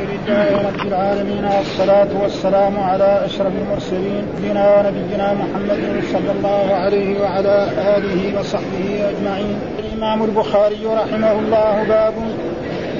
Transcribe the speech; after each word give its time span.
لله 0.00 0.68
رب 0.68 0.86
العالمين 0.86 1.44
والصلاة 1.44 2.08
والسلام 2.22 2.80
على 2.80 3.22
أشرف 3.24 3.52
المرسلين 3.62 4.24
نبينا 4.38 4.76
ونبينا 4.76 5.32
محمد 5.32 6.02
صلى 6.12 6.32
الله 6.32 6.74
عليه 6.74 7.20
وعلى 7.20 7.68
آله 7.96 8.40
وصحبه 8.40 9.10
أجمعين. 9.10 9.58
الإمام 9.78 10.22
البخاري 10.22 10.86
رحمه 10.86 11.32
الله 11.32 11.84
باب 11.88 12.14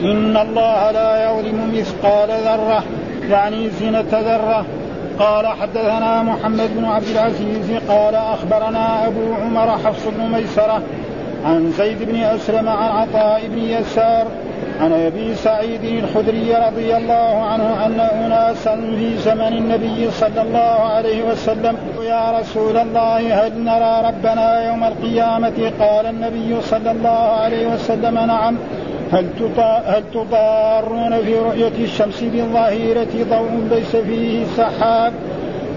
إن 0.02 0.36
الله 0.36 0.90
لا 0.90 1.30
يظلم 1.30 1.72
مثقال 1.74 2.28
ذرة 2.28 2.84
يعني 3.30 3.70
زينة 3.70 4.10
ذرة. 4.12 4.64
قال 5.18 5.46
حدثنا 5.46 6.22
محمد 6.22 6.70
بن 6.76 6.84
عبد 6.84 7.08
العزيز 7.08 7.70
قال 7.88 8.14
أخبرنا 8.14 9.06
أبو 9.06 9.34
عمر 9.34 9.78
حفص 9.78 10.06
بن 10.06 10.32
ميسرة 10.32 10.82
عن 11.44 11.72
زيد 11.78 12.02
بن 12.02 12.16
أسلم 12.16 12.68
عن 12.68 12.88
عطاء 12.88 13.46
بن 13.46 13.58
يسار 13.58 14.26
عن 14.80 14.92
أبي 14.92 15.34
سعيد 15.34 15.84
الخدري 15.84 16.54
رضي 16.54 16.96
الله 16.96 17.42
عنه 17.42 17.86
أن 17.86 18.00
أناسا 18.00 18.76
في 18.76 19.18
زمن 19.18 19.52
النبي 19.52 20.10
صلى 20.10 20.42
الله 20.42 20.58
عليه 20.94 21.22
وسلم 21.22 21.76
يا 22.02 22.38
رسول 22.40 22.76
الله 22.76 23.46
هل 23.46 23.64
نرى 23.64 24.08
ربنا 24.08 24.66
يوم 24.68 24.84
القيامة؟ 24.84 25.72
قال 25.80 26.06
النبي 26.06 26.60
صلى 26.60 26.90
الله 26.90 27.08
عليه 27.42 27.66
وسلم 27.66 28.14
نعم. 28.14 28.56
هل 29.12 29.26
هل 29.86 30.02
تضارون 30.14 31.22
في 31.24 31.38
رؤية 31.38 31.84
الشمس 31.84 32.20
بالظهيرة 32.20 33.24
ضوء 33.30 33.68
ليس 33.70 33.96
فيه 33.96 34.44
سحاب؟ 34.56 35.12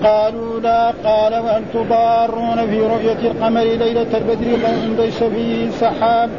قالوا 0.03 0.59
لا. 0.59 0.91
قال 1.03 1.33
وهل 1.39 1.63
تضارون 1.73 2.67
في 2.69 2.79
رؤية 2.79 3.31
القمر 3.31 3.61
ليلة 3.61 4.17
البدر 4.17 4.57
ضوء 4.67 5.05
ليس 5.05 5.23
فيه 5.23 5.69
سحاب؟ 5.69 6.29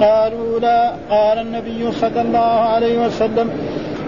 قالوا 0.00 0.60
لا. 0.60 0.92
قال 1.10 1.38
النبي 1.38 1.92
صلى 1.92 2.20
الله 2.20 2.38
عليه 2.38 3.06
وسلم 3.06 3.50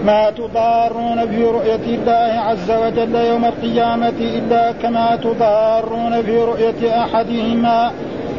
ما 0.05 0.29
تضارون 0.29 1.27
في 1.27 1.43
رؤية 1.43 1.75
الله 1.75 2.39
عز 2.39 2.71
وجل 2.71 3.15
يوم 3.15 3.45
القيامة 3.45 4.19
إلا 4.19 4.71
كما 4.71 5.15
تضارون 5.15 6.21
في 6.21 6.37
رؤية 6.37 7.03
أحدهما. 7.03 7.91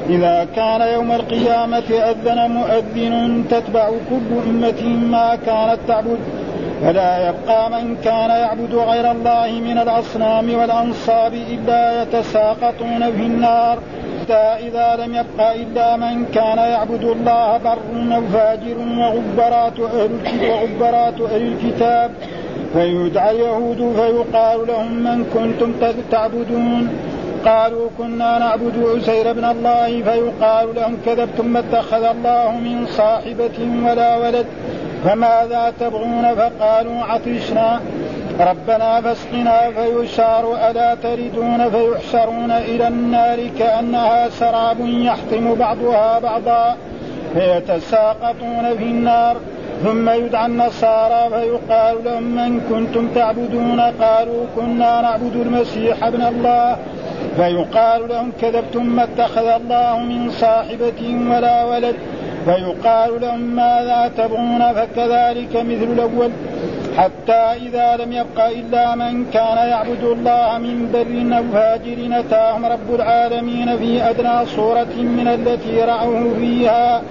إذا 0.09 0.47
كان 0.57 0.81
يوم 0.81 1.13
القيامة 1.13 1.89
أذن 1.91 2.51
مؤذن 2.51 3.45
تتبع 3.51 3.89
كل 3.89 4.49
أمة 4.49 4.83
ما 5.11 5.39
كانت 5.47 5.79
تعبد 5.89 6.19
فلا 6.83 7.29
يبقى 7.29 7.71
من 7.71 7.97
كان 8.05 8.31
يعبد 8.31 8.75
غير 8.75 9.11
الله 9.11 9.51
من 9.51 9.79
الأصنام 9.79 10.55
والأنصاب 10.55 11.35
إلا 11.35 12.03
يتساقطون 12.03 13.13
في 13.17 13.23
النار. 13.23 13.79
حتى 14.31 14.69
إذا 14.69 14.97
لم 14.97 15.15
يبق 15.15 15.51
إلا 15.51 15.97
من 15.97 16.25
كان 16.35 16.59
يعبد 16.59 17.05
الله 17.05 17.59
بر 17.59 17.79
أو 18.17 18.23
فاجر 18.33 18.77
وغبرات 18.79 19.81
أهل 19.81 20.11
وغبرات 20.51 21.21
أهل 21.21 21.43
الكتاب 21.53 22.11
فيدعى 22.73 23.31
اليهود 23.31 23.95
فيقال 23.97 24.67
لهم 24.67 24.93
من 24.93 25.25
كنتم 25.35 25.73
تعبدون؟ 26.11 26.89
قالوا 27.45 27.89
كنا 27.99 28.39
نعبد 28.39 28.85
عسير 28.97 29.33
بن 29.33 29.45
الله 29.45 30.03
فيقال 30.03 30.75
لهم 30.75 30.97
كذبتم 31.07 31.47
ما 31.47 31.59
اتخذ 31.59 32.05
الله 32.05 32.51
من 32.51 32.87
صاحبة 32.87 33.59
ولا 33.87 34.17
ولد 34.17 34.47
فماذا 35.05 35.73
تبغون؟ 35.81 36.35
فقالوا 36.35 37.05
عطشنا. 37.05 37.81
ربنا 38.41 39.01
فاسقنا 39.01 39.71
فيشار 39.71 40.71
ألا 40.71 40.95
تردون 40.95 41.71
فيحشرون 41.71 42.51
إلى 42.51 42.89
النار 42.89 43.39
كأنها 43.59 44.29
سراب 44.29 44.77
يحطم 44.81 45.55
بعضها 45.55 46.19
بعضا 46.19 46.77
فيتساقطون 47.35 48.77
في 48.79 48.85
النار 48.85 49.37
ثم 49.85 50.11
يدعى 50.11 50.47
النصارى 50.47 51.31
فيقال 51.31 52.05
لهم 52.05 52.23
من 52.23 52.61
كنتم 52.61 53.09
تعبدون 53.15 53.81
قالوا 53.81 54.47
كنا 54.57 55.01
نعبد 55.01 55.37
المسيح 55.37 56.05
ابن 56.05 56.23
الله 56.23 56.77
فيقال 57.37 58.09
لهم 58.09 58.33
كذبتم 58.41 58.87
ما 58.87 59.05
اتخذ 59.05 59.47
الله 59.47 59.99
من 59.99 60.31
صاحبة 60.31 61.01
ولا 61.31 61.65
ولد 61.65 61.97
فيقال 62.45 63.21
لهم 63.21 63.41
ماذا 63.41 64.11
تبغون 64.17 64.73
فكذلك 64.73 65.57
مثل 65.57 65.93
الأول 65.93 66.31
حتى 66.99 67.43
إذا 67.67 67.97
لم 67.97 68.13
يبق 68.13 68.47
إلا 68.47 68.95
من 68.95 69.25
كان 69.31 69.57
يعبد 69.57 70.05
الله 70.05 70.59
من 70.59 70.91
بر 70.93 71.37
أو 71.39 71.45
فاجر 71.53 72.21
أتاهم 72.21 72.67
رب 72.67 72.95
العالمين 72.95 73.77
في 73.77 74.11
أدنى 74.11 74.47
صورة 74.47 74.95
من 74.97 75.29
التي 75.29 75.81
رأوه 75.81 76.35
فيها. 76.39 77.03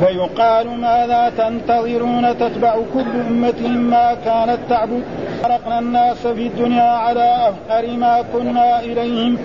فيقال 0.00 0.68
ماذا 0.80 1.32
تنتظرون؟ 1.38 2.38
تتبع 2.38 2.74
كل 2.94 3.10
أمة 3.28 3.68
ما 3.68 4.14
كانت 4.24 4.58
تعبد. 4.68 5.02
خلقنا 5.42 5.78
الناس 5.78 6.26
في 6.26 6.46
الدنيا 6.46 6.82
على 6.82 7.36
أفقر 7.48 7.96
ما 7.96 8.24
كنا 8.32 8.80
إليهم. 8.80 9.38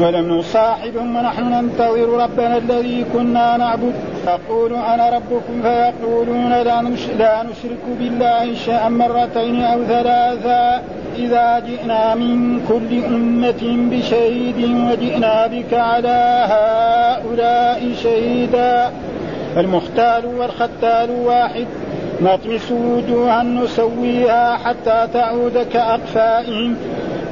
ولم 0.00 0.38
نصاحبهم 0.38 1.16
ونحن 1.16 1.44
ننتظر 1.44 2.08
ربنا 2.08 2.56
الذي 2.56 3.04
كنا 3.12 3.56
نعبد. 3.56 3.92
يقول 4.26 4.74
أنا 4.74 5.10
ربكم 5.10 5.62
فيقولون 5.62 6.50
لا, 6.50 7.42
نشرك 7.42 7.84
بالله 7.98 8.54
شيئا 8.54 8.88
مرتين 8.88 9.62
أو 9.62 9.84
ثلاثا 9.84 10.82
إذا 11.18 11.58
جئنا 11.58 12.14
من 12.14 12.60
كل 12.68 13.04
أمة 13.04 13.90
بشهيد 13.90 14.56
وجئنا 14.56 15.46
بك 15.46 15.74
على 15.74 16.46
هؤلاء 16.48 17.92
شهيدا. 18.02 18.90
المختال 19.56 20.26
والختال 20.26 21.10
واحد. 21.10 21.66
نطمس 22.22 22.72
وجوها 22.72 23.42
نسويها 23.42 24.56
حتى 24.56 25.08
تعود 25.14 25.66
كأقفائهم 25.72 26.76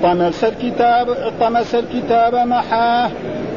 طمس 0.02 0.44
الكتاب 0.44 1.06
طمس 1.40 1.74
الكتاب 1.74 2.34
محاه. 2.34 3.10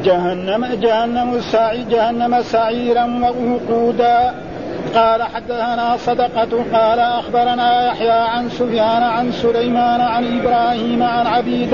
جهنم 0.03 0.65
جهنم 0.81 1.41
سعي 1.41 1.83
جهنم 1.83 2.41
سعيرا 2.41 3.05
ووقودا. 3.05 4.33
قال 4.95 5.23
حدثنا 5.23 5.97
صدقة 5.97 6.63
قال 6.73 6.99
أخبرنا 6.99 7.87
يحيى 7.87 8.11
عن 8.11 8.49
سفيان 8.49 9.03
عن 9.03 9.31
سليمان 9.31 10.01
عن 10.01 10.39
إبراهيم 10.39 11.03
عن 11.03 11.27
عبيد 11.27 11.73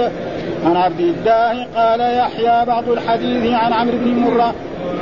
عن 0.66 0.78
عبد 0.78 1.00
الله. 1.00 1.68
قال 1.75 2.01
يحيى 2.01 2.66
بعض 2.66 2.89
الحديث 2.89 3.53
عن 3.53 3.73
عمرو 3.73 3.97
بن 3.97 4.19
مرة. 4.19 4.53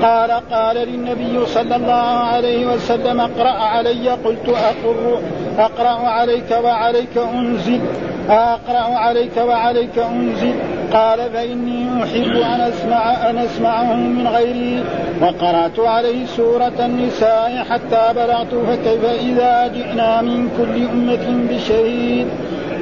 قال 0.01 0.31
قال 0.31 0.75
للنبي 0.75 1.45
صلى 1.45 1.75
الله 1.75 2.07
عليه 2.33 2.67
وسلم 2.67 3.21
اقرأ 3.21 3.57
علي. 3.63 4.09
قلت 4.09 4.49
أقر 4.49 5.19
أقرأ 5.59 6.07
عليك 6.07 6.51
وعليك 6.63 7.17
أنزل 7.33 7.81
أقرأ 8.29 8.97
عليك 8.97 9.37
وعليك 9.37 9.99
أنزل. 9.99 10.76
قال 10.93 11.31
فإني 11.33 12.03
أحب 12.03 12.35
أن 12.35 12.61
أسمع 12.61 13.29
أن 13.29 13.37
أسمعه 13.37 13.93
من 13.93 14.27
غيري 14.27 14.83
وقرأت 15.21 15.79
عليه 15.79 16.25
سورة 16.25 16.73
النساء 16.79 17.65
حتى 17.69 18.13
بلغت 18.15 18.55
فكيف 18.55 19.05
إذا 19.05 19.67
جئنا 19.67 20.21
من 20.21 20.49
كل 20.57 20.85
أمة 20.85 21.47
بشهيد 21.49 22.27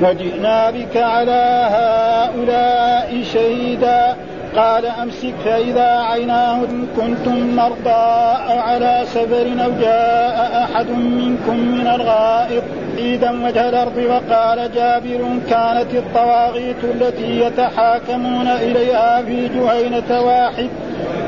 وجئنا 0.02 0.72
بك 0.72 0.98
على 0.98 1.68
هؤلاء 1.72 3.24
شهيدا؟ 3.34 4.16
قال 4.56 4.86
أمسك 4.86 5.34
فإذا 5.46 5.90
عيناه 6.00 6.62
كنتم 6.98 7.56
مرضى 7.56 8.06
أو 8.50 8.60
على 8.60 9.04
سفر 9.06 9.48
أو 9.66 9.72
جاء 9.82 10.64
أحد 10.64 10.90
منكم 10.90 11.58
من 11.58 11.88
الغائط 11.88 12.64
عيدا 12.98 13.46
وجه 13.46 13.70
الأرض 13.70 13.98
وقال 13.98 14.72
جابر 14.76 15.22
كانت 15.50 15.94
الطواغيت 15.94 16.84
التي 16.84 17.40
يتحاكمون 17.40 18.48
إليها 18.48 19.22
في 19.22 19.48
جهينة 19.48 20.22
واحد 20.22 20.70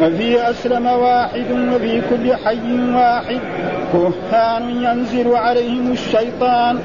وفي 0.02 0.50
أسلم 0.50 0.86
واحد 0.86 1.52
وفي 1.76 2.02
كل 2.10 2.36
حي 2.36 2.94
واحد 2.96 3.40
كهان 3.94 4.70
ينزل 4.84 5.36
عليهم 5.36 5.92
الشيطان. 5.92 6.80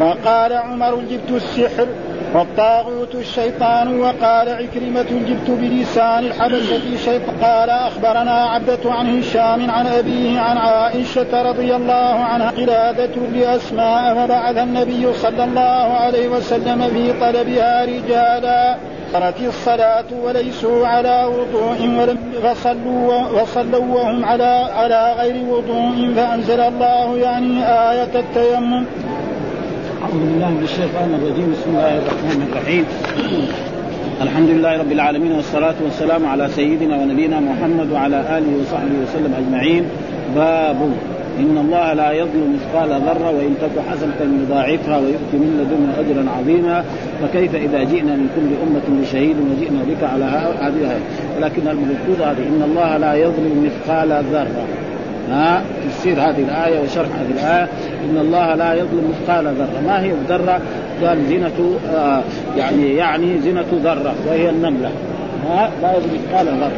فقال 0.00 0.52
عمر 0.52 0.94
جبت 0.94 1.30
السحر. 1.30 1.86
والطاغوت 2.34 3.14
الشيطان 3.14 4.00
وقال 4.00 4.48
عكرمة 4.48 5.02
جبت 5.28 5.50
بلسان 5.50 6.24
الحبشة 6.24 6.96
شيطان 7.04 7.36
قال 7.42 7.70
أخبرنا 7.70 8.44
عبدة 8.44 8.92
عن 8.92 9.18
هشام 9.18 9.70
عن 9.70 9.86
أبيه 9.86 10.40
عن 10.40 10.58
عائشة 10.58 11.42
رضي 11.42 11.76
الله 11.76 12.14
عنها 12.24 12.50
قلادة 12.50 13.14
لأسماء 13.34 14.14
فبعث 14.14 14.56
النبي 14.56 15.12
صلى 15.12 15.44
الله 15.44 15.86
عليه 16.00 16.28
وسلم 16.28 16.88
في 16.88 17.12
طلبها 17.20 17.84
رجالا. 17.84 18.76
صارت 19.12 19.40
الصلاة 19.40 20.04
وليسوا 20.22 20.86
على 20.86 21.24
وضوء 21.24 21.80
ولم 22.00 22.18
فصلوا 22.42 23.42
وصلوا 23.42 23.94
وهم 23.94 24.24
على 24.24 24.68
على 24.76 25.14
غير 25.18 25.44
وضوء 25.44 26.12
فأنزل 26.16 26.60
الله 26.60 27.18
يعني 27.18 27.64
آية 27.66 28.20
التيمم. 28.20 28.84
أعوذ 30.02 30.20
بالله 30.30 30.50
من 30.50 30.62
الشيطان 30.62 31.10
الرجيم. 31.18 31.48
بسم 31.52 31.70
الله 31.70 31.98
الرحمن 31.98 32.40
الرحيم. 32.48 32.84
الحمد 34.22 34.50
لله 34.50 34.72
رب 34.78 34.92
العالمين 34.92 35.32
والصلاة 35.32 35.74
والسلام 35.84 36.26
على 36.26 36.48
سيدنا 36.48 36.96
ونبينا 36.96 37.40
محمد 37.40 37.92
وعلى 37.92 38.18
آله 38.38 38.52
وصحبه 38.60 38.96
وسلم 39.02 39.32
أجمعين. 39.40 39.84
باب 40.36 40.78
إن 41.38 41.54
الله 41.64 41.92
لا 41.92 42.10
يظلم 42.12 42.46
مثقال 42.56 42.90
ذرة 43.06 43.30
وإن 43.36 43.52
تك 43.62 43.76
حسنة 43.90 44.20
يضاعفها 44.42 44.96
ويؤتي 44.98 45.36
من 45.42 45.50
لدنه 45.58 45.90
أجرا 46.02 46.24
عظيما. 46.38 46.84
فكيف 47.20 47.54
إذا 47.54 47.80
جئنا 47.82 48.14
من 48.20 48.28
كل 48.36 48.50
أمة 48.64 48.86
بشهيد 49.02 49.36
وجئنا 49.50 49.80
بك 49.90 50.02
على 50.12 50.24
هذه 50.62 51.00
ولكن 51.36 51.68
المفروض 51.68 52.18
هذه 52.20 52.44
إن 52.52 52.62
الله 52.70 52.96
لا 52.96 53.14
يظلم 53.14 53.54
مثقال 53.66 54.10
ذرة. 54.32 54.66
ها 55.30 55.62
تفسير 55.88 56.20
هذه 56.20 56.42
الآية 56.42 56.80
وشرح 56.80 57.06
هذه 57.06 57.30
الآية. 57.30 57.68
إن 58.10 58.18
الله 58.18 58.54
لا 58.54 58.74
يظلم 58.74 59.12
مثقال 59.14 59.44
ذرة. 59.44 59.80
ما 59.86 60.02
هي 60.02 60.10
الذرة؟ 60.10 60.60
قال 61.02 61.26
زنة 61.28 61.78
آه 61.94 62.22
يعني 62.56 62.94
يعني 62.94 63.38
زنة 63.38 63.66
ذرة 63.72 64.14
وهي 64.26 64.50
النملة. 64.50 64.90
ها 65.48 65.70
لا 65.82 65.96
يظلم 65.96 66.10
مثقال 66.14 66.46
ذرة. 66.46 66.72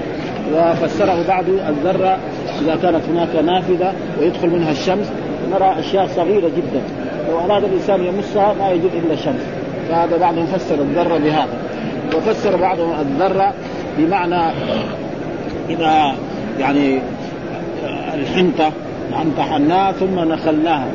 وفسره 0.55 1.27
بعض 1.29 1.45
الذرة 1.69 2.19
إذا 2.63 2.77
كانت 2.83 3.03
هناك 3.11 3.45
نافذة 3.45 3.93
ويدخل 4.21 4.51
منها 4.51 4.71
الشمس. 4.71 5.13
نرى 5.53 5.75
أشياء 5.79 6.07
صغيرة 6.07 6.49
جدا. 6.49 6.81
لو 7.29 7.39
أراد 7.39 7.65
الإنسان 7.65 8.05
يمسها 8.05 8.55
ما 8.59 8.71
يجد 8.71 8.91
إلا 9.05 9.15
الشمس. 9.15 9.43
فهذا 9.89 10.17
بعضهم 10.17 10.47
فسر 10.47 10.75
الذرة 10.75 11.19
بهذا. 11.19 11.59
وفسر 12.17 12.57
بعضهم 12.57 12.93
الذرة 13.01 13.53
بمعنى 13.99 14.53
إذا 15.71 16.15
يعني 16.59 17.01
الحنطة 18.15 18.73
امتحناها 19.23 19.93
ثم 19.93 20.21
نخلناها. 20.21 20.87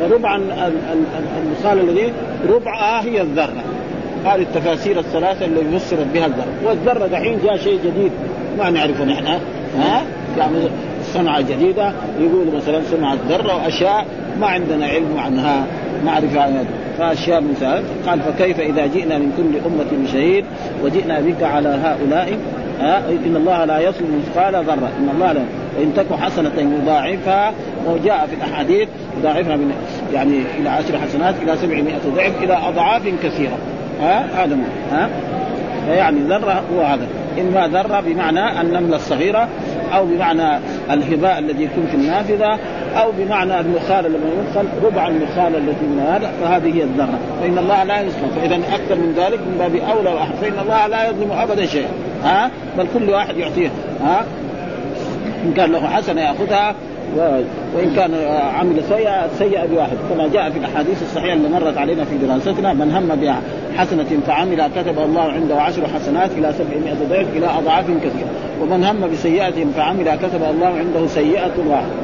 فربع 0.00 0.36
المثال 1.42 1.80
الذي 1.80 2.12
ربعها 2.48 3.04
هي 3.04 3.20
الذرة. 3.20 3.62
هذه 4.24 4.42
التفاسير 4.42 4.98
الثلاثة 4.98 5.46
اللي 5.46 5.78
فسرت 5.78 6.06
بها 6.14 6.26
الذرة. 6.26 6.52
والذرة 6.64 7.06
دحين 7.06 7.38
جاء 7.44 7.56
شيء 7.56 7.78
جديد 7.84 8.12
ما 8.58 8.70
نعرفه 8.70 9.04
نحن. 9.04 9.26
ها؟ 9.78 10.02
يعني 10.38 10.56
صنعة 11.14 11.40
جديدة 11.40 11.92
يقولوا 12.20 12.56
مثلا 12.56 12.80
صنعة 12.90 13.16
ذرة 13.28 13.56
وأشياء 13.56 14.06
ما 14.40 14.46
عندنا 14.46 14.86
علم 14.86 15.18
عنها 15.18 15.66
معرفة 16.04 16.40
عنها. 16.40 16.64
فأشياء 16.98 17.40
مثال 17.40 17.82
قال 18.06 18.20
فكيف 18.20 18.60
إذا 18.60 18.86
جئنا 18.86 19.18
من 19.18 19.32
كل 19.36 19.68
أمة 19.68 20.04
بشهيد 20.04 20.44
وجئنا 20.84 21.20
بك 21.20 21.42
على 21.42 21.68
هؤلاء؟ 21.68 22.38
ها؟ 22.80 22.98
إن 23.26 23.36
الله 23.36 23.64
لا 23.64 23.78
يظلم 23.78 24.22
مثقال 24.22 24.54
ذرة. 24.54 24.90
إن 24.98 25.08
الله 25.14 25.32
لا 25.32 25.42
وإن 25.78 25.94
تك 25.96 26.18
حسنة 26.20 26.52
يضاعفها 26.82 27.52
وجاء 27.86 28.26
في 28.26 28.34
الأحاديث 28.34 28.88
يضاعفها 29.18 29.56
من 29.56 29.72
يعني 30.14 30.42
إلى 30.58 30.68
عشر 30.68 30.98
حسنات 30.98 31.34
إلى 31.42 31.56
سبعمائة 31.56 32.00
ضعف 32.16 32.42
إلى 32.42 32.58
أضعاف 32.68 33.02
كثيرة. 33.22 33.58
ها؟ 34.00 34.44
هذا 34.44 34.58
ها؟ 34.92 35.08
فيعني 35.86 36.20
ذرة 36.20 36.62
هو 36.74 36.80
هذا. 36.80 37.06
إما 37.40 37.68
ذرة 37.68 38.00
بمعنى 38.00 38.60
النملة 38.60 38.96
الصغيرة 38.96 39.48
أو 39.94 40.06
بمعنى 40.06 40.58
الهباء 40.90 41.38
الذي 41.38 41.64
يكون 41.64 41.86
في 41.86 41.94
النافذة 41.94 42.58
أو 42.96 43.12
بمعنى 43.18 43.60
النخالة 43.60 44.08
لما 44.08 44.30
يدخل 44.40 44.66
ربع 44.84 45.08
النخالة 45.08 45.58
التي 45.58 45.84
من 45.84 46.06
هذا 46.08 46.32
فهذه 46.40 46.76
هي 46.76 46.82
الذرة. 46.82 47.18
فإن 47.40 47.58
الله 47.58 47.84
لا 47.84 48.00
يظلم 48.00 48.30
فإذا 48.36 48.56
أكثر 48.56 48.94
من 48.94 49.14
ذلك 49.16 49.38
من 49.38 49.56
باب 49.58 49.76
أولى 49.96 50.10
وأحد 50.10 50.34
فإن 50.40 50.58
الله 50.62 50.86
لا 50.86 51.08
يظلم 51.08 51.32
أبدا 51.32 51.66
شيئا. 51.66 51.88
ها؟ 52.24 52.50
بل 52.78 52.86
كل 52.94 53.10
واحد 53.10 53.36
يعطيه. 53.36 53.70
ها؟ 54.04 54.24
إن 55.44 55.52
كان 55.56 55.72
له 55.72 55.88
حسنة 55.88 56.20
يأخذها 56.20 56.74
وإن 57.74 57.94
كان 57.96 58.14
عمل 58.54 58.82
سيئة 58.88 59.28
سيئة 59.38 59.66
بواحد. 59.66 59.96
كما 60.10 60.28
جاء 60.28 60.50
في 60.50 60.58
الأحاديث 60.58 61.02
الصحيحة 61.02 61.34
اللي 61.34 61.48
مرت 61.48 61.78
علينا 61.78 62.04
في 62.04 62.18
دراستنا 62.18 62.72
من 62.72 62.90
هم 62.90 63.08
بحسنة 63.08 64.20
فعمل 64.26 64.70
كتب 64.76 64.98
الله 64.98 65.22
عنده 65.22 65.60
عشر 65.60 65.88
حسنات 65.94 66.30
إلى 66.30 66.52
سبعمائة 66.58 66.96
ضعف 67.10 67.26
إلى 67.36 67.46
أضعاف 67.46 67.84
كثيرة. 67.84 68.30
ومن 68.60 68.84
هم 68.84 69.10
بسيئة 69.12 69.66
فعمل 69.76 70.14
كتب 70.14 70.42
الله 70.50 70.66
عنده 70.66 71.06
سيئة 71.06 71.52
واحدة. 71.68 72.02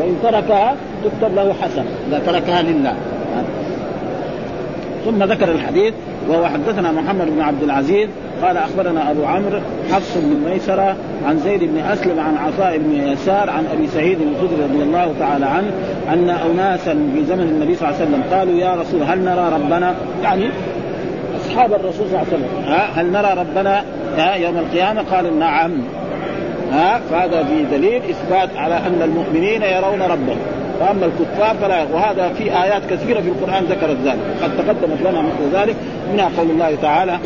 وإن 0.00 0.16
تركها 0.22 0.76
تكتب 1.04 1.34
له 1.34 1.54
حسنة 1.62 1.84
إذا 2.08 2.18
تركها 2.26 2.62
لله. 2.62 2.94
ثم 5.04 5.22
ذكر 5.22 5.52
الحديث 5.52 5.94
وهو 6.28 6.46
حدثنا 6.46 6.92
محمد 6.92 7.26
بن 7.26 7.40
عبد 7.40 7.62
العزيز 7.62 8.08
قال 8.42 8.56
أخبرنا 8.56 9.10
أبو 9.10 9.24
عمرو 9.24 9.60
حفص 9.92 10.16
بن 10.16 10.50
ميسرة 10.50 10.96
عن 11.26 11.38
زيد 11.38 11.64
بن 11.64 11.78
أسلم 11.78 12.20
عن 12.20 12.36
عطاء 12.36 12.78
بن 12.78 12.94
يسار 13.12 13.50
عن 13.50 13.66
أبي 13.72 13.86
سعيد 13.86 14.18
الخدري 14.20 14.62
رضي 14.62 14.82
الله 14.82 15.14
تعالى 15.18 15.46
عنه 15.46 15.70
أن 16.12 16.30
أناسا 16.30 17.10
في 17.14 17.24
زمن 17.24 17.40
النبي 17.40 17.74
صلى 17.74 17.88
الله 17.88 18.00
عليه 18.00 18.10
وسلم 18.10 18.22
قالوا 18.32 18.54
يا 18.54 18.74
رسول 18.74 19.02
هل 19.02 19.24
نرى 19.24 19.52
ربنا؟ 19.54 19.94
يعني 20.22 20.50
أصحاب 21.40 21.72
الرسول 21.72 22.06
صلى 22.06 22.06
الله 22.06 22.18
عليه 22.18 22.28
وسلم. 22.28 22.48
هل 22.94 23.12
نرى 23.12 23.34
ربنا؟ 23.40 23.84
يوم 24.36 24.58
القيامة؟ 24.58 25.02
قال 25.02 25.38
نعم. 25.38 25.72
ها 26.72 27.00
فهذا 27.10 27.44
في 27.44 27.76
دليل 27.76 28.02
إثبات 28.10 28.56
على 28.56 28.74
أن 28.74 29.02
المؤمنين 29.04 29.62
يرون 29.62 30.02
ربهم. 30.02 30.36
وأما 30.80 31.06
الكفار 31.06 31.56
فلا 31.62 31.82
وهذا 31.92 32.28
في 32.28 32.62
آيات 32.62 32.82
كثيرة 32.90 33.20
في 33.20 33.28
القرآن 33.28 33.64
ذكرت 33.64 33.96
ذلك. 34.04 34.18
قد 34.42 34.56
تقدمت 34.56 35.00
لنا 35.00 35.22
مثل 35.22 35.56
ذلك. 35.56 35.76
منها 36.12 36.30
قول 36.38 36.50
الله 36.50 36.74
تعالى 36.82 37.18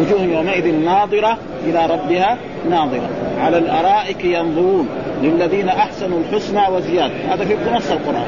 وجوه 0.00 0.22
يومئذ 0.22 0.74
ناظرة 0.84 1.38
إلى 1.66 1.86
ربها 1.86 2.38
ناظرة. 2.70 3.08
على 3.40 3.58
الأرائك 3.58 4.24
ينظرون 4.24 4.88
للذين 5.22 5.68
أحسنوا 5.68 6.18
الحسنى 6.18 6.68
وزيادة. 6.76 7.14
هذا 7.30 7.44
في 7.44 7.54
نص 7.74 7.90
القرآن. 7.90 8.26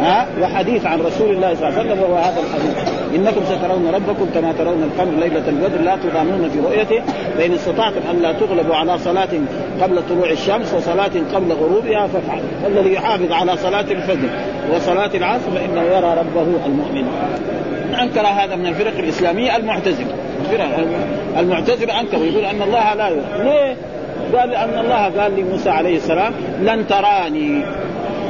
ها؟ 0.00 0.26
وحديث 0.42 0.86
عن 0.86 1.00
رسول 1.00 1.30
الله 1.30 1.54
صلى 1.54 1.68
الله 1.68 1.78
عليه 1.78 1.90
وسلم 1.90 2.02
وهو 2.02 2.16
هذا 2.16 2.40
الحديث. 2.40 2.89
إنكم 3.14 3.40
سترون 3.44 3.90
ربكم 3.94 4.26
كما 4.34 4.52
ترون 4.52 4.82
القمر 4.82 5.20
ليلة 5.20 5.48
البدر 5.48 5.80
لا 5.80 5.96
تضامون 5.96 6.48
في 6.48 6.60
رؤيته 6.60 7.02
فإن 7.38 7.52
استطعتم 7.52 8.00
أن 8.10 8.22
لا 8.22 8.32
تغلبوا 8.32 8.74
على 8.74 8.98
صلاة 8.98 9.28
قبل 9.82 10.02
طلوع 10.08 10.30
الشمس 10.30 10.74
وصلاة 10.74 11.10
قبل 11.34 11.52
غروبها 11.52 12.06
فافعلوا. 12.06 12.44
الذي 12.66 12.92
يحافظ 12.92 13.32
على 13.32 13.56
صلاة 13.56 13.80
الفجر 13.80 14.28
وصلاة 14.74 15.10
العصر 15.14 15.50
فإنه 15.50 15.82
يرى 15.82 16.16
ربه 16.18 16.66
المؤمن. 16.66 17.04
أنكر 18.02 18.26
هذا 18.26 18.56
من 18.56 18.66
الفرق 18.66 18.98
الإسلامية 18.98 19.56
المعتزلة. 19.56 20.14
المعتزلة 21.38 22.00
أنكروا 22.00 22.24
يقول 22.24 22.44
أن 22.44 22.62
الله 22.62 22.94
لا 22.94 23.08
يرى 23.08 23.20
ليه؟ 23.44 23.76
قال 24.38 24.54
أن 24.54 24.78
الله 24.78 25.22
قال 25.22 25.36
لموسى 25.36 25.70
عليه 25.70 25.96
السلام 25.96 26.32
لن 26.62 26.86
تراني 26.86 27.62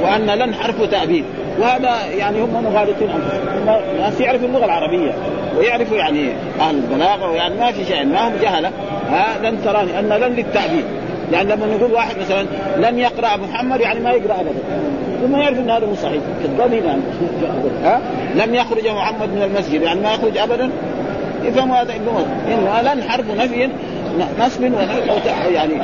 وأن 0.02 0.26
لن 0.26 0.54
حرف 0.54 0.82
تأبيد. 0.82 1.24
وهذا 1.58 2.06
يعني 2.06 2.40
هم 2.40 2.64
مغالطين 2.64 3.10
انفسهم 3.10 3.68
الناس 3.94 4.20
يعرفوا 4.20 4.48
اللغة 4.48 4.64
العربية 4.64 5.12
ويعرفوا 5.58 5.96
يعني 5.96 6.32
أهل 6.60 6.76
البلاغة 6.76 7.32
يعني 7.32 7.54
ما 7.54 7.72
في 7.72 7.84
شيء 7.84 8.06
ما 8.06 8.28
هم 8.28 8.32
جهلة. 8.42 8.70
ها 9.10 9.26
لن 9.42 9.64
تراني 9.64 9.98
أن 9.98 10.08
لن 10.08 10.32
للتعبيد 10.32 10.84
يعني 11.32 11.52
لما 11.52 11.66
نقول 11.66 11.92
واحد 11.92 12.16
مثلا 12.18 12.46
لن 12.76 12.98
يقرأ 12.98 13.36
محمد 13.36 13.80
يعني 13.80 14.00
ما 14.00 14.10
يقرأ 14.10 14.40
ابدا. 14.40 14.60
ثم 15.22 15.36
يعرف 15.36 15.58
إن 15.58 15.70
هذا 15.70 15.86
مو 15.86 15.94
صحيح. 15.94 16.22
كذاب 16.42 16.72
يعني. 16.72 17.02
ها؟ 17.84 18.00
لم 18.34 18.54
يخرج 18.54 18.88
محمد 18.88 19.28
من 19.28 19.42
المسجد 19.42 19.82
يعني 19.82 20.00
ما 20.00 20.12
يخرج 20.12 20.38
ابدا. 20.38 20.70
يفهم 21.44 21.72
هذا 21.72 21.92
إنه 22.48 22.82
لن 22.82 23.02
حرف 23.02 23.30
نفي 23.30 23.68
نصب 24.40 24.62
يعني 25.52 25.74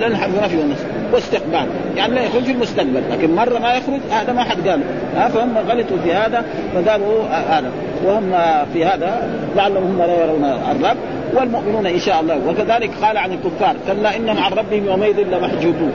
لن 0.00 0.16
حرف 0.16 0.44
نفي 0.44 0.56
ونصب 0.56 0.86
واستقبال. 1.12 1.66
يعني 1.96 2.14
لا 2.14 2.22
يخرج 2.22 2.42
في 2.42 2.52
المستقبل 2.52 3.02
لكن 3.10 3.34
مرة 3.34 3.58
ما 3.58 3.74
يخرج 3.74 4.00
هذا 4.10 4.32
ما 4.32 4.42
حد 4.42 4.68
قاله 4.68 4.82
فهم 5.28 5.58
غلطوا 5.58 5.96
في 6.04 6.12
هذا 6.12 6.44
فقالوا 6.74 7.22
هذا. 7.24 7.70
وهم 8.04 8.32
في 8.72 8.84
هذا 8.84 9.28
لعلهم 9.56 9.84
هم 9.84 9.98
لا 9.98 10.24
يرون 10.24 10.44
الرب 10.44 10.96
والمؤمنون 11.34 11.86
إن 11.86 12.00
شاء 12.00 12.20
الله. 12.20 12.40
وكذلك 12.48 12.90
قال 13.02 13.16
عن 13.16 13.32
الكفار 13.32 13.76
كلا 13.86 14.16
إنهم 14.16 14.38
عن 14.38 14.52
ربهم 14.52 14.86
يومئذ 14.86 15.20
لمحجوبون. 15.20 15.92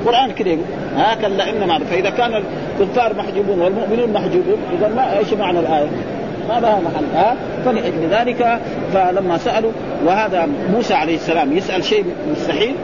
القران 0.00 0.32
كده 0.32 0.50
يقول 0.50 0.64
ها 0.96 1.14
كلا 1.14 1.50
إنهم 1.50 1.78
فإذا 1.78 2.10
كان 2.10 2.42
الكفار 2.80 3.14
محجوبون 3.14 3.60
والمؤمنون 3.60 4.12
محجوبون 4.12 4.58
إذا 4.78 4.88
ما 4.88 5.18
إيش 5.18 5.32
معنى 5.32 5.58
الآية؟ 5.58 5.88
ما 6.48 6.60
لها 6.60 6.80
محل 6.80 7.04
ها؟ 7.14 7.36
فلأجل 7.64 8.08
ذلك 8.10 8.58
فلما 8.92 9.38
سألوا 9.38 9.72
وهذا 10.06 10.48
موسى 10.72 10.94
عليه 10.94 11.14
السلام 11.14 11.56
يسأل 11.56 11.84
شيء 11.84 12.04
مستحيل؟ 12.32 12.74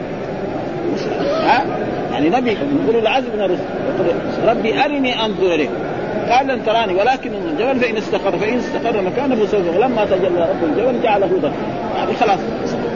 ها؟ 1.43 1.65
يعني 2.11 2.29
نبي 2.29 2.57
يقول 2.83 2.95
العزم 2.95 3.27
من 3.35 3.41
الرسل 3.41 3.63
ربي 4.47 4.85
أرني 4.85 5.25
أنظر 5.25 5.55
إليك. 5.55 5.69
قال 6.29 6.47
لن 6.47 6.65
تراني 6.65 6.95
ولكن 6.95 7.31
الجبل 7.33 7.79
فإن 7.79 7.97
استقر 7.97 8.37
فإن 8.37 8.57
استقر 8.57 9.01
مكانه 9.01 9.45
سوف 9.45 9.75
ولما 9.75 10.05
تجلى 10.05 10.49
رب 10.49 10.63
الجبل 10.63 11.01
جعله 11.03 11.27
دكا 11.27 11.51
يعني 11.97 12.13
خلاص 12.13 12.39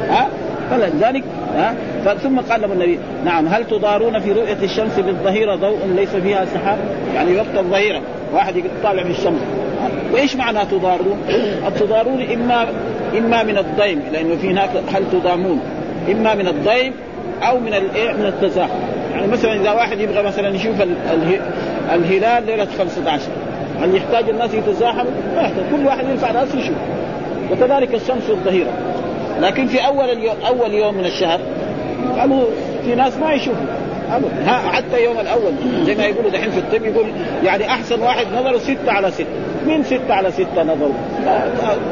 ها؟ 0.09 0.27
فلذلك 0.71 1.23
ها؟ 1.55 1.75
ثم 2.23 2.39
قال 2.39 2.61
له 2.61 2.73
النبي 2.73 2.99
نعم 3.25 3.47
هل 3.47 3.67
تضارون 3.67 4.19
في 4.19 4.31
رؤية 4.31 4.57
الشمس 4.63 4.99
بالظهيرة 4.99 5.55
ضوء 5.55 5.77
ليس 5.95 6.09
فيها 6.09 6.45
سحاب؟ 6.45 6.77
يعني 7.15 7.35
وقت 7.35 7.57
الظهيرة 7.57 8.01
واحد 8.33 8.55
يطالع 8.55 9.03
في 9.03 9.09
الشمس. 9.09 9.41
وإيش 10.13 10.35
معنى 10.35 10.65
تضارون؟ 10.65 11.21
التضارون 11.67 12.21
اما 12.21 12.67
إما 13.17 13.43
من 13.43 13.57
الضيم 13.57 14.01
لأنه 14.11 14.35
في 14.35 14.49
هناك 14.49 14.69
هل 14.93 15.03
تضامون. 15.11 15.59
إما 16.11 16.35
من 16.35 16.47
الضيم 16.47 16.93
أو 17.41 17.59
من 17.59 17.73
الايه 17.73 18.11
من 18.11 18.25
التزاحم. 18.25 18.79
يعني 19.13 19.27
مثلا 19.27 19.53
إذا 19.53 19.71
واحد 19.71 19.99
يبغى 19.99 20.23
مثلا 20.23 20.49
يشوف 20.55 20.75
الهلال 21.93 22.45
ليلة 22.45 22.67
15 22.77 23.21
هل 23.81 23.95
يحتاج 23.95 24.29
الناس 24.29 24.53
يتزاحموا؟ 24.53 25.11
ما 25.35 25.41
يحتاج. 25.41 25.63
كل 25.71 25.85
واحد 25.85 26.09
يرفع 26.09 26.31
رأسه 26.31 26.59
يشوف. 26.59 26.75
وكذلك 27.51 27.95
الشمس 27.95 28.29
والظهيره 28.29 28.71
لكن 29.41 29.67
في 29.67 29.85
أول 29.85 30.05
اليوم 30.05 30.35
أول 30.47 30.73
يوم 30.73 30.95
من 30.97 31.05
الشهر 31.05 31.39
قالوا 32.17 32.43
في 32.85 32.95
ناس 32.95 33.17
ما 33.17 33.33
يشوفوا. 33.33 33.65
ابدا 34.11 34.51
حتى 34.51 35.03
يوم 35.03 35.19
الأول. 35.19 35.53
زي 35.85 35.95
ما 35.95 36.05
يقولوا 36.05 36.31
دحين 36.31 36.51
في 36.51 36.57
الطب 36.57 36.85
يقول 36.85 37.05
يعني 37.43 37.65
أحسن 37.65 38.01
واحد 38.01 38.25
نظره 38.39 38.57
ستة 38.57 38.91
على 38.91 39.11
ستة. 39.11 39.25
مين 39.71 39.83
ستة 39.83 40.13
على 40.13 40.31
ستة 40.31 40.63
نظره؟ 40.63 40.93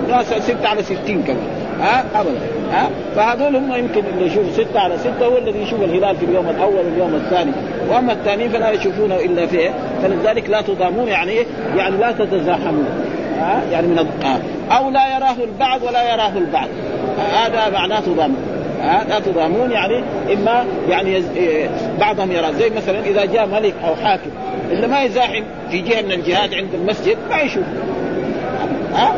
ناس 0.09 0.33
ستة 0.33 0.67
على 0.67 0.83
ستين 0.83 1.23
كمان. 1.23 1.47
ها؟ 1.81 2.03
ابدا. 2.15 2.39
ها؟ 2.71 2.89
فهذول 3.15 3.55
هم 3.55 3.73
يمكن 3.73 4.03
اللي 4.13 4.25
يشوفوا 4.25 4.51
ستة 4.53 4.79
على 4.79 4.97
ستة 4.97 5.25
هو 5.25 5.37
الذي 5.37 5.59
يشوف 5.59 5.81
الهلال 5.81 6.17
في 6.17 6.25
اليوم 6.25 6.49
الأول 6.49 6.85
واليوم 6.85 7.15
الثاني. 7.15 7.51
وأما 7.89 8.13
الثانيين 8.13 8.49
فلا 8.49 8.71
يشوفونه 8.71 9.15
إلا 9.15 9.45
في 9.45 9.69
فلذلك 10.03 10.49
لا 10.49 10.61
تضامون 10.61 11.07
يعني 11.07 11.31
إيه؟ 11.31 11.45
يعني 11.77 11.97
لا 11.97 12.11
تتزاحمون. 12.11 12.87
ها؟ 13.39 13.61
يعني 13.71 13.87
من 13.87 14.07
أو 14.71 14.89
لا 14.89 15.15
يراه 15.15 15.43
البعض 15.43 15.83
ولا 15.83 16.13
يراه 16.13 16.37
البعض. 16.37 16.67
هذا 17.33 17.69
معناه 17.69 17.99
تضامن. 17.99 18.59
لا 19.09 19.19
تضامون 19.19 19.71
يعني 19.71 20.03
إما 20.33 20.65
يعني 20.89 21.23
بعضهم 21.99 22.31
يرى 22.31 22.53
زي 22.59 22.69
مثلا 22.69 22.99
إذا 22.99 23.25
جاء 23.25 23.47
ملك 23.47 23.73
أو 23.87 23.95
حاكم 23.95 24.29
اللي 24.71 24.87
ما 24.87 25.03
يزاحم. 25.03 25.43
في 25.71 25.81
جهه 25.81 26.01
من 26.01 26.11
الجهات 26.11 26.53
عند 26.53 26.73
المسجد 26.73 27.17
ما 27.29 27.41
يشوف. 27.41 27.63
ها؟ 28.93 29.15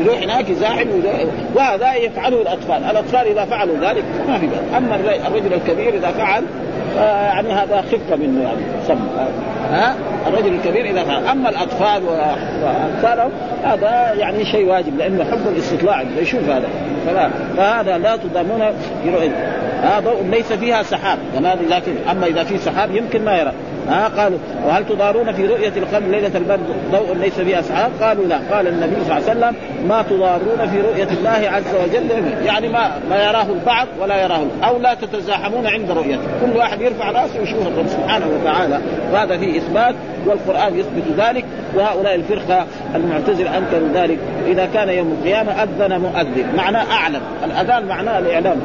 يروح 0.00 0.22
هناك 0.22 0.48
يزاحم 0.48 0.86
وهذا 1.54 1.94
يفعله 1.94 2.42
الأطفال، 2.42 2.84
الأطفال 2.90 3.26
إذا 3.26 3.44
فعلوا 3.44 3.76
ذلك 3.76 4.04
ما 4.28 4.38
في 4.38 4.46
بأس، 4.46 4.60
أما 4.76 4.94
الرجل 5.26 5.52
الكبير 5.52 5.94
إذا 5.94 6.10
فعل 6.10 6.44
يعني 6.96 7.52
هذا 7.52 7.84
خفة 7.92 8.16
منه 8.16 8.42
يعني 8.42 8.60
سم 8.88 8.98
ها؟ 9.70 9.96
الرجل 10.28 10.54
الكبير 10.54 10.84
إذا 10.84 11.04
فعل، 11.04 11.26
أما 11.26 11.48
الأطفال 11.48 12.02
وامثالهم 12.04 13.30
هذا 13.64 14.14
يعني 14.18 14.44
شيء 14.44 14.66
واجب 14.66 14.98
لأنه 14.98 15.24
حب 15.24 15.48
الاستطلاع 15.48 16.04
يشوف 16.18 16.48
هذا. 16.48 16.68
فلا 17.06 17.30
فهذا 17.56 17.98
لا 17.98 18.16
تضامون 18.16 18.62
هذا 19.82 20.00
ضوء 20.00 20.22
ليس 20.30 20.52
فيها 20.52 20.82
سحاب. 20.82 21.18
لكن 21.68 21.92
أما 22.10 22.26
إذا 22.26 22.44
في 22.44 22.58
سحاب 22.58 22.94
يمكن 22.94 23.24
ما 23.24 23.38
يرى. 23.38 23.52
ها؟ 23.88 24.08
قالوا 24.08 24.38
وهل 24.66 24.86
تضارون 24.86 25.32
في 25.32 25.46
رؤية 25.46 25.72
القمر 25.76 26.08
ليلة 26.08 26.30
البدر 26.34 26.74
ضوء 26.92 27.14
ليس 27.14 27.40
فيها 27.40 27.62
سحاب؟ 27.62 27.90
قالوا 28.00 28.24
لا، 28.24 28.38
قال 28.52 28.68
النبي 28.68 28.94
صلى 28.94 29.02
الله 29.02 29.14
عليه 29.14 29.24
وسلم 29.24 29.54
ما 29.88 30.02
تضارون 30.02 30.70
في 30.70 30.80
رؤية 30.80 31.08
الله 31.18 31.50
عز 31.50 31.74
وجل. 31.84 32.24
يعني 32.46 32.68
ما 32.68 32.90
ما 33.10 33.24
يراه 33.24 33.46
البعض 33.52 33.86
ولا 34.00 34.22
يراه 34.22 34.46
أو 34.64 34.78
لا 34.78 34.94
تتزاحمون 34.94 35.66
عند 35.66 35.90
رؤيته، 35.90 36.22
كل 36.44 36.56
واحد 36.56 36.80
يرفع 36.80 37.10
رأسه 37.10 37.40
ويشوف 37.40 37.66
الرب 37.66 37.86
سبحانه 37.86 38.26
وتعالى، 38.26 38.80
وهذا 39.12 39.38
فيه 39.38 39.58
إثبات 39.58 39.94
والقرآن 40.26 40.78
يثبت 40.78 41.04
ذلك. 41.18 41.44
وهؤلاء 41.76 42.14
الفرقة 42.14 42.66
المعتزلة 42.94 43.58
أنكروا 43.58 43.88
ذلك، 43.94 44.18
إذا 44.46 44.68
كان 44.74 44.88
يوم 44.88 45.18
القيامة 45.18 45.52
أذن 45.62 46.00
مؤذن، 46.00 46.56
معناه 46.56 46.84
أعلم، 46.92 47.20
الأذان 47.44 47.86
معناه 47.86 48.18
الإعلام، 48.18 48.56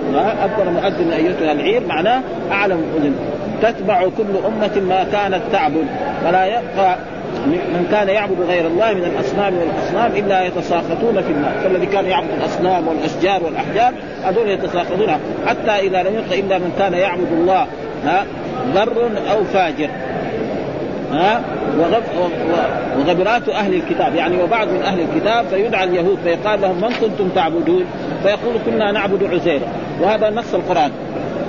أذن 0.43 0.73
مؤذن 0.73 1.11
أيتها 1.11 1.51
العير 1.51 1.81
معناه 1.87 2.21
أعلم 2.51 2.83
اذن، 2.97 3.15
تتبع 3.61 4.01
كل 4.01 4.37
أمة 4.47 4.81
ما 4.89 5.03
كانت 5.11 5.41
تعبد 5.51 5.85
فلا 6.23 6.45
يبقى 6.45 6.97
من 7.47 7.87
كان 7.91 8.09
يعبد 8.09 8.41
غير 8.47 8.67
الله 8.67 8.93
من 8.93 9.03
الأصنام 9.03 9.53
والأصنام 9.57 10.11
إلا 10.15 10.45
يتساقطون 10.45 11.21
في 11.21 11.31
النار. 11.31 11.51
فالذي 11.63 11.85
كان 11.85 12.05
يعبد 12.05 12.29
الأصنام 12.37 12.87
والأشجار 12.87 13.43
والأحجار 13.43 13.93
هذول 14.23 14.49
يتساقطون. 14.49 15.07
حتى 15.47 15.71
إذا 15.71 16.03
لم 16.03 16.15
يبق 16.15 16.33
إلا 16.33 16.57
من 16.57 16.71
كان 16.79 16.93
يعبد 16.93 17.31
الله 17.31 17.67
ها 18.05 18.25
بر 18.75 19.09
أو 19.31 19.43
فاجر. 19.43 19.89
ها 21.11 21.41
وغبرات 22.97 23.49
أهل 23.49 23.73
الكتاب. 23.73 24.15
يعني 24.15 24.43
وبعض 24.43 24.67
من 24.67 24.81
أهل 24.81 24.99
الكتاب 24.99 25.45
فيدعى 25.45 25.83
اليهود 25.83 26.17
فيقال 26.23 26.61
لهم 26.61 26.75
من 26.75 26.93
كنتم 27.01 27.29
تعبدون؟ 27.35 27.85
فيقول 28.23 28.55
كنا 28.65 28.91
نعبد 28.91 29.23
عزير 29.23 29.59
وهذا 30.01 30.29
نص 30.29 30.53
القرآن. 30.53 30.91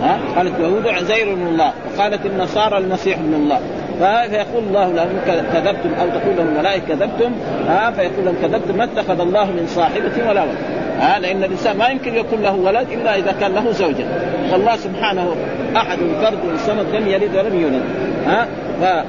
ها؟ 0.03 0.19
قالت 0.37 0.53
اليهود 0.59 0.87
عزير 0.87 1.37
من 1.37 1.47
الله. 1.47 1.73
وقالت 1.97 2.27
النصارى 2.27 2.79
المسيح 2.79 3.19
من 3.19 3.35
الله. 3.35 3.61
فيقول 3.99 4.65
الله 4.65 4.93
لهم 4.93 5.21
كذبتم 5.27 5.91
أو 6.01 6.09
تقول 6.09 6.37
لهم 6.37 6.49
الملائكة 6.49 6.87
كذبتم 6.87 7.33
ها؟ 7.69 7.91
فيقول 7.91 8.25
لهم 8.25 8.35
كذبتم 8.43 8.77
ما 8.77 8.85
اتخذ 8.85 9.21
الله 9.21 9.45
من 9.45 9.67
صاحبة 9.67 10.29
ولا 10.29 10.43
ولد. 10.43 10.57
ها؟ 11.01 11.19
لأن 11.19 11.45
الإنسان 11.45 11.77
ما 11.77 11.89
يمكن 11.89 12.15
يكون 12.15 12.43
له 12.43 12.55
ولد 12.55 12.87
إلا 12.93 13.17
إذا 13.17 13.35
كان 13.41 13.53
له 13.53 13.71
زوجة. 13.73 14.05
والله 14.53 14.77
سبحانه 14.77 15.37
أحد 15.77 15.99
فرد 16.23 16.57
صمد 16.57 16.87
لم 16.95 17.09
يلد 17.09 17.37
ولم 17.37 17.61
يولد. 17.61 17.83
ها؟ 18.27 18.47
ف 18.81 19.05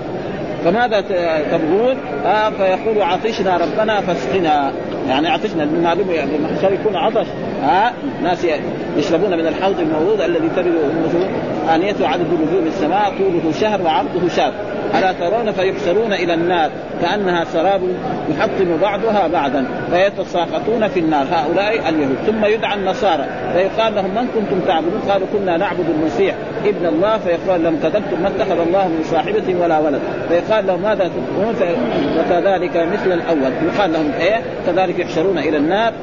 فماذا 0.66 1.02
تبغون؟ 1.52 1.98
آه 2.26 2.50
فيقول 2.50 3.02
عطشنا 3.02 3.58
ربنا 3.58 4.02
فاسقنا. 4.02 4.72
يعني 5.10 5.28
عطشنا 5.28 5.64
المعلوم 5.64 6.12
يعني 6.12 6.32
يكون 6.64 6.96
عطش. 6.96 7.28
ها؟ 7.62 7.94
ناس 8.24 8.48
يشربون 8.98 9.38
من 9.38 9.48
الحوض 9.48 9.80
المورود 9.80 10.22
الذي 10.22 10.50
ترد 10.56 10.74
آنيته 11.76 12.08
عدد 12.08 12.26
نجوم 12.26 12.68
السماء 12.68 13.14
طوله 13.18 13.52
شهر 13.62 13.82
وعرضه 13.82 14.30
شهر. 14.36 14.54
ألا 14.96 15.12
ترون 15.12 15.52
فيحشرون 15.52 16.14
إلى 16.14 16.34
النار 16.34 16.70
كأنها 17.02 17.44
سراب 17.44 17.82
يحطم 18.30 18.78
بعضها 18.82 19.28
بعضا 19.28 19.66
فيتساقطون 19.92 20.88
في 20.88 21.00
النار. 21.00 21.26
هؤلاء 21.32 21.90
اليهود. 21.90 22.16
ثم 22.26 22.46
يدعى 22.46 22.74
النصارى 22.74 23.26
فيقال 23.54 23.96
لهم 23.96 24.16
من 24.16 24.28
كنتم 24.36 24.60
تعبدون؟ 24.68 25.02
قالوا 25.10 25.28
كنا 25.34 25.58
نعبد 25.58 25.86
المسيح 25.90 26.36
ابن 26.66 26.86
الله. 26.86 27.18
فيقال 27.18 27.64
لهم 27.64 27.80
كذبتم 27.84 28.22
ما 28.22 28.28
اتخذ 28.28 28.60
الله 28.60 28.88
من 28.88 29.04
صاحبة 29.12 29.56
ولا 29.62 29.80
ولد. 29.80 30.02
فيقال 30.30 30.68
لهم 30.68 30.82
ماذا 30.82 31.10
تدعون 31.10 31.56
وكذلك 32.20 32.88
مثل 32.94 33.12
الأول. 33.12 33.52
يقال 33.74 33.94
لهم 33.94 34.12
إيه؟ 34.20 34.42
كذلك 34.68 35.00
يحشرون 35.00 35.38
إلى 35.38 35.58
النار. 35.58 35.94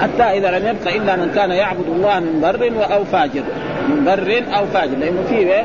حتى 0.00 0.22
إذا 0.22 0.58
لم 0.58 0.66
يبق 0.66 0.94
إلا 0.94 1.16
من 1.16 1.32
كان 1.34 1.50
يعبد 1.50 1.86
الله 1.88 2.20
من 2.20 2.40
بر 2.40 2.94
أو 2.94 3.04
فاجر. 3.04 3.42
من 3.88 4.04
بر 4.04 4.42
أو 4.58 4.66
فاجر. 4.66 4.96
لأنه 4.96 5.22
في 5.28 5.64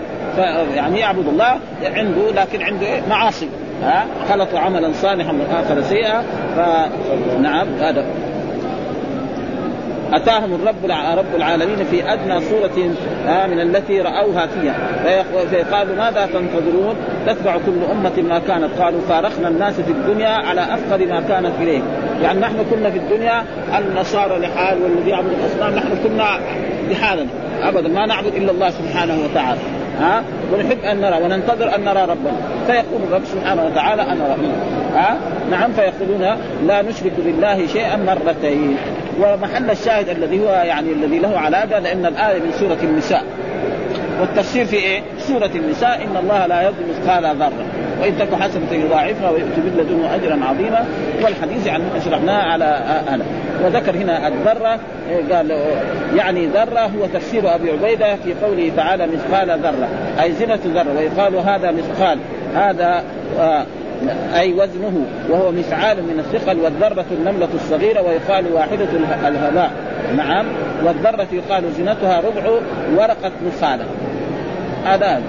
يعني 0.75 0.99
يعبد 0.99 1.27
الله 1.27 1.59
عنده 1.83 2.31
لكن 2.35 2.61
عنده 2.61 2.87
معاصي. 3.09 3.49
ها؟ 3.83 4.05
خلط 4.29 4.55
عملا 4.55 4.93
صالحا 4.93 5.33
واخر 5.33 5.81
سيئا. 5.81 6.23
فنعم 6.55 7.67
هذا. 7.67 8.05
أتاهم 10.15 10.55
الرب 10.55 10.85
رب 11.17 11.35
العالمين 11.35 11.83
في 11.91 12.13
أدنى 12.13 12.41
صورة 12.41 12.77
من 13.47 13.59
التي 13.59 14.01
رأوها 14.01 14.47
فيها. 14.47 14.75
فيقالوا 15.49 15.95
ماذا 15.95 16.25
تنتظرون؟ 16.25 16.95
تتبع 17.27 17.57
كل 17.57 17.91
أمة 17.91 18.29
ما 18.29 18.39
كانت. 18.39 18.69
قالوا 18.79 19.01
فارقنا 19.09 19.47
الناس 19.47 19.73
في 19.73 19.91
الدنيا 19.91 20.29
على 20.29 20.61
أفقد 20.61 21.01
ما 21.01 21.21
كانت 21.21 21.51
إليه. 21.61 21.81
يعني 22.21 22.39
نحن 22.39 22.65
كنا 22.71 22.89
في 22.89 22.97
الدنيا 22.97 23.43
النصارى 23.77 24.39
لحال 24.39 24.83
والذي 24.83 25.09
يعبد 25.09 25.29
الأصنام 25.39 25.75
نحن 25.75 25.97
كنا 26.03 26.39
لحالنا. 26.89 27.29
ابدا 27.61 27.87
ما 27.89 28.05
نعبد 28.05 28.35
إلا 28.35 28.51
الله 28.51 28.69
سبحانه 28.69 29.17
وتعالى. 29.23 29.59
ها؟ 29.99 30.23
ونحب 30.53 30.79
أن 30.79 31.01
نرى 31.01 31.23
وننتظر 31.23 31.75
أن 31.75 31.83
نرى 31.83 32.01
ربنا. 32.01 32.37
فيقول 32.67 33.01
الرب 33.07 33.25
سبحانه 33.25 33.65
وتعالى 33.65 34.01
أنا 34.01 34.33
ربنا 34.33 34.53
ها؟ 34.95 35.17
نعم 35.51 35.71
فيقولون 35.71 36.37
لا 36.67 36.81
نشرك 36.81 37.13
بالله 37.25 37.67
شيئا 37.67 37.95
مرتين. 37.95 38.77
ومحل 39.21 39.71
الشاهد 39.71 40.09
الذي 40.09 40.39
هو 40.39 40.49
يعني 40.49 40.91
الذي 40.91 41.19
له 41.19 41.39
علاقة 41.39 41.79
لأن 41.79 42.05
الآية 42.05 42.39
من 42.39 42.51
سورة 42.59 42.77
النساء. 42.83 43.23
والتفسير 44.21 44.65
في 44.65 44.75
إيه؟ 44.75 45.01
سورة 45.19 45.49
النساء 45.55 46.03
إن 46.03 46.17
الله 46.17 46.45
لا 46.45 46.61
يظلم 46.61 46.89
مثقال 46.89 47.35
ذرة. 47.35 47.65
وإن 48.01 48.17
تك 48.17 48.35
حسنة 48.35 48.71
يضاعفها 48.71 49.29
ويؤتي 49.29 49.61
من 49.61 49.77
لدنه 49.77 50.15
أجرا 50.15 50.45
عظيما. 50.45 50.85
والحديث 51.23 51.67
عن 51.67 51.81
أشرحناه 51.95 52.41
على 52.43 52.65
هذا 53.07 53.25
وذكر 53.65 53.95
هنا 53.95 54.27
الذرة 54.27 54.79
قال 55.31 55.61
يعني 56.15 56.45
ذرة 56.45 56.79
هو 56.79 57.05
تفسير 57.13 57.55
أبي 57.55 57.71
عبيدة 57.71 58.15
في 58.15 58.33
قوله 58.33 58.71
تعالى 58.77 59.07
مثقال 59.07 59.59
ذرة 59.59 59.89
أي 60.21 60.31
زنة 60.31 60.59
ذرة 60.65 60.97
ويقال 60.97 61.35
هذا 61.35 61.71
مثقال 61.71 62.19
هذا 62.55 63.03
آه 63.39 63.65
أي 64.09 64.53
وزنه 64.53 65.05
وهو 65.29 65.51
مفعال 65.51 66.03
من 66.03 66.19
الثقل 66.19 66.59
والذرة 66.59 67.05
النملة 67.11 67.49
الصغيرة 67.53 68.01
ويقال 68.01 68.53
واحدة 68.53 68.87
الهباء. 69.27 69.71
نعم. 70.17 70.45
والذرة 70.83 71.27
يقال 71.31 71.63
زنتها 71.77 72.19
ربع 72.19 72.49
ورقة 72.97 73.31
نخاله 73.47 73.85
هذا 74.85 75.21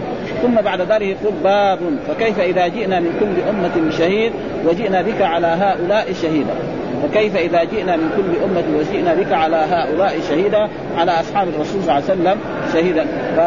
ثم 0.43 0.55
بعد 0.55 0.81
ذلك 0.81 1.03
يقول 1.03 1.33
باب. 1.45 1.79
فكيف 2.09 2.41
إذا 2.41 2.67
جئنا 2.67 3.01
من 3.01 3.17
كل 3.21 3.49
أمة 3.51 3.89
بشهيد 3.89 4.33
وجئنا 4.67 5.03
بك 5.03 5.23
على 5.23 5.47
هؤلاء 5.47 6.13
شهيدا؟ 6.23 6.55
فكيف 7.03 7.37
إذا 7.37 7.65
جئنا 7.65 7.97
من 7.97 8.11
كل 8.17 8.45
أمة 8.45 8.79
وجئنا 8.79 9.15
بك 9.15 9.33
على 9.33 9.57
هؤلاء 9.57 10.21
شهيدا؟ 10.29 10.69
على 10.99 11.21
أصحاب 11.21 11.49
الرسول 11.49 11.83
صلى 11.83 11.83
الله 11.83 11.93
عليه 11.93 12.05
وسلم 12.05 12.39
شهيدا. 12.73 13.07
ف... 13.37 13.41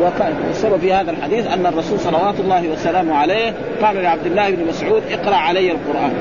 والسبب 0.00 0.76
في 0.76 0.92
هذا 0.92 1.10
الحديث 1.10 1.46
أن 1.46 1.66
الرسول 1.66 1.98
صلوات 1.98 2.40
الله 2.40 2.68
وسلامه 2.68 3.14
عليه 3.14 3.52
قال 3.82 4.02
لعبد 4.02 4.26
الله 4.26 4.50
بن 4.50 4.66
مسعود 4.68 5.02
اقرأ 5.10 5.36
علي 5.36 5.72
القرآن. 5.72 6.12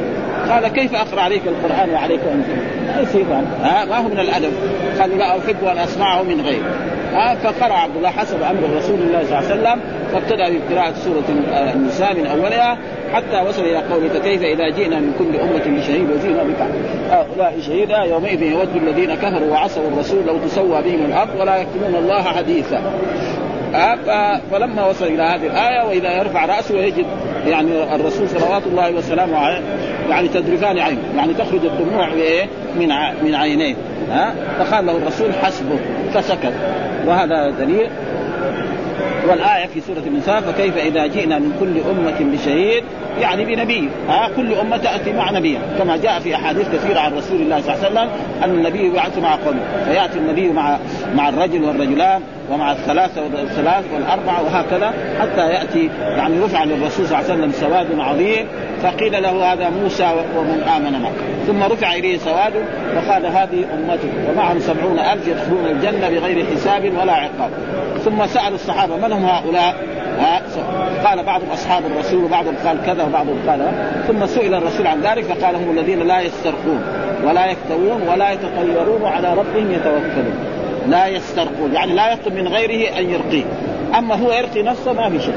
قال 0.49 0.67
كيف 0.67 0.95
أقرأ 0.95 1.21
عليك 1.21 1.41
القرآن 1.47 1.89
وعليك 1.89 2.19
ها؟ 3.63 3.85
ما 3.85 3.97
هو 3.97 4.09
من 4.09 4.19
الأدب؟ 4.19 4.51
قال 4.99 5.17
لا 5.17 5.29
أحب 5.29 5.63
أن 5.63 5.77
أسمعه 5.77 6.23
من 6.23 6.41
غيري 6.41 6.63
ها 7.15 7.35
فقرأ 7.35 7.73
عبد 7.73 7.95
الله 7.95 8.09
حسب 8.09 8.41
أمر 8.41 8.77
رسول 8.77 8.99
الله 8.99 9.23
صلى 9.23 9.39
الله 9.39 9.51
عليه 9.51 9.61
وسلم 9.61 9.79
فابتدا 10.11 10.49
بقراءة 10.49 10.93
سورة 10.93 11.23
النساء 11.73 12.15
من 12.15 12.25
أولها 12.25 12.77
حتى 13.13 13.41
وصل 13.47 13.61
إلى 13.61 13.77
قوله 13.77 14.09
فكيف 14.09 14.41
إذا 14.41 14.69
جئنا 14.69 14.99
من 14.99 15.13
كل 15.19 15.39
أمة 15.39 15.79
بشهيد 15.79 16.09
وجئنا 16.11 16.43
بك؟ 16.43 16.67
هؤلاء 17.09 17.59
شهيدا 17.61 17.97
يومئذ 17.97 18.41
يود 18.41 18.75
الذين 18.75 19.15
كفروا 19.15 19.51
وعصوا 19.51 19.87
الرسول 19.87 20.25
لو 20.25 20.37
تسوى 20.37 20.81
بهم 20.81 21.05
الأرض 21.05 21.29
ولا 21.39 21.57
يكتمون 21.57 21.95
الله 21.95 22.23
حديثا. 22.23 22.81
فلما 24.51 24.85
وصل 24.85 25.05
إلى 25.05 25.23
هذه 25.23 25.45
الآية 25.45 25.87
وإذا 25.87 26.17
يرفع 26.17 26.45
رأسه 26.45 26.75
ويجد 26.75 27.05
يعني 27.47 27.95
الرسول 27.95 28.29
صلوات 28.29 28.63
الله 28.67 28.91
وسلامه 28.91 29.37
عليه 29.37 29.61
يعني 30.09 30.27
تدرفان 30.27 30.79
عين 30.79 30.97
يعني 31.17 31.33
تخرج 31.33 31.65
الدموع 31.65 32.09
من 32.79 32.89
من 33.23 33.35
عينيه 33.35 33.75
ها؟ 34.11 34.33
فقال 34.59 34.85
له 34.85 34.97
الرسول 34.97 35.33
حسبه 35.33 35.79
فسكت. 36.13 36.53
وهذا 37.07 37.49
دليل 37.49 37.89
والآية 39.29 39.67
في 39.67 39.81
سورة 39.81 40.03
النساء 40.07 40.41
فكيف 40.41 40.77
إذا 40.77 41.07
جئنا 41.07 41.39
من 41.39 41.57
كل 41.59 41.89
أمة 41.91 42.31
بشهيد؟ 42.33 42.83
يعني 43.19 43.45
بنبي 43.45 43.89
ها؟ 44.09 44.29
كل 44.35 44.53
أمة 44.53 44.77
تأتي 44.77 45.13
مع 45.13 45.31
نبي. 45.31 45.57
كما 45.77 45.97
جاء 45.97 46.19
في 46.19 46.35
أحاديث 46.35 46.67
كثيرة 46.73 46.99
عن 46.99 47.13
رسول 47.13 47.41
الله 47.41 47.61
صلى 47.61 47.73
الله 47.73 47.85
عليه 47.85 47.87
وسلم 47.87 48.09
أن 48.43 48.49
النبي 48.49 48.85
يبعث 48.85 49.17
مع 49.17 49.35
قومه. 49.35 49.59
فيأتي 49.85 50.19
النبي 50.19 50.49
مع 50.49 50.77
مع 51.15 51.29
الرجل 51.29 51.63
والرجلان 51.63 52.21
ومع 52.51 52.71
الثلاثة 52.71 53.21
والثلاث 53.21 53.85
والأربعة 53.93 54.43
وهكذا 54.43 54.93
حتى 55.19 55.49
يأتي 55.49 55.89
يعني 56.01 56.39
رفع 56.39 56.63
للرسول 56.63 57.07
صلى 57.07 57.19
الله 57.19 57.31
عليه 57.31 57.33
وسلم 57.33 57.51
سواد 57.51 57.99
عظيم. 57.99 58.45
فقيل 58.83 59.23
له 59.23 59.53
هذا 59.53 59.69
موسى 59.69 60.15
ومن 60.37 60.63
آمن 60.77 61.01
معه. 61.01 61.34
ثم 61.47 61.63
رفع 61.63 61.93
إليه 61.95 62.17
سواد 62.17 62.53
وقال 62.95 63.25
هذه 63.25 63.65
أمته 63.73 64.09
ومعهم 64.29 64.59
سبعون 64.59 64.99
ألف 64.99 65.27
يدخلون 65.27 65.65
الجنة 65.65 66.09
بغير 66.09 66.45
حساب 66.55 66.83
ولا 67.01 67.13
عقاب. 67.13 67.49
ثم 68.05 68.25
سألوا 68.25 68.55
الصحابة 68.55 68.95
من 68.95 69.11
هم 69.11 69.25
هؤلاء؟ 69.25 69.75
قال 71.05 71.23
بعض 71.23 71.41
أصحاب 71.53 71.83
الرسول 71.85 72.23
وبعضهم 72.23 72.55
قال 72.65 72.77
كذا 72.85 73.03
وبعضهم 73.03 73.39
قال 73.47 73.71
ثم 74.07 74.25
سئل 74.25 74.53
الرسول 74.53 74.87
عن 74.87 75.01
ذلك 75.01 75.23
فقال 75.23 75.55
هم 75.55 75.77
الذين 75.77 75.99
لا 75.99 76.21
يسترقون 76.21 76.83
ولا 77.23 77.45
يكتوون 77.45 78.01
ولا 78.09 78.31
يتطيرون 78.31 79.01
وعلى 79.01 79.33
ربهم 79.33 79.71
يتوكلون. 79.71 80.35
لا 80.87 81.07
يسترقون 81.07 81.73
يعني 81.73 81.93
لا 81.93 82.13
يطلب 82.13 82.33
من 82.33 82.47
غيره 82.47 82.99
أن 82.99 83.09
يرقيه. 83.09 83.43
أما 83.97 84.15
هو 84.15 84.31
يرقي 84.31 84.63
نفسه 84.63 84.93
ما 84.93 85.09
في 85.09 85.19
شيء 85.19 85.35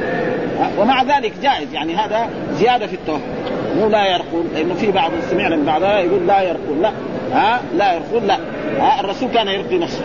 ومع 0.79 1.03
ذلك 1.03 1.33
جائز 1.43 1.75
يعني 1.75 1.95
هذا 1.97 2.29
زيادة 2.53 2.87
في 2.87 2.95
التوكل. 2.95 3.38
مو 3.77 3.89
لا 3.89 4.07
يرقون 4.07 4.51
لأنه 4.55 4.75
في 4.75 4.93
بعض 4.93 5.11
سمعنا 5.31 5.57
من 5.57 5.65
بعضها 5.65 5.99
يقول 5.99 6.27
لا 6.27 6.43
يرقون 6.43 6.83
لا. 6.83 6.91
ها؟ 7.33 7.61
لا 7.77 7.93
يرقون 7.93 8.27
لا. 8.27 8.39
ها؟ 8.81 9.01
الرسول 9.01 9.29
كان 9.31 9.49
يرقي 9.49 9.79
نفسه. 9.79 10.03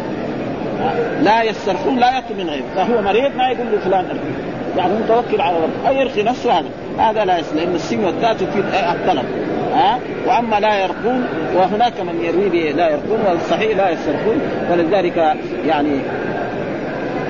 لا 1.22 1.44
يسترخون 1.44 2.00
لا 2.00 2.18
يطلب 2.18 2.38
من 2.38 2.50
غيره 2.50 2.64
فهو 2.76 3.02
مريض 3.02 3.36
ما 3.36 3.50
يقول 3.50 3.72
له 3.72 3.80
فلان 3.80 4.06
ارقي. 4.06 4.78
يعني 4.78 4.94
متوكل 4.94 5.42
على 5.42 5.58
ربه. 5.58 5.90
أو 5.90 5.94
يرقي 5.94 6.24
نفسه 6.24 6.60
هذا؟ 6.60 6.68
هذا 7.00 7.26
لا 7.26 7.40
يصل 7.40 7.56
لأن 7.56 7.76
السين 7.76 8.06
والتاء 8.06 8.34
تفيد 8.34 8.66
الطلب. 8.74 9.26
ها؟ 9.74 10.00
وأما 10.28 10.60
لا 10.60 10.84
يرقون 10.84 11.26
وهناك 11.56 12.02
من 12.02 12.22
يروي 12.24 12.74
لا 12.74 12.90
يرقون 12.90 13.20
والصحيح 13.30 13.78
لا 13.78 13.90
يسترخون. 13.90 14.42
ولذلك 14.72 15.36
يعني 15.66 16.00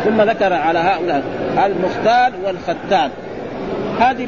ثم 0.04 0.22
ذكر 0.22 0.54
على 0.54 0.80
هؤلاء 0.80 1.24
المختال 1.66 2.34
والختان 2.46 3.10
هذه 4.00 4.28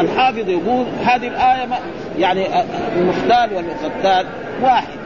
الحافظ 0.00 0.48
يقول 0.48 0.86
هذه 1.04 1.28
الآية 1.28 1.68
يعني 2.18 2.46
المختال 2.96 3.50
والختان 3.54 4.26
واحد. 4.62 4.98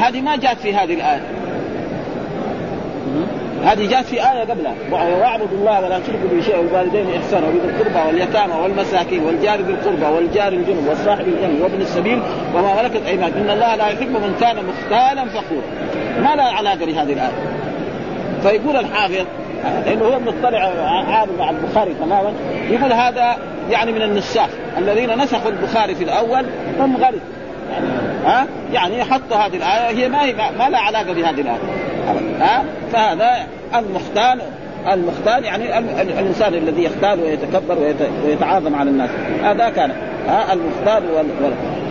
هذه 0.00 0.20
ما 0.20 0.36
جاءت 0.36 0.58
في 0.58 0.74
هذه 0.74 0.94
الآية. 0.94 1.22
هذه 3.64 3.90
جاءت 3.90 4.04
في 4.04 4.16
آية 4.16 4.40
قبلها. 4.40 4.74
واعبدوا 4.92 5.58
الله 5.58 5.80
ولا 5.80 5.98
تشركوا 5.98 6.28
به 6.32 6.40
شيئا 6.40 6.58
والوالدين 6.58 7.06
إحسانا. 7.16 7.46
وبذي 7.46 7.68
القربى 7.68 8.08
واليتامى 8.08 8.54
والمساكين 8.54 9.24
والجار 9.24 9.60
ذي 9.60 9.72
القربى 9.72 10.06
والجار 10.16 10.52
الجنب 10.52 10.86
والصاحب 10.88 11.28
الجنب 11.28 11.60
وابن 11.62 11.80
السبيل 11.80 12.22
وما 12.54 12.82
ملكت 12.82 13.06
أيمانكم. 13.06 13.38
إن 13.38 13.50
الله 13.50 13.74
لا 13.74 13.88
يحب 13.88 14.10
من 14.10 14.36
كان 14.40 14.56
مختالا 14.56 15.24
فخورا. 15.24 15.62
ما 16.20 16.36
له 16.36 16.42
علاقة 16.42 16.86
بهذه 16.86 17.12
الآية. 17.12 17.32
فيقول 18.42 18.76
الحافظ 18.76 19.26
لأنه 19.86 20.04
هو 20.04 20.20
مطلع 20.20 20.58
عالم 21.08 21.38
مع 21.38 21.50
البخاري 21.50 21.94
تماما 21.94 22.32
يقول 22.70 22.92
هذا 22.92 23.36
يعني 23.70 23.92
من 23.92 24.02
النساخ. 24.02 24.48
الذين 24.78 25.18
نسخوا 25.18 25.50
البخاري 25.50 25.94
في 25.94 26.04
الأول 26.04 26.44
هم 26.80 26.96
غلط 26.96 27.20
يعني 27.72 27.86
ها؟ 28.26 28.46
يعني 28.72 29.04
حطوا 29.04 29.36
هذه 29.36 29.56
الآية 29.56 29.98
هي 29.98 30.08
ما 30.08 30.24
هي 30.24 30.34
ما 30.58 30.68
لها 30.68 30.80
علاقة 30.80 31.12
بهذه 31.12 31.40
الآية. 31.40 31.58
ها؟ 32.40 32.64
فهذا 32.92 33.46
المختال 33.74 34.40
المختال 34.92 35.44
يعني 35.44 35.78
الإنسان 36.02 36.54
الذي 36.54 36.84
يختال 36.84 37.20
ويتكبر 37.20 37.78
ويتعاظم 38.24 38.74
على 38.74 38.90
الناس. 38.90 39.10
هذا 39.42 39.68
كان. 39.68 39.92
ها؟ 40.28 40.52
المختال 40.52 41.02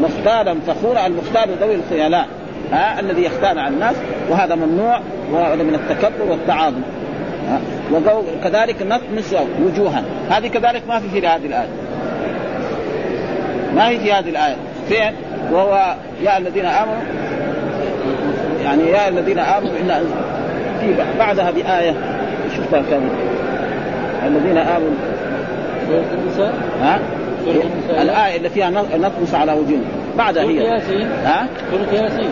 مختالا 0.01 0.55
فخورا. 0.67 1.07
المختال 1.07 1.49
ذوي 1.61 1.75
الخيلاء. 1.75 2.27
ها؟ 2.71 2.99
الذي 2.99 3.23
يختال 3.23 3.59
على 3.59 3.67
الناس. 3.67 3.95
وهذا 4.29 4.55
ممنوع 4.55 4.99
وهذا 5.31 5.63
من 5.63 5.75
التكبر 5.75 6.31
والتعاظم. 6.31 6.81
وكذلك 7.93 8.75
نطمس 8.81 9.35
وجوها. 9.65 10.03
هذه 10.29 10.47
كذلك 10.47 10.81
ما 10.87 10.99
في 10.99 11.09
في 11.09 11.27
هذه 11.27 11.45
الآية. 11.45 11.69
ما 13.75 13.89
هي 13.89 13.99
في 13.99 14.13
هذه 14.13 14.29
الآية. 14.29 14.55
فين؟ 14.89 15.13
وهو 15.51 15.95
يا 16.23 16.37
الذين 16.37 16.65
آمنوا 16.65 17.01
يعني 18.63 18.83
يا 18.83 19.09
الذين 19.09 19.39
آمنوا 19.39 19.71
إن 19.81 20.03
في 20.81 20.95
بعدها 21.19 21.51
بآية 21.51 21.93
شفتها 22.57 22.81
كم؟ 22.81 23.09
الذين 24.27 24.57
آمنوا 24.57 24.91
ها؟ 26.81 26.99
الآية 28.01 28.37
اللي 28.37 28.49
فيها 28.49 28.69
نطمس 28.69 29.33
على 29.33 29.51
وجوههم. 29.51 30.00
بعدها 30.21 30.43
هي. 30.43 30.55
ياسين. 30.55 31.07
ها؟ 31.25 31.47
ياسين. 31.93 32.29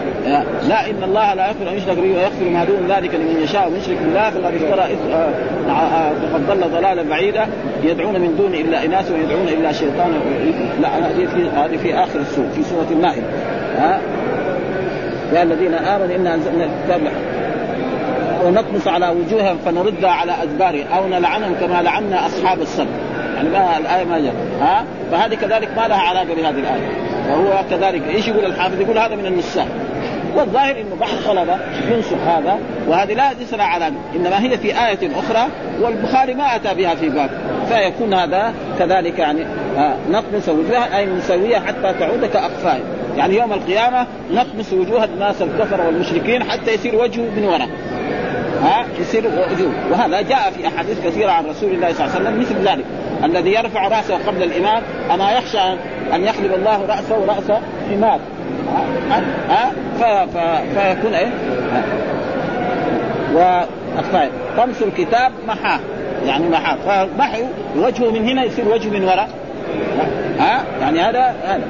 لا 0.67 0.89
إن 0.89 1.03
الله 1.03 1.33
لا 1.33 1.47
يغفر 1.47 1.69
أن 1.69 1.77
يشرك 1.77 1.97
به 1.97 2.15
ويغفر 2.15 2.45
ما 2.45 2.65
دون 2.65 2.87
ذلك 2.89 3.15
لمن 3.15 3.41
يشاء 3.43 3.67
ومن 3.67 3.77
يشرك 3.77 3.97
بالله 3.97 4.29
فقد 4.29 4.53
افترى 4.53 4.97
آه، 5.13 5.71
آه، 5.71 6.13
فقد 6.13 6.47
ضل 6.47 6.69
ضلالا 6.69 7.03
بعيدا. 7.03 7.47
يدعون 7.83 8.21
من 8.21 8.35
دون 8.37 8.53
إلا 8.53 8.85
اناس 8.85 9.11
ويدعون 9.11 9.47
إلا 9.47 9.71
شيطانا 9.71 10.17
لا 10.81 10.97
هذه 10.97 11.27
في 11.35 11.49
هذه 11.49 11.77
في 11.77 11.95
آخر 11.95 12.19
السوره 12.19 12.49
في 12.55 12.63
سورة 12.63 12.87
المائدة. 12.91 13.27
ها؟ 13.77 13.99
يا 15.33 15.43
الذين 15.43 15.73
آمنوا 15.73 16.15
إنا 16.15 16.33
أنزلنا 16.33 16.65
الكتاب 16.65 17.01
ونطمس 18.45 18.87
على 18.87 19.09
وجوههم 19.09 19.57
فنردها 19.65 20.09
على 20.09 20.31
أدبارهم 20.43 20.87
أو 20.95 21.07
نلعنهم 21.07 21.55
كما 21.59 21.81
لعنا 21.81 22.25
أصحاب 22.25 22.61
السبت. 22.61 23.08
يعني 23.39 23.49
ما 23.49 23.77
الآية 23.77 24.03
ما 24.03 24.19
جاء 24.19 24.33
ها؟ 24.61 24.85
فهذه 25.11 25.35
كذلك 25.35 25.69
ما 25.77 25.87
لها 25.87 25.97
علاقة 25.97 26.35
بهذه 26.35 26.59
الآية. 26.59 27.09
وهو 27.29 27.63
كذلك 27.69 28.01
إيش 28.09 28.27
يقول 28.27 28.45
الحافظ؟ 28.45 28.81
يقول 28.81 28.97
هذا 28.97 29.15
من 29.15 29.25
النساء 29.25 29.67
والظاهر 30.35 30.81
إنه 30.81 30.95
بعض 30.99 31.09
الطلبة 31.09 31.57
ينسخ 31.91 32.17
هذا 32.27 32.59
وهذه 32.87 33.13
لا 33.13 33.33
ليس 33.39 33.53
لها 33.53 33.65
علاقه 33.65 33.93
إنما 34.15 34.43
هي 34.43 34.57
في 34.57 34.67
آية 34.67 35.19
أخرى 35.19 35.47
والبخاري 35.81 36.33
ما 36.33 36.55
أتى 36.55 36.73
بها 36.73 36.95
في 36.95 37.09
باب. 37.09 37.29
فيكون 37.69 38.13
هذا 38.13 38.53
كذلك 38.79 39.19
يعني 39.19 39.45
آه 39.77 39.95
نطمس 40.09 40.49
وجوهها 40.49 40.97
أي 40.97 41.05
نسويها 41.05 41.59
حتى 41.59 41.93
تعود 41.99 42.25
كأقفال. 42.25 42.79
يعني 43.17 43.35
يوم 43.35 43.53
القيامة 43.53 44.07
نطمس 44.31 44.73
وجوه 44.73 45.03
الناس 45.03 45.41
الكفر 45.41 45.81
والمشركين 45.81 46.43
حتى 46.43 46.73
يصير 46.73 46.95
وجهه 46.95 47.29
من 47.37 47.43
وراء 47.43 47.69
ها؟ 48.63 48.85
يصير 48.99 49.23
وجوه. 49.27 49.71
وهذا 49.91 50.21
جاء 50.21 50.51
في 50.57 50.67
أحاديث 50.67 51.05
كثيرة 51.05 51.31
عن 51.31 51.45
رسول 51.45 51.71
الله 51.71 51.93
صلى 51.93 52.05
الله 52.05 52.15
عليه 52.15 52.29
وسلم 52.29 52.39
مثل 52.39 52.69
ذلك. 52.69 52.85
الذي 53.23 53.53
يرفع 53.53 53.87
رأسه 53.87 54.17
قبل 54.27 54.43
الإمام 54.43 54.83
أما 55.13 55.31
يخشى 55.31 55.61
أن 56.13 56.23
يقلب 56.23 56.53
الله 56.53 56.85
رأسه 56.85 57.25
رأس 57.25 57.59
حمار 57.91 58.19
ها؟ 59.49 59.71
فيكون 60.73 61.13
إيه؟ 61.13 61.31
واخفاء 63.33 64.31
طمس 64.57 64.81
الكتاب 64.81 65.31
محاه 65.47 65.79
يعني 66.25 66.49
محاه 66.49 66.75
فمحو 66.75 67.41
وجهه 67.75 68.11
من 68.11 68.29
هنا 68.29 68.43
يصير 68.43 68.67
وجهه 68.67 68.89
من 68.89 69.03
وراء. 69.03 69.29
ها؟ 70.39 70.63
يعني 70.81 70.99
هذا 70.99 71.35
هذا. 71.45 71.63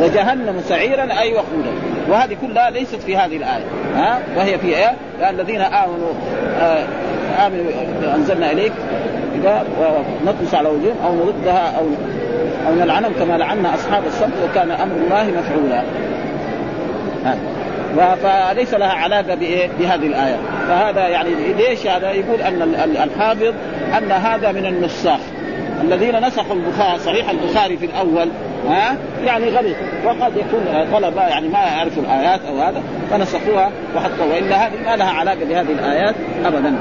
وجهنم 0.00 0.60
سعيرا 0.60 1.20
أي 1.20 1.34
وقودا. 1.34 1.72
وهذه 2.08 2.36
كلها 2.46 2.70
ليست 2.70 2.96
في 2.96 3.16
هذه 3.16 3.36
الآية. 3.36 3.64
ها؟ 3.96 4.18
وهي 4.36 4.58
في 4.58 4.66
إيه؟ 4.66 4.94
الذين 5.30 5.60
آمنوا 5.60 6.12
آه 6.60 6.84
آمنوا 7.46 7.70
أنزلنا 8.14 8.52
إليك. 8.52 8.72
ونطمس 9.44 10.54
على 10.54 10.68
وجوههم 10.68 10.96
أو 11.04 11.14
نردها 11.14 11.78
أو 11.78 11.84
أو 12.68 12.74
نلعنهم 12.74 13.12
كما 13.18 13.38
لعنا 13.38 13.74
أصحاب 13.74 14.02
السبت 14.06 14.34
وكان 14.44 14.70
أمر 14.70 14.96
الله 14.96 15.40
مفعولا 15.40 15.82
فليس 17.96 18.74
لها 18.74 18.92
علاقة 18.92 19.34
بايه؟ 19.34 19.68
بهذه 19.78 20.06
الآية، 20.06 20.36
فهذا 20.68 21.08
يعني 21.08 21.30
ليش 21.58 21.86
هذا؟ 21.86 22.10
يقول 22.10 22.40
أن 22.40 22.62
الحافظ 23.02 23.54
أن 23.98 24.12
هذا 24.12 24.52
من 24.52 24.66
النساخ 24.66 25.20
الذين 25.82 26.26
نسخوا 26.26 26.56
البخاري 26.56 26.98
صحيح 26.98 27.30
البخاري 27.30 27.76
في 27.76 27.86
الأول 27.86 28.28
ها 28.68 28.96
يعني 29.24 29.48
غلط 29.50 29.76
وقد 30.04 30.36
يكون 30.36 30.64
طلبة 30.92 31.22
يعني 31.22 31.48
ما 31.48 31.58
يعرفوا 31.58 32.02
الآيات 32.02 32.40
أو 32.48 32.58
هذا 32.58 32.82
فنسخوها 33.10 33.70
وحطوا 33.96 34.34
والا 34.34 34.66
هذه 34.66 34.72
ما 34.86 34.96
لها 34.96 35.10
علاقة 35.10 35.44
بهذه 35.44 35.72
الآيات 35.72 36.14
ابدا. 36.44 36.74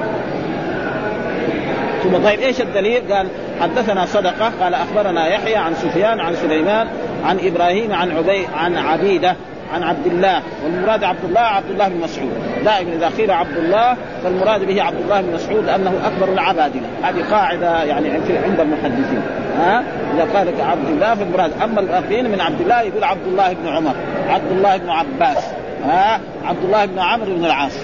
ثم 2.05 2.17
طيب 2.17 2.39
إيش 2.39 2.61
الدليل؟ 2.61 3.13
قال 3.13 3.27
حدثنا 3.61 4.05
صدقة 4.05 4.51
قال 4.61 4.73
أخبرنا 4.73 5.27
يحيى 5.27 5.55
عن 5.55 5.75
سفيان 5.75 6.19
عن 6.19 6.35
سليمان 6.35 6.87
عن 7.25 7.39
إبراهيم 7.43 7.93
عن 7.93 8.17
عبي 8.17 8.47
عن 8.57 8.77
عبيدة 8.77 9.35
عن 9.73 9.83
عبد 9.83 10.05
الله. 10.05 10.41
والمراد 10.63 11.03
عبد 11.03 11.23
الله 11.23 11.39
عبد 11.39 11.71
الله 11.71 11.87
بن 11.87 12.01
مسعود. 12.03 12.31
دائما 12.65 12.93
إذا 12.93 13.09
قيل 13.17 13.31
عبد 13.31 13.57
الله 13.57 13.95
فالمراد 14.23 14.67
به 14.67 14.83
عبد 14.83 15.01
الله 15.01 15.21
بن 15.21 15.33
مسعود 15.33 15.65
لأنه 15.65 15.93
أكبر 16.05 16.33
العبادلة. 16.33 16.87
هذه 17.03 17.23
قاعدة 17.31 17.83
يعني 17.83 18.09
عند 18.45 18.59
المحدثين. 18.59 19.21
ها؟ 19.59 19.83
إذا 20.13 20.27
قال 20.33 20.61
عبد 20.61 20.89
الله 20.89 21.15
فالمراد 21.15 21.51
أما 21.63 21.79
الاخرين 21.79 22.31
من 22.31 22.41
عبد 22.41 22.61
الله 22.61 22.81
يقول 22.81 23.03
عبد 23.03 23.27
الله 23.27 23.53
بن 23.53 23.67
عمر 23.67 23.93
عبد 24.29 24.51
الله 24.51 24.77
بن 24.77 24.89
عباس. 24.89 25.43
ها؟ 25.85 26.19
عبد 26.45 26.63
الله 26.63 26.85
بن 26.85 26.99
عمرو 26.99 27.35
بن 27.35 27.45
العاص. 27.45 27.77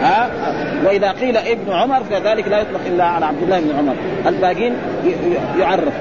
ها؟ 0.00 0.30
وإذا 0.84 1.10
قيل 1.12 1.36
ابن 1.36 1.72
عمر 1.72 2.00
فذلك 2.10 2.48
لا 2.48 2.60
يطلق 2.60 2.80
إلا 2.86 3.04
على 3.04 3.26
عبد 3.26 3.42
الله 3.42 3.60
بن 3.60 3.78
عمر. 3.78 3.94
الباقين 4.26 4.74
يعرف. 5.58 5.94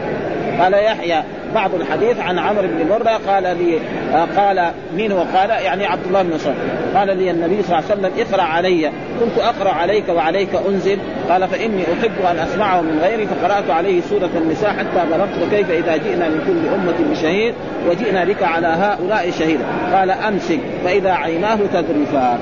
قال 0.60 0.74
يحيى 0.74 1.24
بعض 1.55 1.75
الحديث 1.75 2.19
عن 2.19 2.39
عمرو 2.39 2.67
بن 2.67 2.89
مرة 2.89 3.19
قال 3.27 3.43
لي 3.43 3.79
آه 4.13 4.27
قال 4.37 4.71
مين 4.95 5.11
وقال 5.11 5.49
يعني 5.49 5.85
عبد 5.85 6.05
الله 6.07 6.21
بن 6.21 6.33
مسعود. 6.33 6.55
قال 6.95 7.17
لي 7.17 7.31
النبي 7.31 7.63
صلى 7.63 7.79
الله 7.79 7.91
عليه 7.91 8.01
وسلم 8.01 8.11
اقرأ 8.27 8.43
علي. 8.43 8.85
قلت 9.21 9.37
أقرأ 9.37 9.71
عليك 9.71 10.09
وعليك 10.09 10.49
أنزل. 10.69 10.97
قال 11.29 11.47
فإني 11.47 11.83
أحب 11.83 12.25
أن 12.31 12.39
أسمعه 12.39 12.81
من 12.81 12.99
غيري 13.01 13.27
فقرأت 13.27 13.69
عليه 13.69 14.01
سورة 14.01 14.29
النساء 14.35 14.69
حتى 14.69 15.05
بلغت 15.11 15.49
كيف 15.51 15.71
إذا 15.71 15.97
جئنا 15.97 16.29
من 16.29 16.43
كل 16.47 16.69
أمة 16.75 17.11
بشهيد 17.11 17.53
وجئنا 17.89 18.25
بك 18.25 18.43
على 18.43 18.67
هؤلاء 18.67 19.31
شهيدا. 19.31 19.65
قال 19.93 20.11
أمسك 20.11 20.59
فإذا 20.83 21.11
عيناه 21.11 21.57
تذرفان 21.73 22.39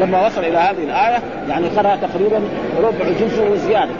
لما 0.00 0.26
وصل 0.26 0.44
إلى 0.44 0.58
هذه 0.58 0.84
الآية 0.84 1.18
يعني 1.48 1.68
قرا 1.68 1.96
تقريبا 1.96 2.40
ربع 2.82 3.04
جزء 3.20 3.50
وزياده 3.50 3.92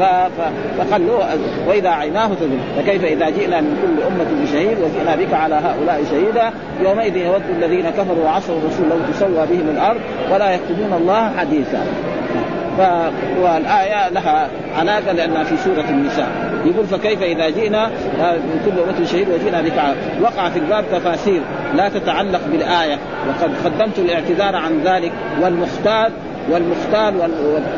له 0.00 1.38
وإذا 1.68 1.90
عيناه 1.90 2.26
تذل 2.26 2.58
فكيف 2.76 3.04
إذا 3.04 3.30
جئنا 3.30 3.60
من 3.60 3.76
كل 3.82 4.02
أمة 4.02 4.42
بشهيد 4.42 4.78
وجئنا 4.78 5.16
بك 5.16 5.34
على 5.34 5.54
هؤلاء 5.54 6.04
شهيدا؟ 6.10 6.50
يومئذ 6.82 7.16
يود 7.16 7.42
الذين 7.50 7.90
كفروا 7.90 8.24
وعصوا 8.24 8.58
الرسول 8.58 8.88
لو 8.88 8.96
تسوى 9.12 9.46
بهم 9.46 9.68
الأرض 9.68 10.00
ولا 10.32 10.50
يكتبون 10.50 10.92
الله 11.00 11.30
حديثا. 11.38 11.80
ف... 12.78 12.80
والآية 13.40 14.08
لها 14.08 14.48
علاقة 14.78 15.12
لأنها 15.12 15.44
في 15.44 15.56
سورة 15.56 15.84
النساء. 15.88 16.28
يقول 16.64 16.86
فكيف 16.86 17.22
إذا 17.22 17.48
جئنا 17.48 17.86
من 18.18 18.60
كل 18.64 18.82
أمة 18.82 19.06
شهيد 19.06 19.28
وجئنا 19.28 19.62
بك 19.62 19.72
وقع 20.22 20.48
في 20.48 20.58
الباب 20.58 20.84
تفاسير 20.92 21.40
لا 21.74 21.88
تتعلق 21.88 22.40
بالآية. 22.52 22.98
وقد 23.28 23.50
قدمت 23.64 23.98
الاعتذار 23.98 24.56
عن 24.56 24.80
ذلك 24.84 25.12
والمختار 25.42 26.10
والمختال 26.50 27.30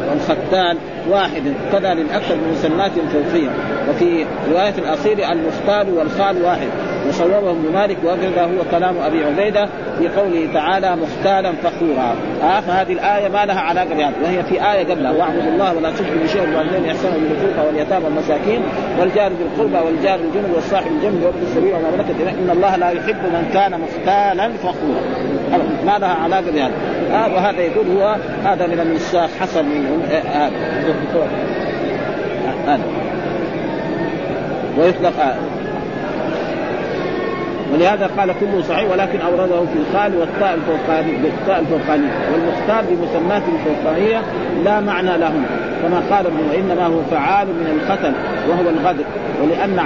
والختان 0.09 0.77
واحد 1.11 1.43
كذا 1.73 1.95
للأكثر 1.95 2.35
من 2.35 2.53
مسمات 2.53 2.91
فوقيه 2.91 3.49
وفي 3.91 4.25
رواية 4.51 4.75
الاصيل 4.79 5.21
المختال 5.21 5.95
والخال 5.99 6.43
واحد. 6.43 6.69
وصوبه 7.09 7.51
ابن 7.51 7.73
مالك 7.75 7.97
وهذا 8.05 8.43
هو 8.43 8.65
كلام 8.71 8.95
أبي 8.99 9.25
عبيدة 9.25 9.69
في 9.99 10.09
قوله 10.09 10.49
تعالى 10.55 10.97
مختالا 10.97 11.53
فخورا. 11.53 12.17
آه 12.43 12.61
فهذه 12.61 12.93
الآية 12.93 13.29
ما 13.29 13.47
لها 13.47 13.61
علاقة 13.61 13.95
بهذا. 13.95 14.15
وهي 14.23 14.43
في 14.43 14.55
آية 14.73 14.85
قبلها. 14.85 15.11
واعبدوا 15.11 15.53
الله 15.53 15.75
ولا 15.75 15.91
تشركوا 15.91 16.23
بشيء 16.25 16.45
الوالدين 16.45 16.91
احسانا 16.91 17.17
بالحقوق 17.17 17.67
واليتامى 17.67 18.05
والمساكين 18.05 18.63
والجار 19.01 19.33
بالقربى 19.33 19.87
والجار 19.87 20.19
بالجنب 20.19 20.55
والصاحب 20.55 20.87
الجنب 20.87 21.23
وابن 21.23 21.43
السبيل 21.43 21.75
وما 21.75 21.91
ملكت 21.97 22.11
إن 22.21 22.51
الله 22.51 22.77
لا 22.77 22.91
يحب 22.91 23.17
من 23.17 23.51
كان 23.55 23.81
مختالا 23.81 24.53
فخورا. 24.53 25.01
ما 25.87 25.99
لها 25.99 26.15
علاقة 26.15 26.51
بهذا. 26.55 26.73
آه 27.15 27.35
وهذا 27.35 27.61
يقول 27.61 27.87
هو 27.87 28.17
هذا 28.45 28.67
من 28.67 28.81
النساخ 28.81 29.31
حصل 29.41 29.65
من 29.65 30.03
هذا. 30.35 30.53
هذا. 32.67 32.83
ويطلق 34.79 35.37
ولهذا 37.73 38.11
قال 38.19 38.35
كله 38.41 38.63
صحيح 38.69 38.91
ولكن 38.91 39.21
أورده 39.21 39.61
في 39.61 39.79
الخال 39.79 40.17
والتاء 40.17 40.55
الفوقاني 40.55 41.13
بالتاء 41.23 41.61
الفوقانيه 41.61 42.11
والمختار 42.33 42.85
بمسمات 42.91 43.43
الفوقانيه 43.55 44.23
لا 44.65 44.81
معنى 44.81 45.19
لهم 45.19 45.45
كما 45.83 46.03
قال 46.11 46.27
ابن 46.27 46.39
وإنما 46.51 46.87
هو 46.87 47.01
فعال 47.11 47.47
من 47.47 47.81
الختل 47.81 48.13
وهو 48.49 48.71
الغدر 48.71 49.05
ولأن 49.43 49.79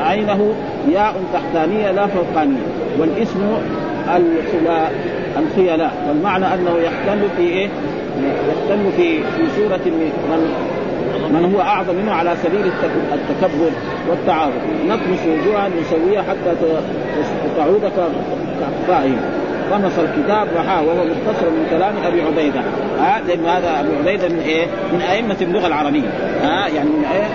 عينه 0.00 0.54
ياء 0.88 1.14
تحتانية 1.32 1.90
لا 1.90 2.06
فوقانيه 2.06 2.62
والاسم 2.98 3.40
الخلاء 4.16 4.92
الخيلاء 5.38 5.92
والمعنى 6.08 6.54
أنه 6.54 6.76
يحتل 6.78 7.20
في 7.36 7.42
إيه؟ 7.42 7.68
يحتل 8.48 8.92
في 8.96 9.18
في 9.22 9.42
سوره 9.56 9.80
من 9.86 10.12
من 11.30 11.54
هو 11.54 11.60
أعظم 11.60 11.94
منه 11.94 12.12
على 12.12 12.36
سبيل 12.42 12.60
التكبر 13.12 13.70
والتعارض 14.10 14.52
نطمس 14.86 15.20
وجوها 15.26 15.68
نسويها 15.68 16.22
حتى 16.22 16.54
تعود 17.56 17.80
كاخفائهم 18.60 19.20
طمس 19.70 19.98
الكتاب 19.98 20.48
رحاه 20.56 20.82
وهو 20.82 21.04
مختصر 21.04 21.50
من 21.50 21.66
كلام 21.70 21.94
أبي 22.04 22.22
عبيدة 22.22 22.60
ها 22.98 23.18
آه 23.18 23.58
هذا 23.58 23.80
ابي 23.80 23.96
عبيدة 23.96 24.28
من 24.28 24.38
إيه؟ 24.38 24.66
من 24.92 25.00
أئمة 25.00 25.36
اللغة 25.40 25.66
العربية 25.66 26.08
ها 26.42 26.66
آه 26.66 26.68
يعني 26.68 26.88
من 26.90 27.04
إيه؟ 27.04 27.26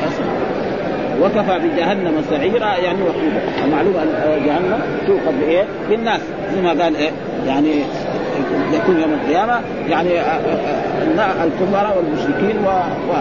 وكفى 1.22 1.60
بجهنم 1.60 2.22
سعيرا 2.30 2.66
يعني 2.66 3.02
وقودا 3.02 3.42
المعلومة 3.66 4.04
أن 4.04 4.46
جهنم 4.46 4.80
توقد 5.08 5.40
بإيه؟ 5.40 5.64
بالناس 5.90 6.22
زي 6.56 6.62
ما 6.62 6.84
قال 6.84 6.96
إيه؟ 6.96 7.12
يعني 7.48 7.72
يكون 8.74 9.02
يوم 9.02 9.14
القيامة 9.14 9.62
يعني 9.90 10.10
الكفار 11.44 11.98
والمشركين 11.98 12.58
و, 12.66 12.70
و... 13.12 13.14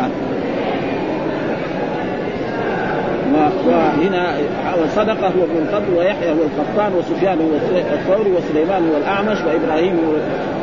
وهنا 3.66 4.36
صدقة 4.96 5.26
هو 5.26 5.44
ابن 5.44 5.56
الفضل 5.58 5.94
ويحيى 5.98 6.30
هو 6.30 6.42
القطان 6.42 6.92
وسفيان 6.94 7.38
هو 7.38 7.76
الثوري 7.94 8.30
وسليمان 8.30 8.88
هو 8.90 8.96
الأعمش 8.96 9.38
وإبراهيم 9.40 9.96
هو 9.96 10.12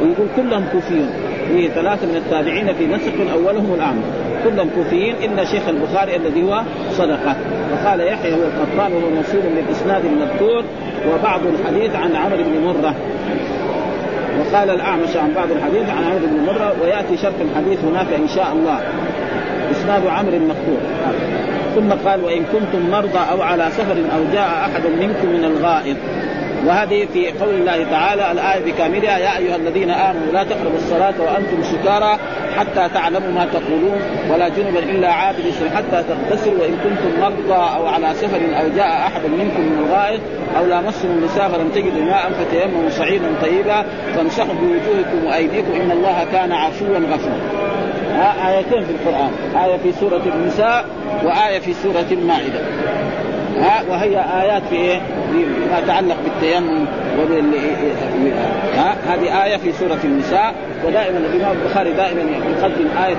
ويقول 0.02 0.28
كلهم 0.36 0.66
كوفيون 0.72 1.10
في 1.52 1.68
ثلاثة 1.68 2.08
من 2.08 2.16
التابعين 2.16 2.74
في 2.74 2.88
نسق 2.88 3.32
أولهم 3.34 3.74
الاعمش 3.74 4.04
كلهم 4.44 4.70
كوفيين 4.76 5.16
الا 5.24 5.46
شيخ 5.46 5.68
البخاري 5.68 6.16
الذي 6.16 6.44
هو 6.44 6.62
صدقة. 6.92 7.36
وقال 7.74 8.00
يحيى 8.00 8.34
هو 8.34 8.38
القطان 8.38 8.94
وهو 8.94 9.10
موصول 9.10 9.42
بالإسناد 9.56 10.06
المذكور 10.06 10.64
وبعض 11.10 11.40
الحديث 11.46 11.96
عن 11.96 12.16
عمرو 12.16 12.44
بن 12.44 12.66
مرة. 12.66 12.96
وقال 14.40 14.70
الأعمش 14.70 15.16
عن 15.16 15.34
بعض 15.34 15.52
الحديث 15.52 15.90
عن 15.90 16.04
عمرو 16.04 16.28
بن 16.28 16.46
مرة 16.46 16.76
ويأتي 16.84 17.18
شرح 17.18 17.34
الحديث 17.42 17.80
هناك 17.84 18.08
إن 18.14 18.28
شاء 18.28 18.52
الله. 18.54 18.80
إسناد 19.72 20.08
عمرو 20.08 20.34
المذكور. 20.34 20.78
ثم 21.76 22.10
قال 22.10 22.24
وإن 22.24 22.44
كنتم 22.44 22.92
مرضى 22.92 23.20
أو 23.32 23.42
على 23.42 23.68
سفر 23.72 23.98
أو 24.16 24.24
جاء 24.34 24.50
أحد 24.66 24.82
منكم 25.02 25.28
من 25.28 25.44
الغائط. 25.46 25.98
وهذه 26.66 27.08
في 27.14 27.32
قول 27.32 27.56
الله 27.56 27.84
تعالى 27.84 28.32
الآية 28.32 28.72
بكاملها 28.72 29.18
يا 29.18 29.38
أيها 29.38 29.56
الذين 29.56 29.90
آمنوا 29.92 30.32
لا 30.34 30.44
تقربوا 30.44 30.78
الصلاة 30.78 31.14
وأنتم 31.20 31.64
سكارى 31.64 32.18
حتى 32.58 32.94
تعلموا 32.94 33.32
ما 33.32 33.48
تقولون 33.54 34.02
ولا 34.30 34.50
جنبا 34.50 34.80
إلا 34.80 35.08
عابر 35.08 35.44
حتى 35.76 36.04
تغتسلوا 36.04 36.62
وإن 36.62 36.78
كنتم 36.84 37.22
مرضى 37.22 37.76
أو 37.76 37.88
على 37.88 38.14
سفر 38.14 38.40
أو 38.62 38.70
جاء 38.76 38.88
أحد 38.88 39.22
منكم 39.26 39.62
من 39.62 39.86
الغائط 39.88 40.22
أو 40.58 40.66
لامستم 40.66 41.08
النساء 41.08 41.50
فلم 41.50 41.70
تجدوا 41.70 42.04
ماء 42.04 42.32
فتيمموا 42.32 42.90
صعيدا 42.90 43.28
طيبا 43.42 43.86
فامسحوا 44.16 44.54
بوجوهكم 44.54 45.26
وأيديكم 45.26 45.82
إن 45.82 45.92
الله 45.92 46.26
كان 46.32 46.52
عفوا 46.52 46.88
غفورا 46.88 47.72
آيتين 48.48 48.86
في 48.86 48.92
القرآن 48.92 49.32
آية 49.64 49.78
في 49.78 49.92
سورة 49.92 50.22
النساء 50.36 50.86
وآية 51.24 51.60
في 51.60 51.74
سورة 51.74 52.06
المائدة 52.12 52.60
وهي 53.90 54.20
آيات 54.42 54.62
في 54.70 54.76
إيه؟ 54.76 55.02
فيما 55.32 55.80
يتعلق 55.80 56.18
بالتيمم 56.24 56.86
وبال 57.20 57.52
هذه 59.08 59.44
آية 59.44 59.58
في 59.58 59.72
سورة 59.72 60.00
النساء 60.04 60.54
ودائما 60.86 61.18
الإمام 61.18 61.58
البخاري 61.62 61.94
دائما 61.94 62.22
يقدم 62.22 62.88
آية 63.06 63.18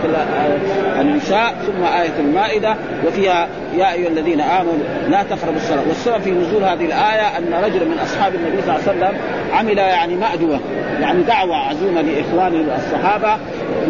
النساء 1.00 1.54
ثم 1.66 1.84
آية 1.84 2.20
المائدة 2.20 2.76
وفيها 3.06 3.48
يا 3.76 3.92
أيها 3.92 4.08
الذين 4.08 4.40
آمنوا 4.40 4.72
لا 5.08 5.22
تقربوا 5.22 5.56
الصلاة. 5.56 5.82
والسبب 5.88 6.22
في 6.22 6.30
نزول 6.30 6.62
هذه 6.62 6.84
الآية 6.84 7.38
أن 7.38 7.64
رجلا 7.64 7.84
من 7.84 7.98
أصحاب 8.02 8.34
النبي 8.34 8.62
صلى 8.62 8.76
الله 8.76 8.88
عليه 8.88 8.98
وسلم 8.98 9.20
عمل 9.52 9.78
يعني 9.78 10.14
مأدوة 10.14 10.60
يعني 11.00 11.22
دعوة 11.22 11.56
عزومة 11.56 12.00
لإخوانه 12.02 12.76
الصحابة 12.76 13.36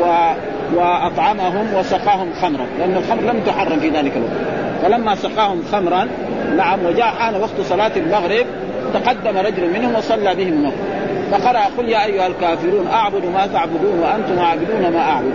و 0.00 0.32
وأطعمهم 0.74 1.74
وسقاهم 1.74 2.30
خمرا 2.42 2.66
لأن 2.78 2.96
الخمر 2.96 3.22
لم 3.32 3.40
تحرم 3.46 3.80
في 3.80 3.88
ذلك 3.88 4.12
الوقت. 4.16 4.62
فلما 4.82 5.14
سقاهم 5.14 5.62
خمرا 5.72 6.08
نعم 6.56 6.86
وجاء 6.86 7.06
حان 7.06 7.40
وقت 7.40 7.60
صلاة 7.60 7.92
المغرب 7.96 8.46
تقدم 8.94 9.38
رجل 9.38 9.70
منهم 9.72 9.94
وصلى 9.94 10.34
بهم 10.34 10.52
المغرب 10.52 11.02
فقرأ 11.32 11.60
قل 11.78 11.88
يا 11.88 12.04
أيها 12.04 12.26
الكافرون 12.26 12.86
أعبد 12.86 13.24
ما 13.24 13.46
تعبدون 13.46 13.98
وأنتم 13.98 14.38
عابدون 14.38 14.92
ما 14.92 15.00
أعبد. 15.00 15.32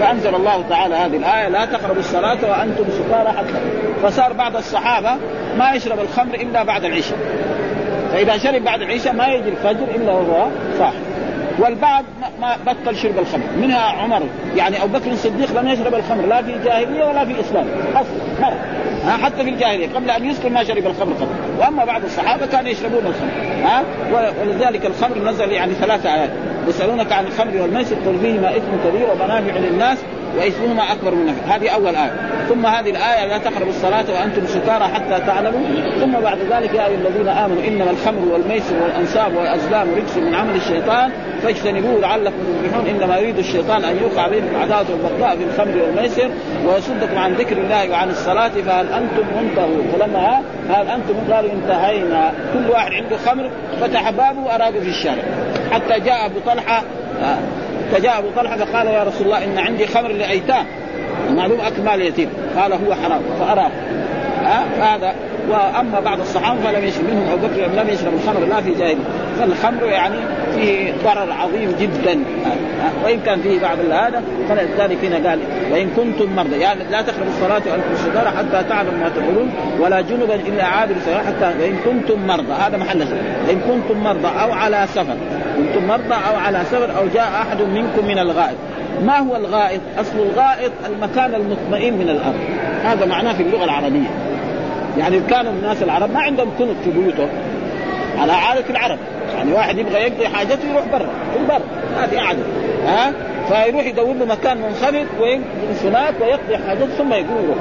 فأنزل 0.00 0.34
الله 0.34 0.64
تعالى 0.68 0.94
هذه 0.94 1.16
الآية 1.16 1.48
لا 1.48 1.64
تقربوا 1.64 2.00
الصلاة 2.00 2.38
وأنتم 2.50 2.84
سكارى 2.90 3.28
حتى. 3.28 3.60
فصار 4.02 4.32
بعض 4.32 4.56
الصحابة 4.56 5.10
ما 5.58 5.72
يشرب 5.72 6.00
الخمر 6.00 6.34
إلا 6.34 6.62
بعد 6.62 6.84
العشاء. 6.84 7.18
فإذا 8.12 8.38
شرب 8.38 8.64
بعد 8.64 8.82
العشاء 8.82 9.12
ما 9.12 9.26
يجي 9.26 9.48
الفجر 9.48 9.84
إلا 9.94 10.12
وهو 10.12 10.46
صاحي. 10.78 10.98
والبعض 11.58 12.04
ما 12.40 12.56
بطل 12.66 12.96
شرب 12.96 13.18
الخمر. 13.18 13.44
منها 13.62 13.80
عمر 13.80 14.22
يعني 14.56 14.82
أبو 14.82 14.98
بكر 14.98 15.10
الصديق 15.10 15.60
لم 15.60 15.68
يشرب 15.68 15.94
الخمر 15.94 16.26
لا 16.26 16.42
في 16.42 16.54
جاهلية 16.64 17.04
ولا 17.04 17.24
في 17.24 17.40
إسلام. 17.40 17.66
أصلا 17.94 18.52
ها 19.04 19.16
حتى 19.16 19.44
في 19.44 19.50
الجاهلية 19.50 19.88
قبل 19.94 20.10
أن 20.10 20.30
يسلم 20.30 20.52
ما 20.52 20.64
شرب 20.64 20.86
الخمر 20.86 21.12
قبل 21.12 21.28
وأما 21.58 21.84
بعض 21.84 22.04
الصحابة 22.04 22.46
كانوا 22.46 22.70
يشربون 22.70 23.06
الخمر 23.06 23.30
ها؟ 23.64 23.82
ولذلك 24.42 24.86
الخمر 24.86 25.18
نزل 25.18 25.52
يعني 25.52 25.74
ثلاث 25.74 26.06
آيات. 26.06 26.30
يسألونك 26.68 27.12
عن 27.12 27.26
الخمر 27.26 27.62
والميسر 27.62 27.96
قل 27.96 28.18
فيهما 28.20 28.56
إثم 28.56 28.88
كبير 28.88 29.06
ومنافع 29.12 29.56
للناس. 29.56 29.98
واثمهما 30.36 30.92
أكبر 30.92 31.14
من 31.14 31.26
نفع 31.26 31.56
هذه 31.56 31.68
أول 31.68 31.96
آية. 31.96 32.12
ثم 32.48 32.66
هذه 32.66 32.90
الآية 32.90 33.26
لا 33.26 33.38
تقربوا 33.38 33.70
الصلاة 33.70 34.04
وأنتم 34.08 34.46
سكارى 34.46 34.84
حتى 34.84 35.26
تعلموا 35.26 35.60
ثم 36.00 36.20
بعد 36.20 36.38
ذلك 36.50 36.74
يا 36.74 36.86
أيها 36.86 36.98
الذين 37.08 37.28
آمنوا 37.28 37.62
إنما 37.68 37.90
الخمر 37.90 38.32
والميسر 38.32 38.74
والأنساب 38.82 39.36
والأزلام 39.36 39.88
رجس 39.96 40.16
من 40.16 40.34
عمل 40.34 40.56
الشيطان 40.56 41.10
فاجتنبوه 41.42 42.00
لعلكم 42.00 42.36
تفلحون. 42.64 42.86
إنما 42.86 43.18
يريد 43.18 43.38
الشيطان 43.38 43.84
أن 43.84 43.96
يوقع 44.02 44.28
بينكم 44.28 44.56
العداوه 44.56 44.86
والبغضاء 44.90 45.36
في 45.36 45.44
الخمر 45.44 45.82
والميسر 45.82 46.30
ويصدكم 46.66 47.18
عن 47.18 47.32
ذكر 47.34 47.56
الله 47.56 47.90
وعن 47.90 48.10
الصلاة. 48.10 48.48
فهل 48.48 48.86
أنتم 48.86 49.26
منتهون؟ 49.40 49.92
فلما 49.92 50.40
هل 50.68 50.88
أنتم 50.88 51.34
قالوا 51.34 51.50
انتهينا. 51.52 52.32
كل 52.52 52.70
واحد 52.70 52.92
عنده 52.92 53.16
خمر. 53.16 53.50
فتح 53.80 54.10
بابه 54.10 54.40
وارادوا 54.40 54.80
في 54.80 54.88
الشارع. 54.88 55.22
حتى 55.72 56.00
جاء 56.00 56.26
أبو 56.26 56.38
طلحة 56.46 56.82
فجاء 57.92 58.18
أبو 58.18 58.28
طلحة 58.36 58.56
فقال 58.56 58.86
يا 58.86 59.02
رسول 59.02 59.26
الله 59.26 59.44
إن 59.44 59.58
عندي 59.58 59.86
خمر 59.86 60.08
لأيتام. 60.08 60.64
ومعلوم 61.28 61.60
اكل 61.60 61.82
مال 61.82 61.94
اليتيم. 61.94 62.28
قال 62.56 62.72
هو 62.72 62.94
حرام. 62.94 63.20
فاراه 63.40 63.70
هذا. 64.80 65.14
وأما 65.50 66.00
بعض 66.00 66.20
الصحابة 66.20 66.60
فلم 66.60 66.84
يشرب 66.84 67.04
منهم. 67.04 67.28
أبو 67.32 67.46
بكر 67.46 67.82
لم 67.82 67.88
يشرب 67.88 68.12
الخمر 68.14 68.46
لا 68.46 68.60
في 68.60 68.74
جاهليه 68.74 68.96
فالخمر 69.38 69.84
يعني 69.84 70.16
فيه 70.54 70.92
ضرر 71.04 71.32
عظيم 71.32 71.74
جدا. 71.80 72.20
وإن 73.04 73.20
كان 73.20 73.40
فيه 73.40 73.60
بعض 73.60 73.78
هذا 73.90 74.22
فلذلك 74.48 75.04
هنا 75.04 75.28
قال 75.30 75.38
وإن 75.72 75.90
كنتم 75.96 76.36
مرضى. 76.36 76.56
يعني 76.56 76.84
لا 76.90 77.02
تقربوا 77.02 77.28
الصلاة 77.28 77.62
وأنتم 77.70 77.94
سكارى 77.96 78.30
حتى 78.30 78.68
تعلموا 78.68 78.98
ما 78.98 79.08
تقولون 79.08 79.50
ولا 79.80 80.00
جنبا 80.00 80.34
الا 80.34 80.64
عابر 80.64 80.94
سواء 81.04 81.18
حتى 81.18 81.54
وإن 81.60 81.76
كنتم 81.84 82.26
مرضى. 82.26 82.52
هذا 82.52 82.76
محل 82.76 83.02
إن 83.50 83.60
كنتم 83.68 84.02
مرضى 84.02 84.28
أو 84.42 84.52
على 84.52 84.86
سفر. 84.94 85.16
مرضى 85.90 86.14
أو 86.14 86.36
على 86.36 86.62
سفر 86.64 86.98
أو 86.98 87.08
جاء 87.14 87.28
أحد 87.42 87.62
منكم 87.62 88.06
من 88.06 88.18
الغائط. 88.18 88.56
ما 89.02 89.18
هو 89.18 89.36
الغائط؟ 89.36 89.80
أصل 89.98 90.18
الغائط 90.18 90.72
المكان 90.86 91.34
المطمئن 91.34 91.94
من 91.94 92.08
الأرض. 92.08 92.40
هذا 92.84 93.06
معناه 93.06 93.32
في 93.32 93.42
اللغة 93.42 93.64
العربية. 93.64 94.08
يعني 94.98 95.20
كانوا 95.20 95.52
الناس 95.52 95.82
العرب 95.82 96.12
ما 96.12 96.20
عندهم 96.20 96.50
كنف 96.58 96.76
في 96.84 96.90
بيوتهم. 96.90 97.28
على 98.18 98.32
عادة 98.32 98.64
العرب. 98.70 98.98
يعني 99.36 99.52
واحد 99.52 99.78
يبغى 99.78 100.00
يقضي 100.00 100.28
حاجته 100.28 100.68
يروح 100.70 100.84
برا. 100.92 101.08
في 101.32 101.40
البر 101.40 101.60
هذه 101.96 102.20
عادة 102.20 102.42
ها؟ 102.86 103.12
فيروح 103.48 103.86
يدور 103.86 104.14
له 104.14 104.24
مكان 104.24 104.56
منخفض 104.56 105.06
ويجلس 105.20 105.84
هناك 105.84 106.14
ويقضي 106.20 106.66
حاجته 106.68 106.86
ثم 106.98 107.12
يقوم 107.12 107.44
يروح 107.44 107.58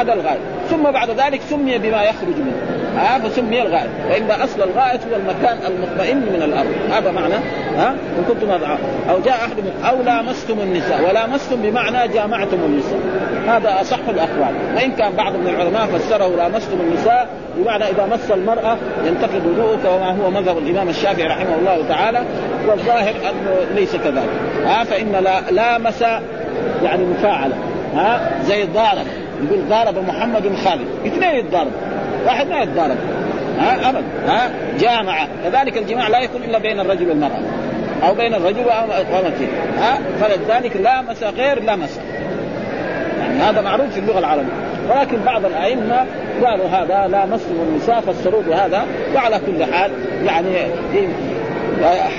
هذا 0.00 0.12
الغائط. 0.12 0.40
ثم 0.70 0.82
بعد 0.82 1.10
ذلك 1.10 1.40
سمي 1.50 1.78
بما 1.78 2.02
يخرج 2.02 2.36
منه. 2.36 2.83
ها 2.96 3.18
فسمي 3.18 3.62
الغائط 3.62 3.88
وان 4.10 4.30
أصل 4.30 4.62
الغائط 4.62 5.00
هو 5.00 5.16
المكان 5.16 5.58
المطمئن 5.66 6.16
من 6.16 6.42
الأرض. 6.44 6.74
هذا 6.90 7.10
معنى 7.10 7.34
ها؟ 7.76 7.90
إن 7.90 8.24
كنتم 8.28 8.50
أو 9.10 9.20
جاء 9.20 9.34
أحد 9.34 9.90
أو 9.90 10.02
لامستم 10.02 10.60
النساء. 10.60 11.08
ولامستم 11.08 11.56
بمعنى 11.62 12.08
جامعتم 12.08 12.56
النساء. 12.56 12.98
هذا 13.48 13.80
أصح 13.80 13.98
الأقوال. 14.08 14.54
وإن 14.76 14.92
كان 14.92 15.12
بعض 15.12 15.32
من 15.36 15.48
العلماء 15.48 15.86
فسره 15.86 16.36
لامستم 16.36 16.80
النساء 16.80 17.28
بمعنى 17.56 17.84
إذا 17.84 18.08
مس 18.12 18.30
المرأة 18.30 18.76
ينتقد 19.06 19.46
وضوءك 19.46 19.84
وما 19.84 20.10
هو 20.24 20.30
مذهب 20.30 20.58
الإمام 20.58 20.88
الشافعي 20.88 21.26
رحمه 21.26 21.54
الله 21.60 21.88
تعالى 21.88 22.22
والظاهر 22.68 23.10
أنه 23.10 23.74
ليس 23.74 23.96
كذلك. 23.96 24.30
ها؟ 24.66 24.84
فإن 24.84 25.12
لا 25.12 25.40
لامس 25.50 26.02
يعني 26.82 27.04
مفاعلة. 27.04 27.54
ها؟ 27.94 28.30
زي 28.42 28.64
ضارب 28.64 29.06
يقول 29.42 29.68
ضارب 29.68 30.08
محمد 30.08 30.42
خالد. 30.64 30.86
اثنين 31.06 31.34
يتضارب 31.34 31.72
واحد 32.26 32.48
ما 32.48 32.62
يتضارب. 32.62 32.96
ها 33.58 33.90
ابدا 33.90 34.04
ها 34.26 34.50
جامع 34.80 35.26
كذلك 35.44 35.78
الجماع 35.78 36.08
لا 36.08 36.20
يكون 36.20 36.42
إلا 36.42 36.58
بين 36.58 36.80
الرجل 36.80 37.08
والمرأة. 37.08 37.40
أو 38.08 38.14
بين 38.14 38.34
الرجل 38.34 38.64
وامته 39.12 39.48
ها 39.78 39.98
فلذلك 40.20 40.76
لامس 40.76 41.22
غير 41.22 41.62
لمس 41.62 42.00
يعني 43.20 43.40
هذا 43.40 43.60
معروف 43.60 43.86
في 43.86 44.00
اللغة 44.00 44.18
العربية. 44.18 44.64
ولكن 44.90 45.18
بعض 45.26 45.44
الأئمة 45.44 46.06
قالوا 46.44 46.66
هذا 46.66 47.08
لا 47.08 47.26
مسلم 47.26 47.68
النساء 47.68 48.00
فسروا 48.00 48.42
بهذا 48.42 48.84
وعلى 49.14 49.40
كل 49.46 49.64
حال 49.72 49.90
يعني 50.24 50.56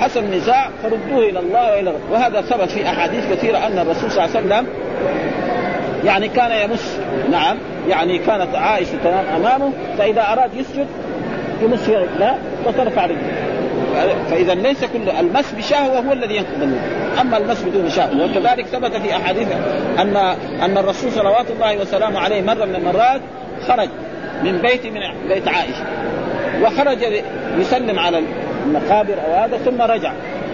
حسن 0.00 0.24
النساء 0.24 0.70
فردوه 0.82 1.28
إلى 1.28 1.38
الله 1.38 1.70
وإلى 1.72 1.92
وهذا 2.12 2.40
ثبت 2.40 2.70
في 2.70 2.86
أحاديث 2.86 3.32
كثيرة 3.32 3.58
أن 3.58 3.78
الرسول 3.78 4.10
صلى 4.10 4.24
الله 4.24 4.36
عليه 4.36 4.46
وسلم 4.46 4.66
يعني 6.04 6.28
كان 6.28 6.70
يمس 6.70 6.98
نعم 7.30 7.56
يعني 7.88 8.18
كانت 8.18 8.54
عائشة 8.54 8.96
تنام 9.04 9.24
أمامه 9.36 9.72
فإذا 9.98 10.32
أراد 10.32 10.54
يسجد 10.54 10.86
يمس 11.62 11.88
لا 12.18 12.34
فترفع 12.64 13.06
رجله. 13.06 13.46
فإذا 14.30 14.54
ليس 14.54 14.84
كل 14.84 15.10
المس 15.20 15.52
بشهوة 15.52 15.98
هو 15.98 16.12
الذي 16.12 16.36
ينقض 16.36 16.78
أما 17.20 17.36
المس 17.36 17.62
بدون 17.62 17.90
شهوة 17.90 18.24
وكذلك 18.24 18.66
ثبت 18.66 18.96
في 18.96 19.16
أحاديث 19.16 19.48
أن 19.98 20.16
أن 20.62 20.78
الرسول 20.78 21.12
صلوات 21.12 21.50
الله 21.50 21.78
وسلامه 21.78 22.20
عليه 22.20 22.42
مرة 22.42 22.64
من 22.64 22.74
المرات 22.74 23.20
خرج 23.68 23.88
من 24.42 24.58
بيت 24.58 24.86
من 24.86 25.28
بيت 25.28 25.48
عائشة 25.48 25.84
وخرج 26.62 26.98
يسلم 27.58 27.98
على 27.98 28.22
المقابر 28.66 29.14
أو 29.26 29.32
هذا 29.42 29.56
ثم 29.56 29.82
رجع. 29.82 30.12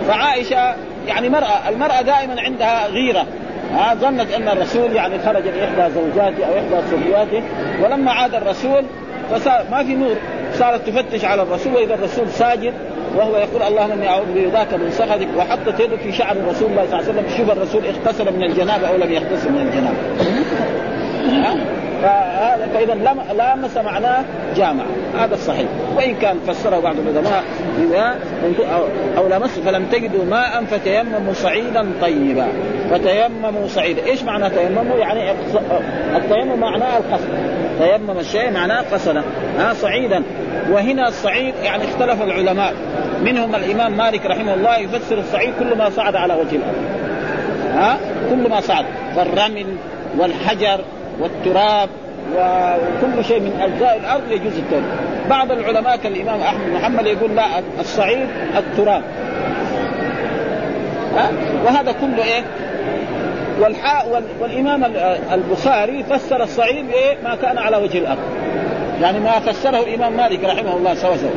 فعائشة 0.09 0.75
يعني 1.09 1.29
مرأة 1.29 1.69
المرأة 1.69 2.03
دائما 2.03 2.41
عندها 2.41 2.87
غيرة. 2.87 3.27
ها 3.73 3.95
ظنت 3.95 4.33
أن 4.33 4.49
الرسول 4.49 4.93
يعني 4.93 5.19
خرج 5.19 5.43
لاحدى 5.49 5.95
زوجاته 5.95 6.47
أو 6.47 6.53
إحدى 6.59 6.87
صبياته 6.91 7.43
ولما 7.83 8.13
عاد 8.13 8.35
الرسول 8.35 8.85
فصار 9.31 9.65
ما 9.71 9.85
في 9.85 9.95
نور 9.95 10.17
صارت 10.53 10.87
تفتش 10.87 11.25
على 11.25 11.43
الرسول 11.43 11.75
وإذا 11.75 11.95
الرسول 11.95 12.29
ساجد 12.29 12.75
وهو 13.17 13.37
يقول 13.37 13.63
اللهم 13.63 13.93
إني 13.93 14.09
أعوذ 14.09 14.45
برضاك 14.45 14.75
من 14.75 14.91
سخطك 14.91 15.29
وحطت 15.37 15.81
يده 15.81 15.97
في 15.97 16.13
شعر 16.13 16.37
رسول 16.49 16.71
الله 16.71 16.87
صلى 16.87 17.01
الله 17.01 17.09
عليه 17.09 17.21
وسلم 17.21 17.25
شوف 17.37 17.51
الرسول 17.51 17.83
اغتسل 17.87 18.37
من 18.37 18.43
الجنابة 18.43 18.89
أو 18.89 18.97
لم 18.97 19.13
يغتسل 19.13 19.53
من 19.53 19.61
الجنابة. 19.61 19.99
فإذا 22.03 22.95
لامس 23.37 23.77
معناه 23.77 24.25
جامع. 24.57 24.85
هذا 25.19 25.35
الصحيح. 25.35 25.67
وإن 25.97 26.15
كان 26.15 26.37
فسره 26.47 26.81
بعض 26.81 26.95
العلماء 26.99 27.45
أو, 29.17 29.29
لمس 29.29 29.59
فلم 29.59 29.85
تجدوا 29.85 30.25
ماء 30.25 30.65
فتيمموا 30.65 31.33
صعيدا 31.33 31.87
طيبا. 32.01 32.47
فتيمموا 32.91 33.69
صعيدا. 33.69 34.05
إيش 34.07 34.23
معنى 34.23 34.51
تيمموا؟ 34.51 34.97
يعني 34.97 35.31
التيمم 36.17 36.61
معناه 36.61 36.99
القصد. 36.99 37.29
تيمم 37.79 38.19
الشيء 38.19 38.51
معناه 38.51 38.85
قصد 38.93 39.23
ها 39.59 39.73
صعيدا. 39.75 40.23
وهنا 40.71 41.09
الصعيد 41.09 41.55
يعني 41.63 41.85
اختلف 41.85 42.23
العلماء. 42.23 42.75
منهم 43.25 43.55
الإمام 43.55 43.97
مالك 43.97 44.27
رحمه 44.27 44.55
الله 44.55 44.79
يفسر 44.79 45.19
الصعيد 45.19 45.55
كل 45.59 45.79
ما 45.79 45.91
صعد 45.91 46.17
على 46.17 46.35
وجه 46.35 46.57
الأرض 46.57 46.85
ها 47.75 47.99
كل 48.31 48.51
ما 48.51 48.61
صعد. 48.61 48.85
فالرمل 49.17 49.67
والحجر 50.19 50.81
والتراب 51.23 51.89
وكل 52.37 53.25
شيء 53.25 53.41
من 53.41 53.61
أجزاء 53.61 53.97
الأرض 53.97 54.31
يجوز 54.31 54.59
التوبه 54.59 54.87
بعض 55.31 55.53
العلماء 55.53 55.97
كالإمام 55.97 56.41
أحمد 56.41 56.69
محمد 56.75 57.07
يقول 57.07 57.37
لا 57.37 57.45
الصعيد 57.81 58.29
التراب. 58.57 59.03
ها؟ 61.17 61.31
وهذا 61.65 61.93
كله 61.93 62.25
إيه؟ 62.25 62.43
والحاء 63.61 64.23
والإمام 64.41 64.85
البخاري 65.33 66.05
فسر 66.05 66.43
الصعيد 66.43 66.87
بايه 66.87 67.17
ما 67.25 67.35
كان 67.35 67.59
على 67.59 67.77
وجه 67.77 67.99
الأرض. 67.99 68.19
يعني 69.03 69.21
ما 69.21 69.39
فسره 69.39 69.81
الإمام 69.81 70.17
مالك 70.17 70.45
رحمه 70.45 70.77
الله 70.77 70.95
سوا 70.95 71.17
سوا 71.17 71.31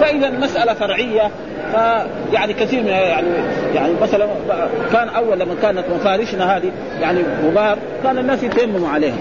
فإذا 0.00 0.28
المساله 0.28 0.74
فرعية. 0.74 1.30
فيعني 1.72 2.52
كثير 2.52 2.82
من 2.82 2.88
يعني 2.88 3.28
يعني 3.74 3.92
مثلا 4.02 4.26
كان 4.92 5.08
أول 5.08 5.38
لما 5.38 5.54
كانت 5.62 5.84
مفارشنا 5.94 6.56
هذه 6.56 6.70
يعني 7.00 7.20
غبار 7.44 7.78
كان 8.02 8.18
الناس 8.18 8.42
يتيمموا 8.42 8.88
عليها. 8.88 9.16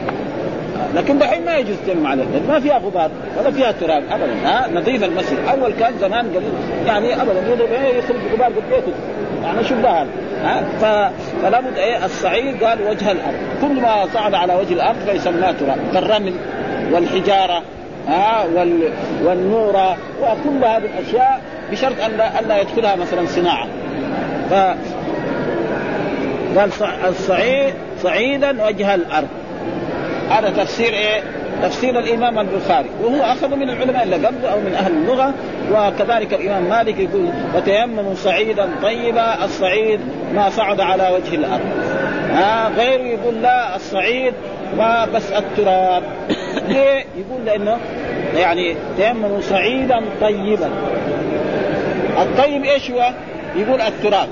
لكن 0.95 1.17
دحين 1.17 1.45
ما 1.45 1.57
يجوز 1.57 1.75
التيمم 1.75 2.07
عليها 2.07 2.25
ما 2.47 2.59
فيها 2.59 2.77
غبار 2.77 3.09
ولا 3.39 3.51
فيها 3.51 3.71
تراب 3.71 4.03
ابدا. 4.11 4.33
ها 4.45 4.67
نظيف 4.73 5.03
المسجد. 5.03 5.37
أول 5.51 5.73
كان 5.79 5.93
زمان 5.99 6.25
قليل 6.27 6.51
يعني 6.85 7.21
ابدا 7.21 7.39
يخرج 7.97 8.17
غبار 8.33 8.47
قد 8.47 8.63
إيه 8.71 8.81
يعني 9.43 9.63
شوف 9.63 9.77
ده 9.77 10.05
ها 10.43 10.63
فلا 11.41 11.59
بد 11.59 11.77
إيه 11.77 12.05
الصعيد 12.05 12.63
قال 12.63 12.81
وجه 12.81 13.11
الأرض. 13.11 13.35
كل 13.61 13.81
ما 13.81 14.05
صعد 14.13 14.33
على 14.33 14.55
وجه 14.55 14.73
الأرض 14.73 14.97
فيسمى 15.05 15.53
تراب. 15.59 15.77
كالرمل 15.93 16.33
والحجارة 16.91 17.61
ها 18.07 18.45
وال 18.55 18.89
والنورة 19.23 19.97
وكل 20.21 20.65
هذه 20.65 20.77
الأشياء 20.77 21.41
بشرط 21.71 22.01
أن 22.01 22.17
لا, 22.17 22.39
أن 22.39 22.47
لا 22.47 22.61
يدخلها 22.61 22.95
مثلا 22.95 23.25
صناعة. 23.25 23.67
ف 24.49 24.53
قال 26.57 26.69
الصعيد 27.07 27.73
صعيدا 28.03 28.65
وجه 28.65 28.95
الأرض. 28.95 29.27
هذا 30.29 30.49
تفسير 30.49 30.93
إيه؟ 30.93 31.23
تفسير 31.63 31.99
الإمام 31.99 32.39
البخاري. 32.39 32.89
وهو 33.03 33.23
أخذ 33.23 33.55
من 33.55 33.69
العلماء 33.69 34.03
اللي 34.03 34.15
قبله 34.15 34.49
أو 34.49 34.59
من 34.59 34.73
أهل 34.73 34.91
اللغة. 34.91 35.33
وكذلك 35.71 36.33
الإمام 36.33 36.63
مالك 36.69 36.99
يقول 36.99 37.29
وتيمموا 37.55 38.15
صعيدا 38.15 38.69
طيبا 38.83 39.45
الصعيد 39.45 39.99
ما 40.33 40.49
صعد 40.49 40.81
على 40.81 41.09
وجه 41.15 41.35
الأرض. 41.35 41.65
ها؟ 42.33 42.69
غيره 42.69 43.03
يقول 43.03 43.41
لا 43.41 43.75
الصعيد 43.75 44.33
ما 44.77 45.05
بس 45.05 45.31
التراب. 45.31 46.03
ليه؟ 46.69 47.05
يقول 47.17 47.45
لأنه 47.45 47.77
يعني 48.35 48.75
تيمموا 48.97 49.41
صعيدا 49.41 50.01
طيبا. 50.21 50.69
الطيب 52.21 52.63
إيش 52.63 52.91
هو؟ 52.91 53.11
يقول 53.55 53.81
التراب 53.81 54.27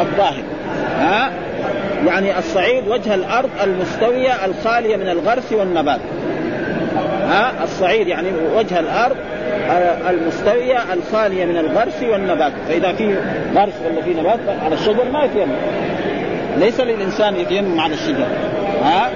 الظاهر. 0.00 0.42
ها؟ 0.98 1.30
يعني 2.06 2.38
الصعيد 2.38 2.88
وجه 2.88 3.14
الأرض 3.14 3.50
المستوية 3.64 4.44
الخالية 4.44 4.96
من 4.96 5.08
الغرس 5.08 5.52
والنبات. 5.52 6.00
ها؟ 7.22 7.52
الصعيد 7.64 8.08
يعني 8.08 8.28
وجه 8.56 8.80
الأرض 8.80 9.16
المستوية 10.10 10.78
الخالية 10.92 11.44
من 11.44 11.56
الغرس 11.56 12.02
والنبات. 12.02 12.52
فإذا 12.68 12.92
في 12.92 13.16
غرس 13.54 13.72
ولا 13.86 14.02
في 14.02 14.14
نبات 14.14 14.38
على 14.64 14.74
الشجر 14.74 15.04
ما 15.12 15.24
يتيمم. 15.24 15.52
ليس 16.58 16.80
للإنسان 16.80 17.36
يتيمم 17.36 17.80
على 17.80 17.94
الشجر. 17.94 18.26
ها؟ 18.82 19.10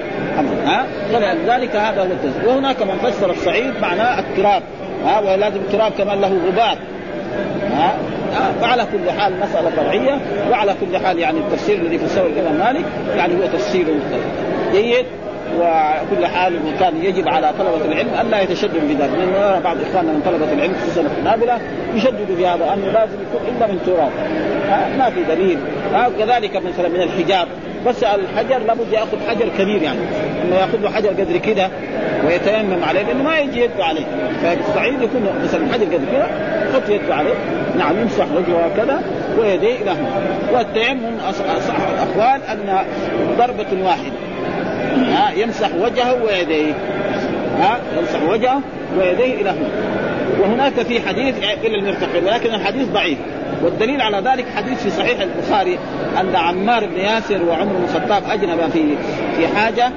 ها؟ 0.66 0.86
فلذلك 1.12 1.76
هذا 1.76 2.02
هو 2.02 2.48
وهناك 2.48 2.82
من 2.82 2.98
فسر 3.02 3.30
الصعيد 3.30 3.72
معناه 3.82 4.20
التراب. 4.20 4.62
ها؟ 5.06 5.20
ولازم 5.20 5.56
التراب 5.56 5.92
كمان 5.98 6.20
له 6.20 6.38
غبار. 6.48 6.76
ها؟ 7.76 7.94
فعلى 8.60 8.86
كل 8.92 9.10
حال 9.10 9.32
مسألة 9.40 9.70
فرعية 9.70 10.20
وعلى 10.50 10.74
كل 10.80 10.98
حال 10.98 11.18
يعني 11.18 11.38
التفسير 11.38 11.76
الذي 11.76 11.98
فسره 11.98 12.26
الإمام 12.26 12.54
مالك 12.54 12.84
يعني 13.16 13.34
هو 13.34 13.46
تفسير 13.52 13.86
جيد؟ 14.72 15.06
وكل 15.58 16.26
حال 16.26 16.58
كان 16.80 17.04
يجب 17.04 17.28
على 17.28 17.50
طلبة 17.58 17.84
العلم 17.84 18.08
ألا 18.20 18.40
يتشددوا 18.40 18.80
بذلك 18.80 19.10
لأن 19.18 19.62
بعض 19.62 19.76
إخواننا 19.90 20.12
من 20.12 20.22
طلبة 20.24 20.52
العلم 20.52 20.74
خصوصا 20.82 21.00
الحنابلة 21.00 21.58
يشددوا 21.94 22.36
في 22.36 22.46
هذا 22.46 22.74
أنه 22.74 22.86
لازم 22.92 23.16
يكون 23.22 23.56
إلا 23.56 23.66
من 23.66 23.78
تراب 23.86 24.10
ما 24.98 25.10
في 25.10 25.24
دليل. 25.34 25.58
كذلك 26.18 26.56
مثلا 26.56 26.88
من 26.88 27.02
الحجاب. 27.02 27.48
بس 27.86 28.04
الحجر 28.04 28.58
لابد 28.58 28.92
يأخذ 28.92 29.28
حجر 29.28 29.48
كبير 29.58 29.82
يعني. 29.82 29.98
إنه 30.44 30.56
يأخذ 30.56 30.80
له 30.80 30.90
حجر 30.90 31.08
قدر 31.08 31.36
كده 31.36 31.68
ويتيمم 32.26 32.84
عليه 32.84 33.02
لأنه 33.02 33.22
ما 33.22 33.38
يجي 33.38 33.60
يده 33.60 33.84
عليه. 33.84 34.04
فالصعيد 34.42 35.02
يكون 35.02 35.28
مثلا 35.44 35.72
حجر 35.72 35.84
قدر 35.84 36.04
كده 36.12 36.26
يحط 36.70 36.88
يده 36.88 37.14
عليه. 37.14 37.34
نعم 37.78 38.00
يمسح 38.00 38.24
وجهه 38.24 38.66
هكذا 38.66 39.02
ويديه 39.38 39.76
إلى 39.82 39.90
هنا. 39.90 40.10
والتيمم 40.52 41.20
أصح 41.28 41.74
الأقوال 41.92 42.42
أن 42.42 42.84
ضربة 43.38 43.84
واحدة. 43.84 44.16
ها 44.96 45.30
يمسح 45.36 45.68
وجهه 45.74 46.24
ويديه. 46.24 46.72
ها 47.58 47.78
يمسح 47.98 48.22
وجهه 48.22 48.60
ويديه 48.98 49.34
إلى 49.40 49.50
هنا. 49.50 49.68
وهناك 50.40 50.72
في 50.72 51.00
حديث 51.00 51.34
إلى 51.64 51.78
المرتقين 51.78 52.24
ولكن 52.24 52.54
الحديث 52.54 52.88
ضعيف. 52.88 53.18
والدليل 53.62 54.00
على 54.00 54.16
ذلك 54.18 54.44
حديث 54.56 54.82
في 54.82 54.90
صحيح 54.90 55.20
البخاري 55.20 55.78
أن 56.20 56.36
عمار 56.36 56.86
بن 56.86 56.96
ياسر 56.96 57.42
وعمر 57.42 57.72
بن 57.72 57.84
الخطاب 57.84 58.22
أجنب 58.30 58.70
في 58.72 58.96
في 59.36 59.56
حاجة. 59.56 59.90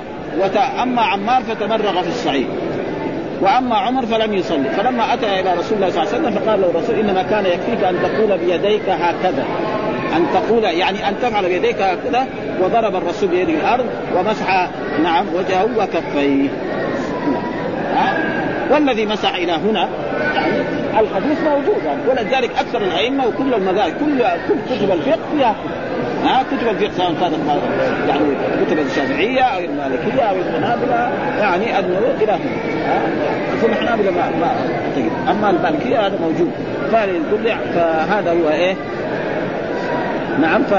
اما 0.83 1.01
عمار 1.01 1.43
فتمرغ 1.43 2.01
في 2.01 2.07
الصعيد. 2.07 2.47
وأما 3.41 3.75
عمر 3.75 4.05
فلم 4.05 4.33
يصلي. 4.33 4.69
فلما 4.69 5.13
أتى 5.13 5.39
إلى 5.39 5.53
رسول 5.53 5.77
الله 5.77 5.89
صلى 5.89 6.03
الله 6.03 6.13
عليه 6.13 6.21
وسلم 6.21 6.39
فقال 6.39 6.61
له 6.61 6.69
الرسول 6.69 6.95
إنما 6.95 7.23
كان 7.23 7.45
يكفيك 7.45 7.83
أن 7.83 7.95
تقول 8.03 8.37
بيديك 8.37 8.89
هكذا. 8.89 9.45
أن 10.15 10.25
تقول 10.33 10.63
يعني 10.63 11.09
أن 11.09 11.15
تفعل 11.21 11.45
بيديك 11.45 11.81
هكذا 11.81 12.27
وضرب 12.61 12.95
الرسول 12.95 13.29
بيده 13.29 13.53
الأرض 13.53 13.85
ومسح 14.15 14.69
نعم 15.03 15.25
وجهه 15.35 15.67
وكفيه. 15.77 16.49
والذي 18.71 19.05
مسح 19.05 19.35
إلى 19.35 19.51
هنا 19.51 19.89
يعني 20.35 20.53
الحديث 20.99 21.39
موجود 21.43 21.83
يعني. 21.85 22.01
ولذلك 22.09 22.51
أكثر 22.59 22.77
الأئمة 22.81 23.27
وكل 23.27 23.53
المذاهب 23.53 23.93
كل 23.99 24.23
كل 24.47 24.75
كتب 24.75 24.91
الفقه 24.91 25.19
فيها 25.37 25.55
ها 26.25 26.43
كتب 26.43 26.67
الفقه 26.67 26.91
سواء 26.97 27.13
كانت 27.21 27.35
يعني 28.07 28.23
كتب 28.65 28.79
الشافعية 28.79 29.41
أو 29.41 29.59
المالكية 29.59 30.21
أو 30.21 30.35
الحنابلة 30.35 31.09
يعني 31.39 31.79
انه 31.79 31.99
إلى 32.21 32.31
هنا 32.31 33.59
في 33.61 33.65
الحنابلة 33.65 34.11
ما 34.11 34.29
ما 34.39 34.51
أما 35.31 35.49
المالكية 35.49 36.07
هذا 36.07 36.19
موجود. 36.21 36.51
فهذا 36.91 38.31
هو 38.31 38.49
إيه؟ 38.49 38.75
نعم 40.41 40.63
ف 40.63 40.73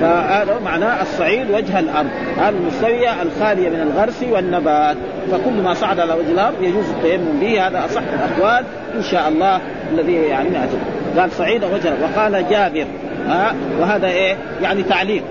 فهذا 0.00 0.58
معناه 0.64 1.02
الصعيد 1.02 1.50
وجه 1.50 1.78
الأرض. 1.78 2.08
المستوية 2.48 3.22
الخالية 3.22 3.68
من 3.68 3.80
الغرس 3.80 4.22
والنبات. 4.30 4.96
فكل 5.32 5.62
ما 5.64 5.74
صعد 5.74 6.00
على 6.00 6.12
وجه 6.12 6.30
الأرض 6.30 6.62
يجوز 6.62 6.84
التيمم 6.90 7.40
به. 7.40 7.66
هذا 7.66 7.84
أصح 7.84 8.02
الأقوال 8.12 8.64
إن 8.94 9.02
شاء 9.02 9.28
الله 9.28 9.60
الذي 9.92 10.12
يعني 10.12 10.48
نأتي. 10.48 10.76
قال 11.18 11.32
صعيد 11.32 11.64
وجه 11.64 11.92
وقال 12.02 12.48
جابر. 12.50 12.86
ها؟ 13.28 13.54
وهذا 13.80 14.06
إيه؟ 14.06 14.36
يعني 14.62 14.82
تعليق. 14.82 15.22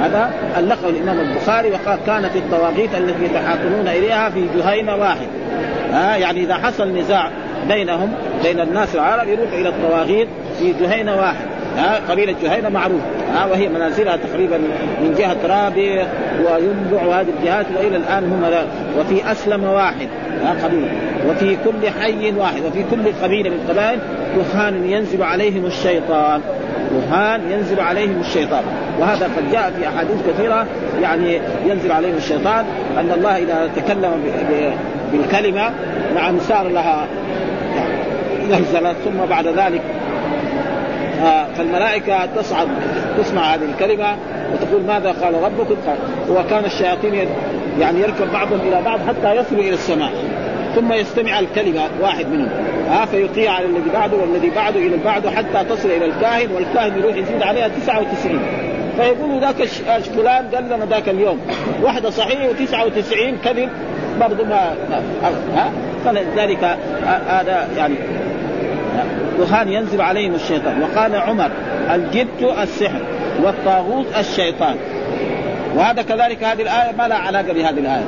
هذا 0.00 0.30
ألقه 0.58 0.88
الإمام 0.88 1.20
البخاري 1.20 1.70
وقال 1.70 1.98
كانت 2.06 2.36
الطواغيت 2.36 2.94
التي 2.94 3.24
يتحاكمون 3.24 3.88
إليها 3.88 4.30
في 4.30 4.46
جهينة 4.56 4.96
واحد. 4.96 5.26
ها؟ 5.92 6.16
يعني 6.16 6.40
إذا 6.40 6.54
حصل 6.54 6.88
نزاع 6.88 7.30
بينهم 7.68 8.12
بين 8.42 8.60
الناس 8.60 8.94
العرب 8.94 9.28
يروح 9.28 9.52
إلى 9.52 9.68
الطواغيت 9.68 10.28
في 10.58 10.72
جهينة 10.80 11.16
واحد. 11.16 11.46
ها؟ 11.76 12.00
قبيلة 12.10 12.34
جهينة 12.42 12.68
معروف. 12.68 13.00
ها؟ 13.34 13.46
وهي 13.46 13.68
منازلها 13.68 14.16
تقريبا 14.16 14.58
من 15.00 15.14
جهة 15.18 15.36
رابع 15.44 16.06
وينبع 16.44 17.06
وهذه 17.06 17.26
الجهات 17.40 17.66
وإلى 17.76 17.96
الآن 17.96 18.24
هم 18.24 18.44
وفي 18.98 19.32
أسلم 19.32 19.64
واحد 19.64 20.08
ها؟ 20.44 20.56
قبيلة. 20.64 20.88
وفي 21.28 21.56
كل 21.64 21.90
حي 22.00 22.32
واحد 22.32 22.62
وفي 22.64 22.84
كل 22.90 23.12
قبيلة 23.22 23.50
من 23.50 23.56
القبائل 23.56 23.98
كهان 24.36 24.90
ينزل 24.90 25.22
عليهم 25.22 25.66
الشيطان. 25.66 26.40
كهان 26.92 27.40
ينزل 27.50 27.80
عليهم 27.80 28.20
الشيطان. 28.20 28.62
وهذا 29.00 29.30
قد 29.36 29.52
جاء 29.52 29.72
في 29.78 29.88
أحاديث 29.88 30.16
كثيرة 30.28 30.66
يعني 31.02 31.40
ينزل 31.66 31.92
عليهم 31.92 32.16
الشيطان 32.16 32.64
أن 32.98 33.12
الله 33.16 33.36
إذا 33.36 33.70
تكلم 33.76 34.22
بالكلمة 35.12 35.70
نعم 36.14 36.38
صار 36.40 36.68
لها 36.68 37.06
نزلت 38.50 38.96
ثم 39.04 39.26
بعد 39.30 39.46
ذلك 39.46 39.82
فالملائكة 41.56 42.26
تصعد 42.36 42.68
تسمع 43.18 43.54
هذه 43.54 43.64
الكلمة 43.64 44.16
وتقول 44.52 44.82
ماذا 44.86 45.14
قال 45.22 45.34
ربكم؟ 45.34 45.76
وكان 46.30 46.64
الشياطين 46.64 47.28
يعني 47.80 48.00
يركب 48.00 48.32
بعضهم 48.32 48.60
إلى 48.68 48.82
بعض 48.84 49.00
حتى 49.08 49.36
يصلوا 49.36 49.60
إلى 49.60 49.74
السماء. 49.74 50.12
ثم 50.74 50.92
يستمع 50.92 51.38
الكلمة 51.38 51.80
واحد 52.00 52.26
منهم. 52.26 52.48
ها 52.90 53.04
فيطيع 53.06 53.52
على 53.52 53.66
الذي 53.66 53.90
بعده 53.92 54.16
والذي 54.16 54.50
بعده 54.50 54.80
إلى 54.80 54.96
بعده 54.96 55.30
حتى 55.30 55.64
تصل 55.68 55.88
إلى 55.88 56.04
الكاهن 56.04 56.52
والكاهن 56.52 56.98
يروح 56.98 57.16
يزيد 57.16 57.42
عليها 57.42 57.68
99 57.68 58.40
فيقولوا 58.96 59.40
ذاك 59.40 59.64
فلان 60.16 60.48
قال 60.54 60.64
لنا 60.64 60.86
ذاك 60.90 61.08
اليوم. 61.08 61.40
واحدة 61.82 62.10
صحيح 62.10 62.38
و99 62.50 63.44
كذب 63.44 63.68
برضه 64.20 64.44
ما 64.44 64.74
ها 65.54 65.72
فلذلك 66.04 66.76
هذا 67.28 67.68
يعني 67.76 67.94
دخان 69.38 69.72
ينزل 69.72 70.00
عليهم 70.00 70.34
الشيطان. 70.34 70.82
وقال 70.82 71.16
عمر 71.16 71.50
الجبت 71.94 72.56
السحر 72.62 73.00
والطاغوت 73.42 74.06
الشيطان. 74.18 74.76
وهذا 75.76 76.02
كذلك 76.02 76.44
هذه 76.44 76.62
الآية 76.62 76.92
ما 76.98 77.08
لها 77.08 77.18
علاقة 77.18 77.52
بهذه 77.52 77.78
الآية. 77.78 78.04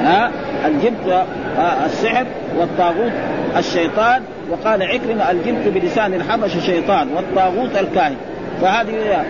ها 0.00 0.30
الجبت 0.66 1.24
السحر 1.86 2.26
والطاغوت 2.58 3.12
الشيطان. 3.56 4.22
وقال 4.50 4.82
عكرمة 4.82 5.30
الجبت 5.30 5.68
بلسان 5.68 6.14
الحبش 6.14 6.58
شيطان 6.66 7.08
والطاغوت 7.16 7.76
الكاهن. 7.76 8.16
فهذه 8.60 9.24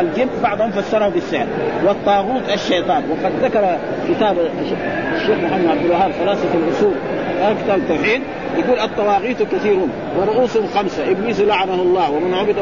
الجبت 0.00 0.30
بعضهم 0.42 0.70
فسره 0.70 1.08
بالسحر 1.08 1.46
والطاغوت 1.86 2.42
الشيطان. 2.54 3.02
وقد 3.10 3.32
ذكر 3.42 3.78
كتاب 4.08 4.36
الشيخ 5.16 5.38
محمد 5.38 5.66
عبد 5.70 5.84
الوهاب 5.84 6.12
خلاصة 6.20 6.48
الأصول 6.54 6.94
كتاب 7.64 7.78
التوحيد 7.78 8.22
يقول 8.58 8.78
الطواغيت 8.78 9.42
كثيرون 9.42 9.90
ورؤوسهم 10.18 10.66
خمسة. 10.74 11.10
إبليس 11.10 11.40
لعنه 11.40 11.74
الله 11.74 12.10
ومن 12.10 12.34
عبد 12.34 12.56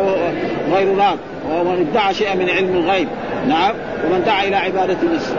غير 0.72 0.92
الله 0.92 1.16
ومن 1.50 1.86
ادعى 1.90 2.14
شيئا 2.14 2.34
من 2.34 2.50
علم 2.50 2.76
الغيب. 2.76 3.08
نعم. 3.48 3.74
ومن 4.06 4.22
دعا 4.26 4.44
إلى 4.44 4.56
عبادة 4.56 4.96
نفسه 5.14 5.36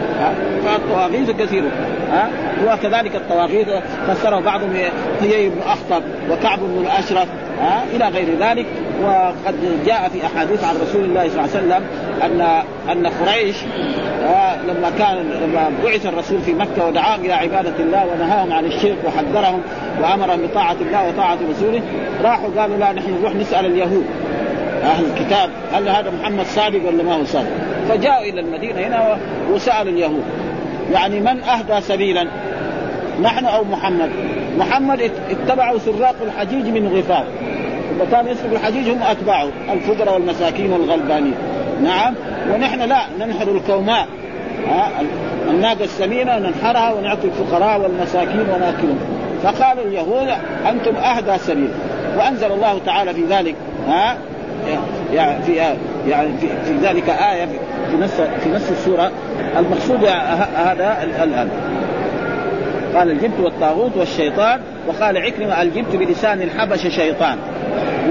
فالطواغيت 0.64 1.30
كثيرون 1.30 1.70
ها. 2.10 2.28
وكذلك 2.66 3.16
الطواغيت 3.16 3.66
فسره 4.08 4.40
بعضهم 4.40 4.76
هي 5.20 5.48
بن 5.48 5.60
أخطب 5.66 6.02
وكعب 6.30 6.58
بن 6.58 6.80
الاشرف 6.80 7.28
ها 7.60 7.84
إلى 7.94 8.08
غير 8.08 8.26
ذلك. 8.40 8.66
وقد 9.02 9.54
جاء 9.86 10.08
في 10.08 10.26
أحاديث 10.26 10.64
عن 10.64 10.74
رسول 10.76 11.04
الله 11.04 11.28
صلى 11.28 11.44
الله 11.44 11.56
عليه 11.56 11.66
وسلم 11.66 11.82
ان 12.22 12.40
أن 12.92 13.06
قريش 13.06 13.56
لما 14.68 14.90
كان 14.98 15.16
لما 15.16 15.70
بعث 15.84 16.06
الرسول 16.06 16.40
في 16.40 16.54
مكة 16.54 16.86
ودعاهم 16.86 17.24
إلى 17.24 17.32
عبادة 17.32 17.74
الله 17.80 18.06
ونهاهم 18.06 18.52
عن 18.52 18.64
الشرك 18.64 18.96
وحذرهم 19.06 19.62
وأمرهم 20.02 20.46
بطاعة 20.46 20.76
الله 20.80 21.08
وطاعة 21.08 21.38
رسوله 21.50 21.82
راحوا 22.24 22.50
قالوا 22.58 22.76
لا 22.76 22.92
نحن 22.92 23.18
نروح 23.20 23.34
نسأل 23.34 23.66
اليهود. 23.66 24.04
أهل 24.82 25.04
الكتاب. 25.04 25.50
هل 25.72 25.88
هذا 25.88 26.10
محمد 26.20 26.46
صادق 26.46 26.86
ولا 26.86 27.02
ما 27.02 27.14
هو 27.14 27.24
صادق؟ 27.24 27.50
فجاءوا 27.88 28.24
إلى 28.24 28.40
المدينة 28.40 28.80
هنا 28.80 29.18
وسالوا 29.50 29.92
اليهود. 29.92 30.24
يعني 30.92 31.20
من 31.20 31.42
أهدى 31.42 31.80
سبيلا؟ 31.80 32.26
نحن 33.22 33.44
أو 33.44 33.64
محمد؟ 33.64 34.10
محمد 34.58 35.10
اتبعوا 35.30 35.78
سراق 35.78 36.14
الحجيج 36.22 36.66
من 36.68 36.96
غفار. 36.96 37.24
اللي 37.92 38.06
كان 38.10 38.28
يسرق 38.28 38.50
الحجيج 38.52 38.90
هم 38.90 39.02
أتباعه 39.02 39.48
الفقراء 39.72 40.14
والمساكين 40.14 40.72
والغلبانين. 40.72 41.34
نعم 41.82 42.14
ونحن 42.52 42.80
لا 42.80 43.00
ننحر 43.20 43.48
الكوماء. 43.48 44.06
الناقة 45.50 45.84
السمينة 45.84 46.38
ننحرها 46.38 46.92
ونعطي 46.92 47.28
الفقراء 47.28 47.80
والمساكين 47.80 48.46
وناكلهم. 48.54 48.98
فقال 49.42 49.78
اليهود 49.78 50.28
أنتم 50.68 50.96
أهدى 50.96 51.38
سبيل. 51.38 51.70
وأنزل 52.18 52.52
الله 52.52 52.80
تعالى 52.86 53.14
في 53.14 53.22
ذلك. 53.30 53.54
ها 53.88 54.16
يعني 55.12 55.42
في 55.42 55.54
يعني 56.08 56.28
في, 56.40 56.48
في 56.64 56.76
ذلك 56.82 57.08
آية 57.08 57.46
في 57.90 57.96
نفس 57.96 58.20
في 58.20 58.48
نفس 58.48 58.70
السورة 58.70 59.10
المقصود 59.58 60.04
هذا 60.56 61.02
الآن 61.02 61.48
قال 62.96 63.10
الجبت 63.10 63.40
والطاغوت 63.40 63.96
والشيطان 63.96 64.60
وقال 64.86 65.16
عكرمة 65.16 65.62
الجبت 65.62 65.96
بلسان 65.96 66.42
الحبش 66.42 66.86
شيطان. 66.86 67.38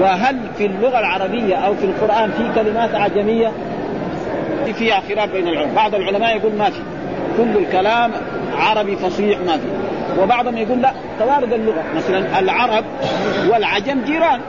وهل 0.00 0.36
في 0.58 0.66
اللغة 0.66 0.98
العربية 0.98 1.56
أو 1.56 1.74
في 1.74 1.84
القرآن 1.84 2.30
في 2.30 2.54
كلمات 2.54 2.94
عجمية؟ 2.94 3.52
فيها 4.74 5.00
خلاف 5.08 5.32
بين 5.32 5.48
العلماء. 5.48 5.74
بعض 5.74 5.94
العلماء 5.94 6.36
يقول 6.36 6.52
ما 6.54 6.70
في. 6.70 6.80
كل 7.36 7.58
الكلام 7.58 8.10
عربي 8.56 8.96
فصيح 8.96 9.38
ما 9.38 9.56
في. 9.56 9.66
وبعضهم 10.22 10.56
يقول 10.56 10.82
لا 10.82 10.92
توارد 11.18 11.52
اللغة. 11.52 11.84
مثلا 11.96 12.38
العرب 12.38 12.84
والعجم 13.48 14.04
جيران. 14.04 14.40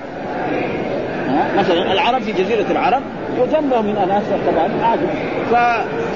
مثلا 1.57 1.93
العرب 1.93 2.21
في 2.21 2.31
جزيرة 2.31 2.65
العرب 2.71 3.01
وجنبهم 3.39 3.85
من 3.85 3.97
أناس 3.97 4.23
طبعا 4.47 4.69
عادي 4.83 5.05
ف... 5.51 5.55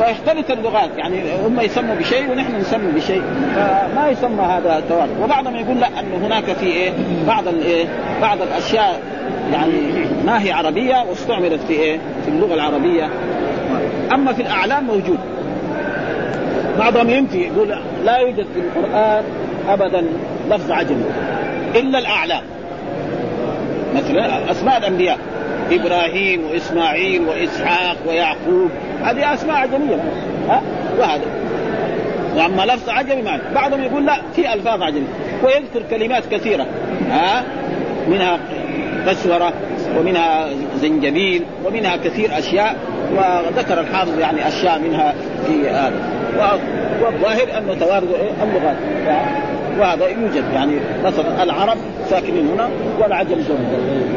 فيختلط 0.03 0.51
اللغات 0.51 0.89
يعني 0.97 1.21
هم 1.45 1.59
يسموا 1.59 1.95
بشيء 1.95 2.31
ونحن 2.31 2.55
نسمي 2.55 2.91
بشيء 2.91 3.21
فما 3.55 4.09
يسمى 4.09 4.43
هذا 4.43 4.77
التوارد 4.77 5.09
وبعضهم 5.23 5.55
يقول 5.55 5.79
لا 5.79 5.87
إنه 5.87 6.27
هناك 6.27 6.43
في 6.43 6.65
إيه؟ 6.65 6.91
بعض 7.27 7.47
الايه 7.47 7.85
بعض 8.21 8.41
الأشياء 8.41 9.01
يعني 9.53 10.05
ما 10.25 10.43
هي 10.43 10.51
عربية 10.51 11.03
واستعملت 11.09 11.59
في 11.67 11.73
إيه؟ 11.73 11.99
في 12.25 12.31
اللغة 12.31 12.53
العربية. 12.53 13.09
أما 14.13 14.33
في 14.33 14.41
الأعلام 14.41 14.83
موجود. 14.83 15.19
بعضهم 16.79 17.09
ينفي 17.09 17.37
يقول 17.37 17.77
لا 18.05 18.17
يوجد 18.17 18.45
في 18.53 18.59
القرآن 18.59 19.23
ابدا 19.69 20.03
لفظ 20.49 20.71
عجمي 20.71 21.05
إلا 21.75 21.99
الأعلام. 21.99 22.43
مثلا 23.95 24.51
أسماء 24.51 24.77
الأنبياء. 24.77 25.17
إبراهيم 25.71 26.43
وإسماعيل 26.51 27.21
وإسحاق 27.21 27.97
ويعقوب. 28.07 28.69
هذه 29.03 29.33
أسماء 29.33 29.55
عجمية. 29.55 30.03
ها؟ 30.49 30.61
وهذا 30.99 31.25
وأما 32.35 32.65
لفظ 32.73 32.89
عجمي 32.89 33.21
ما 33.21 33.39
بعضهم 33.55 33.83
يقول 33.83 34.05
لا 34.05 34.21
في 34.35 34.53
ألفاظ 34.53 34.81
عجمية. 34.81 35.07
ويذكر 35.43 35.83
كلمات 35.89 36.23
كثيرة. 36.31 36.65
ها؟ 37.09 37.43
منها 38.07 38.39
قسوره 39.07 39.53
ومنها 39.97 40.47
زنجبيل 40.81 41.43
ومنها 41.65 41.95
كثير 41.95 42.37
أشياء. 42.37 42.75
وذكر 43.15 43.79
الحافظ 43.79 44.19
يعني 44.19 44.47
أشياء 44.47 44.79
منها 44.79 45.13
في 45.47 45.69
هذا. 45.69 46.11
والظاهر 47.01 47.57
أنه 47.57 47.73
توارد 47.73 48.09
اللغات 48.43 48.77
وهذا 49.79 50.07
يوجد 50.07 50.43
يعني 50.53 50.73
مثلا 51.03 51.43
العرب 51.43 51.77
ساكنين 52.09 52.47
هنا 52.47 52.69
والعجم 52.99 53.37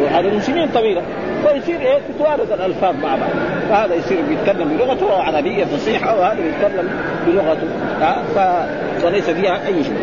وهذا 0.02 0.30
من 0.30 0.40
سنين 0.40 0.68
طويلة. 0.68 1.02
فيصير 1.46 1.80
إيه؟ 1.80 1.98
تتوارد 2.08 2.52
الألفاظ 2.52 2.94
مع 2.94 3.16
بعض. 3.16 3.30
فهذا 3.70 3.94
يصير 3.94 4.18
بيتكلم 4.28 4.68
بلغته 4.68 5.12
عربية 5.22 5.64
فصيحة 5.64 6.18
وهذا 6.18 6.38
بيتكلم 6.40 6.90
بلغته. 7.26 7.68
ف... 8.34 8.38
فليس 9.02 9.30
فيها 9.30 9.66
أي 9.66 9.84
شيء. 9.84 9.96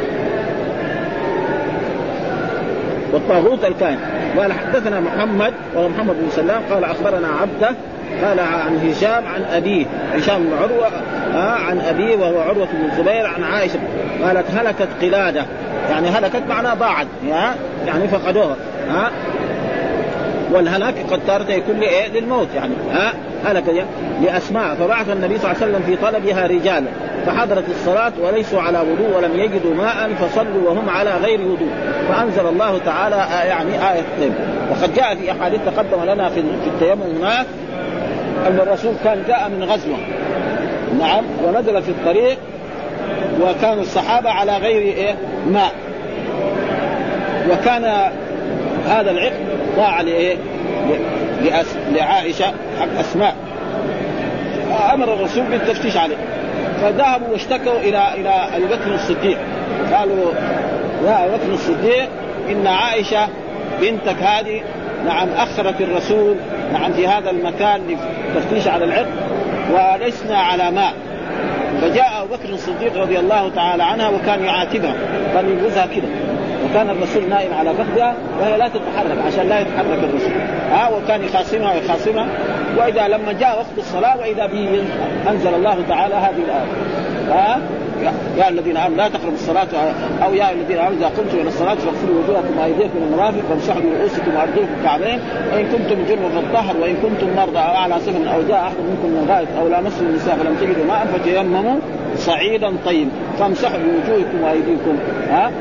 والطاغوت 3.13 3.65
الكائن. 3.65 3.97
قال 4.37 4.53
حدثنا 4.53 4.99
محمد 4.99 5.53
وهو 5.75 5.89
محمد 5.89 6.15
بن 6.15 6.29
سلام 6.29 6.61
قال 6.71 6.83
أخبرنا 6.83 7.27
عبده 7.27 7.75
قال 8.23 8.39
عن 8.39 8.89
هشام 8.89 9.23
عن 9.35 9.43
أبيه 9.53 9.85
هشام 10.13 10.43
بن 10.43 10.53
عروة 10.61 10.87
آه 11.33 11.51
عن 11.51 11.79
ابيه 11.79 12.15
وهو 12.15 12.39
عروة 12.39 12.67
بن 12.73 12.89
الزبير 12.91 13.27
عن 13.27 13.43
عائشة. 13.43 13.79
قالت 14.23 14.51
هلكت 14.51 14.87
قلادة. 15.01 15.45
يعني 15.89 16.09
هلكت 16.09 16.43
معناها 16.49 16.73
ضاعت 16.73 17.07
يعني 17.87 18.07
فقدوها. 18.07 18.55
ها 18.89 19.11
والهلاك 20.51 20.95
قد 21.11 21.19
تارة 21.27 21.51
يكون 21.51 21.79
لإيه؟ 21.79 22.07
للموت. 22.07 22.47
يعني 22.55 22.73
ها 22.93 23.13
هلك 23.45 23.85
لأسماء. 24.21 24.75
فبعث 24.75 25.09
النبي 25.09 25.37
صلى 25.37 25.51
الله 25.51 25.63
عليه 25.63 25.71
وسلم 25.71 25.83
في 25.85 25.95
طلبها 25.95 26.47
رجالا. 26.47 26.87
فحضرت 27.25 27.69
الصلاة 27.69 28.11
وليسوا 28.23 28.61
على 28.61 28.79
وضوء 28.79 29.17
ولم 29.17 29.39
يجدوا 29.39 29.75
ماء 29.75 30.09
فصلوا 30.13 30.69
وهم 30.69 30.89
على 30.89 31.17
غير 31.17 31.41
وضوء. 31.41 31.71
فأنزل 32.09 32.47
الله 32.47 32.79
تعالى 32.85 33.15
يعني 33.47 33.71
آية 33.71 33.99
التيمم 33.99 34.35
وقد 34.71 34.93
جاء 34.93 35.15
في 35.15 35.31
أحاديث 35.31 35.59
تقدم 35.65 36.03
لنا 36.03 36.29
في 36.29 36.39
التيمم 36.67 37.17
هناك 37.21 37.45
أن 38.47 38.59
الرسول 38.59 38.93
كان 39.03 39.23
جاء 39.27 39.49
من 39.49 39.63
غزوة. 39.63 39.97
نعم 40.99 41.23
ونزل 41.43 41.81
في 41.81 41.89
الطريق 41.89 42.37
وكان 43.41 43.79
الصحابة 43.79 44.29
على 44.29 44.57
غير 44.57 44.81
إيه؟ 44.81 45.15
ماء. 45.47 45.71
وكان 47.51 48.11
هذا 48.87 49.11
العقد 49.11 49.33
ضاع 49.77 50.01
لإيه؟ 50.01 50.37
لعائشة 51.91 52.45
حق 52.79 52.99
أسماء. 52.99 53.35
أمر 54.93 55.13
الرسول 55.13 55.43
بالتفتيش 55.43 55.97
عليه. 55.97 56.17
فذهبوا 56.81 57.27
واشتكوا 57.27 57.79
إلى 57.79 58.13
إلى 58.13 58.29
أبي 58.29 58.65
بكر 58.65 58.95
الصديق. 58.95 59.37
قالوا 59.93 60.31
يا 61.05 61.25
أبي 61.25 61.37
بكر 61.37 61.53
الصديق 61.53 62.09
إن 62.49 62.67
عائشة 62.67 63.27
بنتك 63.81 64.23
هذه 64.23 64.61
نعم 65.05 65.27
أخرت 65.37 65.81
الرسول 65.81 66.35
نعم 66.73 66.93
في 66.93 67.07
هذا 67.07 67.29
المكان 67.29 67.81
للتفتيش 67.87 68.67
على 68.67 68.85
العقد 68.85 69.30
ولسنا 69.73 70.37
على 70.37 70.71
ماء. 70.71 70.93
فجاء 71.81 72.23
أبو 72.23 72.35
بكر 72.35 72.49
الصديق 72.53 73.01
رضي 73.01 73.19
الله 73.19 73.51
تعالى 73.55 73.83
عنها 73.83 74.09
وكان 74.09 74.43
يعاتبها 74.43 74.93
قال 75.35 75.45
يجوزها 75.49 75.85
كذا 75.85 76.09
وكان 76.65 76.89
الرسول 76.89 77.29
نائم 77.29 77.53
على 77.53 77.73
فخذها 77.73 78.15
وهي 78.39 78.57
لا 78.57 78.67
تتحرك 78.67 79.17
عشان 79.27 79.49
لا 79.49 79.59
يتحرك 79.59 79.99
الرسول. 80.03 80.31
ها 80.71 80.89
وكان 80.89 81.23
يخاصمها 81.23 81.73
ويخاصمها. 81.73 82.27
وإذا 82.77 83.07
لما 83.07 83.33
جاء 83.33 83.57
وقت 83.57 83.77
الصلاة 83.77 84.17
وإذا 84.17 84.45
به 84.45 84.83
أنزل 85.29 85.53
الله 85.53 85.77
تعالى 85.89 86.15
هذه 86.15 86.41
الآية. 86.45 86.71
ها؟ 87.29 87.61
يا 88.37 88.49
الذين 88.49 88.77
آمنوا 88.77 88.97
لا 88.97 89.07
تقربوا 89.07 89.33
الصلاة 89.33 89.67
أو 90.23 90.33
يا 90.33 90.51
الذين 90.51 90.77
آمنوا 90.77 90.97
إذا 90.97 91.07
قمتم 91.07 91.37
إلى 91.37 91.47
الصلاة 91.47 91.75
فاغسلوا 91.75 92.23
وجوهكم 92.23 92.57
وأيديكم 92.59 92.97
المرافق 93.07 93.41
وامسحوا 93.49 93.81
برؤوسكم 93.81 94.35
وأرجلكم 94.35 94.73
الكعبين 94.79 95.19
وان 95.53 95.65
كنتم 95.65 95.95
جنبا 96.09 96.29
فالطهر 96.29 96.77
وإن 96.81 96.95
كنتم 96.95 97.35
مرضى 97.35 97.59
أو 97.59 97.75
على 97.75 97.95
سفر 97.99 98.33
أو 98.35 98.41
جاء 98.47 98.61
أحد 98.61 98.75
منكم 98.89 99.09
من 99.09 99.25
غائط 99.29 99.47
أو 99.59 99.67
لامستم 99.67 100.05
النساء 100.05 100.35
فلم 100.35 100.55
تجدوا 100.55 100.85
ماء 100.85 101.07
فتيمموا 101.13 101.79
صعيدا 102.15 102.73
طيبا 102.85 103.11
فامسحوا 103.39 103.77
بوجوهكم 103.77 104.41
وأيديكم. 104.43 104.97
ها؟ 105.29 105.51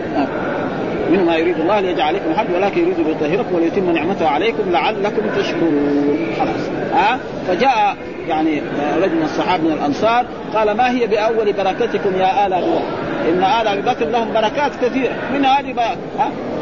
منه 1.10 1.24
ما 1.24 1.36
يريد 1.36 1.60
الله 1.60 1.80
ليجعل 1.80 2.06
عليكم 2.06 2.34
حد 2.36 2.46
ولكن 2.54 2.80
يريد 2.80 3.00
ليطهركم 3.00 3.54
وليتم 3.54 3.90
نعمته 3.90 4.28
عليكم 4.28 4.70
لعلكم 4.70 5.22
تشكرون. 5.38 6.16
خلاص. 6.38 6.92
ها؟ 6.94 7.18
فجاء 7.48 7.96
يعني 8.30 8.62
رجل 9.02 9.16
من 9.16 9.22
الصحابة 9.22 9.64
من 9.64 9.72
الأنصار 9.72 10.26
قال 10.54 10.70
ما 10.70 10.90
هي 10.90 11.06
بأول 11.06 11.52
بركتكم 11.52 12.16
يا 12.16 12.46
آل 12.46 12.52
أبي 12.52 12.66
بكر؟ 12.66 12.82
إن 13.28 13.44
آل 13.44 13.68
أبي 13.68 13.82
بكر 13.82 14.04
لهم 14.04 14.32
بركات 14.32 14.70
كثيرة. 14.82 15.12
من 15.34 15.44
هذه 15.44 15.74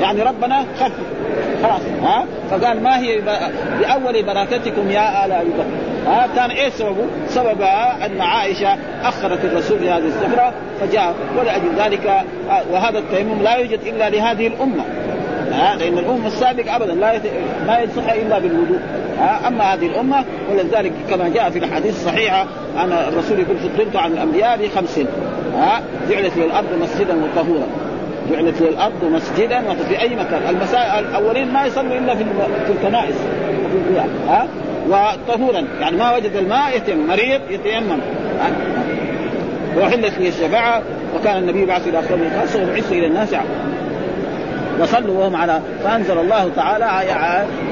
يعني 0.00 0.22
ربنا 0.22 0.64
خف. 0.80 0.92
خلاص. 1.62 1.80
ها؟ 2.02 2.24
فقال 2.50 2.82
ما 2.82 2.98
هي 2.98 3.20
بأول 3.80 4.22
بركتكم 4.22 4.90
يا 4.90 5.26
آل 5.26 5.32
أبي 5.32 5.50
بكر؟ 5.50 6.10
ها؟ 6.10 6.28
كان 6.36 6.50
إيه 6.50 6.68
سببه؟ 6.68 7.06
سببها 7.28 8.06
أن 8.06 8.20
عائشة 8.20 8.76
أخرت 9.02 9.44
الرسول 9.44 9.78
في 9.78 9.90
هذه 9.90 10.06
السفرة 10.06 10.52
فجاء. 10.80 11.14
ولأجل 11.38 11.68
ذلك 11.78 12.24
وهذا 12.72 12.98
التيمم 12.98 13.42
لا 13.42 13.56
يوجد 13.56 13.80
إلا 13.86 14.10
لهذه 14.10 14.46
الأمة. 14.46 14.84
ها؟ 15.52 15.76
لأن 15.76 15.98
الأمة 15.98 16.26
السابقة 16.26 16.76
ابدا 16.76 16.94
لا. 16.94 17.20
ما 17.66 17.78
يصح 17.78 18.12
إلا 18.12 18.38
بالوضوء. 18.38 18.80
أما 19.20 19.74
هذه 19.74 19.86
الأمة 19.86 20.24
ولذلك 20.50 20.92
كما 21.10 21.28
جاء 21.28 21.50
في 21.50 21.58
الأحاديث 21.58 21.90
الصحيحة 21.90 22.46
أن 22.78 22.92
الرسول 22.92 23.40
يقول 23.40 23.56
فضلت 23.56 23.96
عن 23.96 24.12
الأنبياء 24.12 24.58
بخمس 24.62 25.00
ها؟ 25.54 25.82
جعلت 26.10 26.36
لي 26.36 26.44
الأرض 26.44 26.66
مسجدا 26.82 27.14
وطهورا. 27.24 27.66
جعلت 28.30 28.60
لي 28.60 28.68
الأرض 28.68 29.04
مسجدا 29.04 29.62
وفي 29.70 30.00
أي 30.00 30.16
مكان؟ 30.16 30.42
المساء 30.48 30.98
الأولين 30.98 31.52
ما 31.52 31.66
يصلوا 31.66 31.98
إلا 31.98 32.14
في 32.14 32.24
في 32.66 32.72
الكنائس. 32.72 33.14
ها؟ 34.28 34.46
وطهورا. 34.88 35.64
يعني 35.80 35.96
ما 35.96 36.16
وجد 36.16 36.36
الماء 36.36 36.76
يتيمم 36.76 37.06
مريض 37.06 37.40
يتيمم. 37.50 37.98
وحلت 39.78 40.18
لي 40.18 40.28
الشفاعة 40.28 40.82
وكان 41.16 41.36
النبي 41.36 41.64
بعث 41.64 41.88
إلى 41.88 41.98
قومه 41.98 42.40
خاصه 42.40 42.62
وبعث 42.62 42.92
إلى 42.92 43.06
الناس. 43.06 43.34
وصلوا 44.80 45.18
وهم 45.18 45.36
على 45.36 45.60
فأنزل 45.84 46.18
الله 46.18 46.50
تعالى 46.56 46.84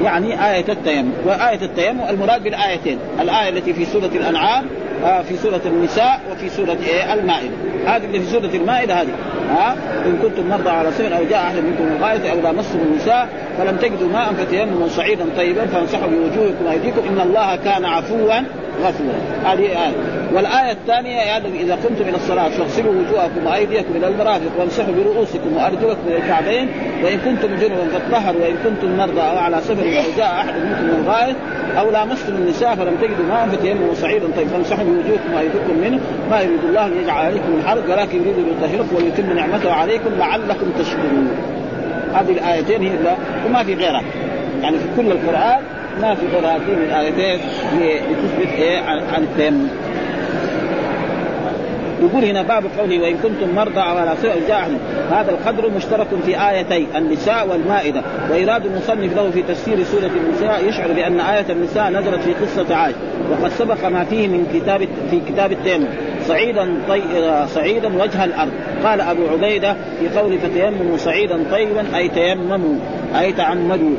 يعني 0.03 0.51
آية 0.51 0.65
التيمم، 0.69 1.11
وآية 1.25 1.61
التيمم 1.61 2.01
المراد 2.09 2.43
بالآيتين، 2.43 2.99
الآية 3.21 3.49
التي 3.49 3.73
في 3.73 3.85
سورة 3.85 4.11
الأنعام 4.15 4.65
آه، 5.03 5.21
في 5.21 5.37
سورة 5.37 5.61
النساء 5.65 6.21
وفي 6.31 6.49
سورة 6.49 6.77
المائدة. 7.13 7.53
هذه 7.85 8.05
اللي 8.05 8.19
في 8.19 8.25
سورة 8.25 8.49
المائدة 8.53 9.01
هذه. 9.01 9.09
ها؟ 9.49 9.75
إن 10.05 10.17
كنتم 10.23 10.49
مرضى 10.49 10.69
على 10.69 10.91
سفر 10.91 11.17
أو 11.17 11.23
جاء 11.29 11.39
أحد 11.39 11.55
منكم 11.55 11.83
من 11.83 11.95
الغائط 11.97 12.25
أو 12.25 12.41
لامستم 12.41 12.79
النساء 12.79 13.27
فلم 13.57 13.77
تجدوا 13.77 14.09
ماء 14.09 14.33
فتيمموا 14.33 14.87
صعيدا 14.87 15.25
طيبا 15.37 15.65
فامسحوا 15.65 16.07
بوجوهكم 16.07 16.65
وأيديكم. 16.65 17.01
إن 17.09 17.21
الله 17.21 17.55
كان 17.55 17.85
عفوا 17.85 18.41
غسلا 18.83 19.51
هذه 19.51 19.59
آية. 19.59 19.93
والآية 20.33 20.71
الثانية 20.71 21.17
يعني 21.17 21.61
إذا 21.61 21.75
قمتم 21.75 22.09
إلى 22.09 22.15
الصلاة 22.15 22.49
فاغسلوا 22.49 22.93
وجوهكم 22.93 23.45
وأيديكم 23.45 23.95
إلى 23.95 24.07
المرافق 24.07 24.51
وامسحوا 24.59 24.93
برؤوسكم 24.93 25.57
وأرجلكم 25.57 26.07
إلى 26.07 26.17
الكعبين. 26.17 26.69
وإن 27.03 27.17
كنتم 27.17 27.55
جنبا 27.55 27.87
فاطهروا 27.93 28.41
وإن 28.41 28.55
كنتم 28.63 28.97
مرضى 28.97 29.21
أو 29.21 29.37
على 29.37 29.57
سفر 29.61 29.83
أو 29.83 30.03
جاء 30.17 30.31
أحد 30.31 30.53
منكم 30.53 30.83
من 30.83 31.03
الغائط 31.03 31.35
أو 31.77 31.91
لامستم 31.91 32.35
النساء 32.35 32.75
فلم 32.75 32.95
تجدوا 33.01 33.25
ماء 33.29 33.47
فتيمموا 33.51 33.93
صعيدا. 33.93 34.25
طيب 34.37 34.47
فامسحوا 34.47 34.83
بوجوهكم 34.83 35.33
وأيديكم 35.35 35.77
منه. 35.81 35.99
ما 36.31 36.41
يريد 36.41 36.63
الله 36.69 36.85
أن 36.85 36.93
يجعل 37.03 37.25
عليكم 37.25 37.49
من 37.49 37.63
حرج 37.67 37.89
ولكن 37.89 38.21
يريد 38.21 38.35
أن 38.37 38.47
يطهركم 38.57 38.95
ويتم 38.95 39.35
نعمته 39.35 39.73
عليكم 39.73 40.09
لعلكم 40.19 40.71
تشكرون. 40.79 41.27
هذه 42.13 42.31
الآيتين 42.31 42.81
هي 42.81 43.15
وما 43.47 43.63
في 43.63 43.73
غيرها. 43.73 44.03
يعني 44.61 44.77
في 44.77 44.85
كل 44.97 45.11
القرآن 45.11 45.59
ما 46.01 46.15
في 46.15 46.25
هاتين 46.25 46.83
الآيتين 46.83 47.39
لتثبت 47.79 48.53
إيه؟ 48.57 48.79
عن 49.13 49.23
التيمم. 49.23 49.67
يقول 52.01 52.25
هنا 52.25 52.41
باب 52.41 52.63
قوله 52.79 52.99
وإن 52.99 53.17
كنتم 53.17 53.55
مرضى 53.55 53.79
على 53.79 54.15
جاهل 54.47 54.77
هذا 55.11 55.31
القدر 55.31 55.69
مشترك 55.69 56.07
في 56.25 56.49
آيتي 56.49 56.87
النساء 56.95 57.47
والمائدة. 57.47 58.01
وايراد 58.31 58.65
المصنف 58.65 59.15
له 59.15 59.31
في 59.31 59.41
تفسير 59.41 59.83
سورة 59.83 60.11
النساء 60.25 60.69
يشعر 60.69 60.91
بأن 60.91 61.19
آية 61.19 61.45
النساء 61.49 61.89
نزلت 61.89 62.21
في 62.21 62.33
قصة 62.33 62.75
عاش 62.75 62.93
وقد 63.31 63.51
سبق 63.51 63.87
ما 63.87 64.03
فيه 64.03 64.27
من 64.27 64.47
كتاب 64.53 64.87
في 65.11 65.19
كتاب 65.29 65.51
التيمم. 65.51 65.87
صعيدا 66.27 66.67
طي... 66.89 67.01
صعيدا 67.47 68.03
وجه 68.03 68.23
الأرض. 68.23 68.51
قال 68.83 69.01
أبو 69.01 69.27
عبيدة 69.27 69.75
في 69.99 70.19
قول 70.19 70.37
فتيمموا 70.37 70.97
صعيدا 70.97 71.43
طيبا 71.51 71.97
أي 71.97 72.09
تيمموا 72.09 72.75
أي 73.19 73.33
تعمدوا. 73.33 73.95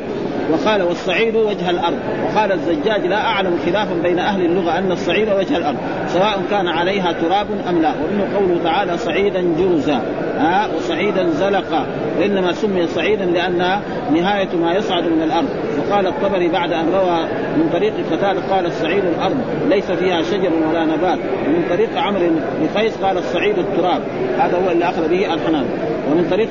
وقال 0.51 0.81
والصعيد 0.81 1.35
وجه 1.35 1.69
الأرض. 1.69 1.97
وقال 2.25 2.51
الزجاج 2.51 3.05
لا 3.05 3.25
أعلم 3.25 3.59
خلافا 3.65 3.93
بين 4.03 4.19
أهل 4.19 4.45
اللغة 4.45 4.77
أن 4.77 4.91
الصعيد 4.91 5.29
وجه 5.29 5.57
الأرض. 5.57 5.77
سواء 6.07 6.41
كان 6.49 6.67
عليها 6.67 7.11
تراب 7.11 7.47
أم 7.69 7.81
لا. 7.81 7.89
وإنه 7.89 8.37
قوله 8.37 8.63
تعالى 8.63 8.97
صعيدا 8.97 9.41
جرزا. 9.59 10.01
ها 10.37 10.69
وصعيدا 10.75 11.29
زلقا. 11.29 11.85
وإنما 12.19 12.51
سمي 12.51 12.87
صعيدا 12.87 13.25
لانها 13.25 13.81
نهاية 14.11 14.55
ما 14.61 14.73
يصعد 14.73 15.03
من 15.03 15.21
الأرض. 15.23 15.47
وقال 15.79 16.07
الطبري 16.07 16.47
بعد 16.47 16.73
أن 16.73 16.85
روى 16.89 17.19
من 17.57 17.69
طريق 17.73 17.93
قتاده 18.11 18.41
قال 18.49 18.65
الصعيد 18.65 19.03
الأرض 19.05 19.37
ليس 19.69 19.91
فيها 19.91 20.21
شجر 20.21 20.51
ولا 20.69 20.85
نبات. 20.85 21.19
ومن 21.47 21.65
طريق 21.69 21.97
عمرو 21.97 22.29
بن 22.59 22.79
قيس 22.79 22.97
قال 22.97 23.17
الصعيد 23.17 23.59
التراب. 23.59 24.01
هذا 24.37 24.57
هو 24.65 24.71
اللي 24.71 24.85
أخذ 24.85 25.09
به 25.09 25.33
الحنان. 25.33 25.65
ومن 26.11 26.27
طريق 26.29 26.49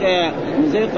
زيد 0.66 0.88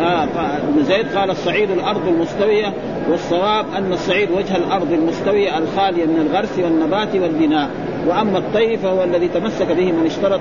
ابن 0.00 0.82
زيد 0.82 1.06
قال 1.16 1.30
الصعيد 1.30 1.70
الأرض 1.70 2.08
المستوية 2.08 2.72
والصواب 3.10 3.66
أن 3.76 3.92
الصعيد 3.92 4.30
وجه 4.30 4.56
الأرض 4.56 4.92
المستوية 4.92 5.58
الخالية 5.58 6.04
من 6.04 6.26
الغرس 6.30 6.58
والنبات 6.58 7.14
والبناء. 7.14 7.70
وأما 8.06 8.38
الطيب 8.38 8.78
فهو 8.78 9.04
الذي 9.04 9.28
تمسك 9.28 9.66
به 9.66 9.92
من 9.92 10.06
اشترط 10.06 10.40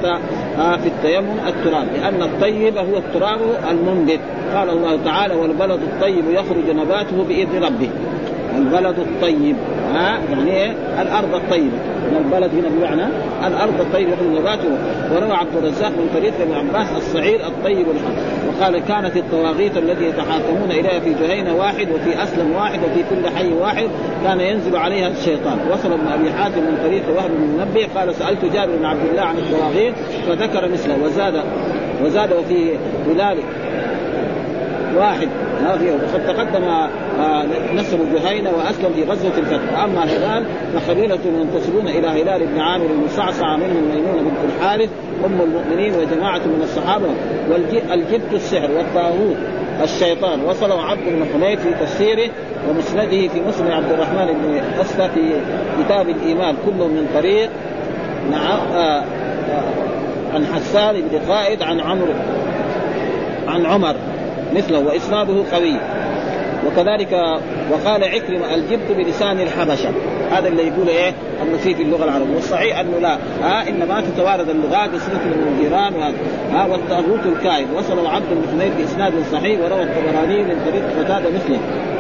في 0.82 0.88
التيمم 0.88 1.40
التراب 1.48 1.88
لأن 1.94 2.22
الطيب 2.22 2.78
هو 2.78 2.98
التراب 2.98 3.40
المنبت. 3.70 4.20
قال 4.56 4.70
الله 4.70 5.00
تعالى 5.06 5.36
والبلد 5.36 5.80
الطيب 5.82 6.30
يخرج 6.30 6.70
نباته 6.70 7.24
بإذن 7.24 7.64
ربه. 7.64 7.90
البلد 8.58 9.00
الطيب 9.00 9.56
ها 9.94 10.20
يعني 10.30 10.52
إيه؟ 10.52 10.72
الأرض 11.02 11.34
الطيبة. 11.36 11.78
البلد 12.18 12.52
هنا 12.52 12.70
بمعنى 12.70 13.12
الأرض 13.48 13.82
الطيبة 13.82 14.12
يخرج 14.12 14.40
نباته. 14.40 14.70
وروى 15.16 15.32
عبد 15.32 15.56
الرزاق 15.58 15.90
من 15.90 16.10
طريق 16.14 16.34
ابن 16.42 16.54
عباس 16.54 16.98
الصعيد 16.98 17.42
الطيب 17.42 17.86
الحق. 17.90 18.37
وقال 18.60 18.80
كانت 18.80 19.18
الطواغيت 19.18 19.78
التي 19.78 20.06
يتحاكمون 20.06 20.72
إليها 20.72 21.00
في 21.00 21.14
جهينه 21.14 21.56
واحد 21.56 21.88
وفي 21.92 22.24
أسلم 22.24 22.56
واحد 22.56 22.80
وفي 22.80 23.04
كل 23.10 23.30
حي 23.30 23.54
واحد 23.54 23.90
كان 24.24 24.40
ينزل 24.40 24.76
عليها 24.76 25.08
الشيطان. 25.08 25.60
وصل 25.72 25.94
ابن 25.94 26.08
أبي 26.08 26.32
حاتم 26.32 26.60
من 26.60 26.78
طريق 26.84 27.04
وهب 27.16 27.30
بن 27.30 27.44
منبه 27.44 27.88
قال 27.96 28.16
سألت 28.16 28.46
جابر 28.46 28.76
بن 28.76 28.86
عبد 28.86 29.06
الله 29.10 29.22
عن 29.22 29.38
الطواغيت 29.38 29.94
فذكر 30.28 30.70
مثله 30.70 31.04
وزاد 31.04 31.44
وزاد 32.04 32.34
وفي 32.34 32.72
هلال 33.08 33.38
واحد. 34.96 35.30
وقد 35.68 36.28
تقدم 36.28 36.88
نسب 37.76 38.00
جهينه 38.16 38.50
وأسلم 38.50 38.94
في 38.96 39.04
غزوة 39.04 39.38
الفتح. 39.38 39.80
واما 39.82 40.04
هلال 40.04 40.46
فقبيله 40.74 41.20
ينتسبون 41.26 41.88
إلى 41.88 42.08
هلال 42.08 42.46
بن 42.46 42.60
عامر 42.60 42.86
بن 42.88 43.08
صعصع 43.10 43.58
منهم 43.58 43.84
ميمونة 43.96 44.22
بنت 44.22 44.54
الحارث 44.56 44.90
أم 45.26 45.42
المؤمنين 45.42 45.94
وجماعة 45.94 46.38
من 46.40 46.62
الصحابة 46.64 47.06
والجبت 47.50 48.34
السحر 48.34 48.72
والطاغوت 48.72 49.38
الشيطان. 49.84 50.42
وصله 50.46 50.82
عبد 50.82 51.02
بن 51.08 51.56
في 51.56 51.74
تفسيره 51.82 52.30
ومسنده 52.70 53.28
في 53.28 53.42
مسلم 53.48 53.72
عبد 53.72 53.92
الرحمن 53.92 54.26
بن 54.26 54.62
أسلى 54.82 55.10
في 55.10 55.34
كتاب 55.84 56.10
الإيمان 56.10 56.56
كله 56.66 56.88
من 56.88 57.10
طريق. 57.14 57.50
نعم. 58.32 58.60
آه 58.76 58.78
آه 58.78 59.04
عن 60.34 60.46
حسان 60.46 61.02
بن 61.02 61.32
قائد 61.32 61.62
عن 61.62 61.80
عمرو 61.80 62.14
عن 63.48 63.66
عمر. 63.66 63.96
مثله 64.56 64.80
وإسناده 64.80 65.44
قوي. 65.54 65.76
وكذلك 66.68 67.12
وقال 67.72 68.04
عكرمة 68.04 68.56
الجبت 68.56 68.92
بلسان 68.98 69.40
الحبشة. 69.40 69.90
هذا 70.32 70.48
اللي 70.48 70.68
يقول 70.68 70.88
إيه؟ 70.88 71.14
أنه 71.44 71.58
في 71.58 71.76
في 71.76 71.82
اللغة 71.82 72.04
العربية. 72.04 72.36
والصحيح 72.36 72.80
أنه 72.80 73.00
لا. 73.00 73.18
ها 73.44 73.70
إنما 73.70 74.02
تتوارد 74.02 74.50
اللغات 74.50 74.90
بصفة 74.90 75.26
من 75.26 75.56
الجيران 75.56 75.94
ها 76.52 76.66
والطاغوت 76.66 77.26
الكائن. 77.26 77.68
وصل 77.76 78.08
عبد 78.08 78.26
بن 78.30 78.70
بإسناد 78.78 79.14
صحيح 79.32 79.60
وروى 79.60 79.84
الطبراني 79.84 80.44
من 80.44 80.62
طريق 80.66 80.84
قتادة 81.00 81.30
مثله 81.30 81.60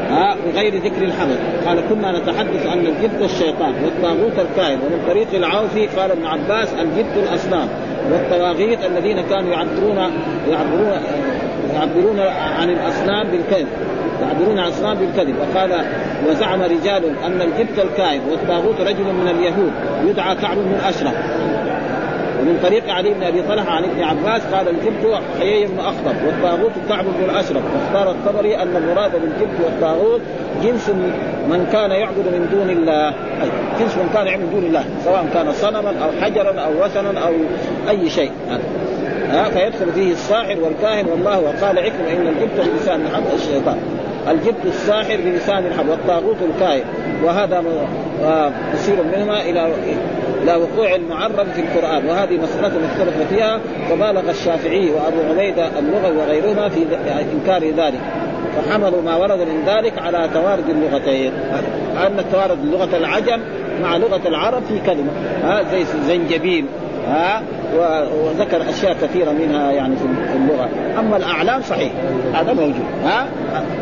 ها 0.10 0.36
بغير 0.46 0.76
ذكر 0.76 1.04
الحمل 1.04 1.38
قال 1.66 1.82
كنا 1.90 2.20
نتحدث 2.20 2.66
ان 2.66 2.86
الجبت 2.86 3.22
الشيطان 3.22 3.74
والطاغوت 3.84 4.40
الكائن. 4.40 4.80
ومن 4.80 5.04
طريق 5.08 5.28
العوفي 5.34 5.88
قال 5.88 6.12
ابن 6.12 6.26
عباس 6.26 6.68
الجبت 6.74 7.18
الأصنام. 7.30 7.68
والطواغيت 8.12 8.80
الذين 8.86 9.22
كانوا 9.22 9.52
يعبرون 9.52 9.98
يعبرون 10.50 11.02
يعبرون 11.74 12.20
عن 12.60 12.70
الأصنام 12.70 13.28
بالكذب. 13.28 13.68
يعبرون 14.22 14.60
عن 14.60 14.68
الأصنام 14.68 14.98
بالكذب. 14.98 15.36
وقال 15.40 15.72
وزعم 16.30 16.62
رجال 16.62 17.04
أن 17.26 17.42
الجبت 17.42 17.80
الكائن 17.80 18.22
والطاغوت 18.32 18.82
رجل 18.82 19.14
من 19.14 19.28
اليهود 19.28 19.72
يدعى 20.10 20.36
كعب 20.36 20.58
بن 20.58 20.76
أشرف. 20.88 21.14
ومن 22.42 22.60
طريق 22.64 22.90
علي 22.90 23.14
بن 23.14 23.24
أبي 23.24 23.42
طلحة 23.42 23.72
عن 23.72 23.84
ابن 23.84 24.04
عباس 24.04 24.42
قال 24.54 24.68
الجبت 24.68 25.22
حيي 25.40 25.66
بن 25.66 25.80
أخطب 25.80 26.16
والطاغوت 26.26 26.72
كعب 26.90 27.06
بن 27.06 27.24
الاشرف 27.24 27.64
واختار 27.74 28.12
الطبري 28.12 28.56
أن 28.56 28.76
المراد 28.76 29.12
بالجبت 29.12 29.60
والطاغوت 29.64 30.22
جنس 30.64 30.90
من 31.50 31.70
كان 31.72 31.92
يعبد 31.92 32.18
من 32.18 32.50
دون 32.52 32.70
الله. 32.70 33.08
أي 33.08 33.50
جنس 33.80 33.98
من 33.98 34.10
كان 34.14 34.28
يعبد 34.28 34.44
من 34.44 34.50
دون 34.52 34.64
الله 34.64 34.84
سواء 35.04 35.26
كان 35.34 35.52
صنما 35.52 35.90
أو 35.90 36.22
حجرا 36.22 36.60
أو 36.60 36.86
وثنا 36.86 37.20
أو 37.20 37.34
أي 37.90 38.10
شيء. 38.10 38.32
ها 39.32 39.50
فيدخل 39.50 39.92
فيه 39.94 40.12
الساحر 40.12 40.58
والكاهن 40.62 41.06
والله 41.06 41.40
وقال 41.40 41.80
عكرمة 41.80 42.12
إن 42.12 42.28
الجبت 42.28 42.70
بلسان 42.74 43.02
الحب 43.02 43.24
الشيطان. 43.36 43.78
الجبت 44.28 44.66
الساحر 44.66 45.18
بلسان 45.26 45.66
الحب 45.66 45.90
والطاغوت 45.90 46.36
الكاهن. 46.42 46.84
وهذا 47.24 47.64
مصير 48.74 48.96
منهما 49.04 49.42
إلى 49.42 49.70
إلى 50.44 50.56
وقوع 50.56 50.96
المعرب 50.96 51.48
في 51.56 51.62
القرآن. 51.62 52.06
وهذه 52.06 52.38
مسألة 52.38 52.68
مختلف 52.68 53.30
فيها 53.30 53.60
وبالغ 53.92 54.30
الشافعي 54.30 54.90
وأبو 54.90 55.18
عبيدة 55.30 55.80
اللغوي 55.80 56.18
وغيرهما 56.18 56.70
في 56.70 56.86
إنكار 57.34 57.64
ذلك. 57.64 58.00
فحملوا 58.58 59.02
ما 59.02 59.16
ورد 59.16 59.40
من 59.40 59.64
ذلك 59.68 59.98
على 59.98 60.30
توارد 60.34 60.70
اللغتين. 60.70 61.32
أن 62.08 62.26
توارد 62.32 62.66
لغة 62.66 62.98
العجم 62.98 63.40
مع 63.82 63.98
لغة 63.98 64.28
العرب 64.28 64.64
في 64.64 64.80
كلمة. 64.86 65.12
ها 65.44 65.64
زي 65.72 65.86
زنجبيل. 66.08 66.66
ها 67.08 67.42
وذكر 68.24 68.70
أشياء 68.70 68.94
كثيرة 69.02 69.32
منها 69.32 69.72
يعني 69.72 69.96
في 69.96 70.36
اللغة. 70.36 70.70
أما 71.00 71.18
الأعلام 71.18 71.62
صحيح 71.62 71.92
هذا 72.34 72.54
موجود 72.54 72.86
ها؟ 73.06 73.28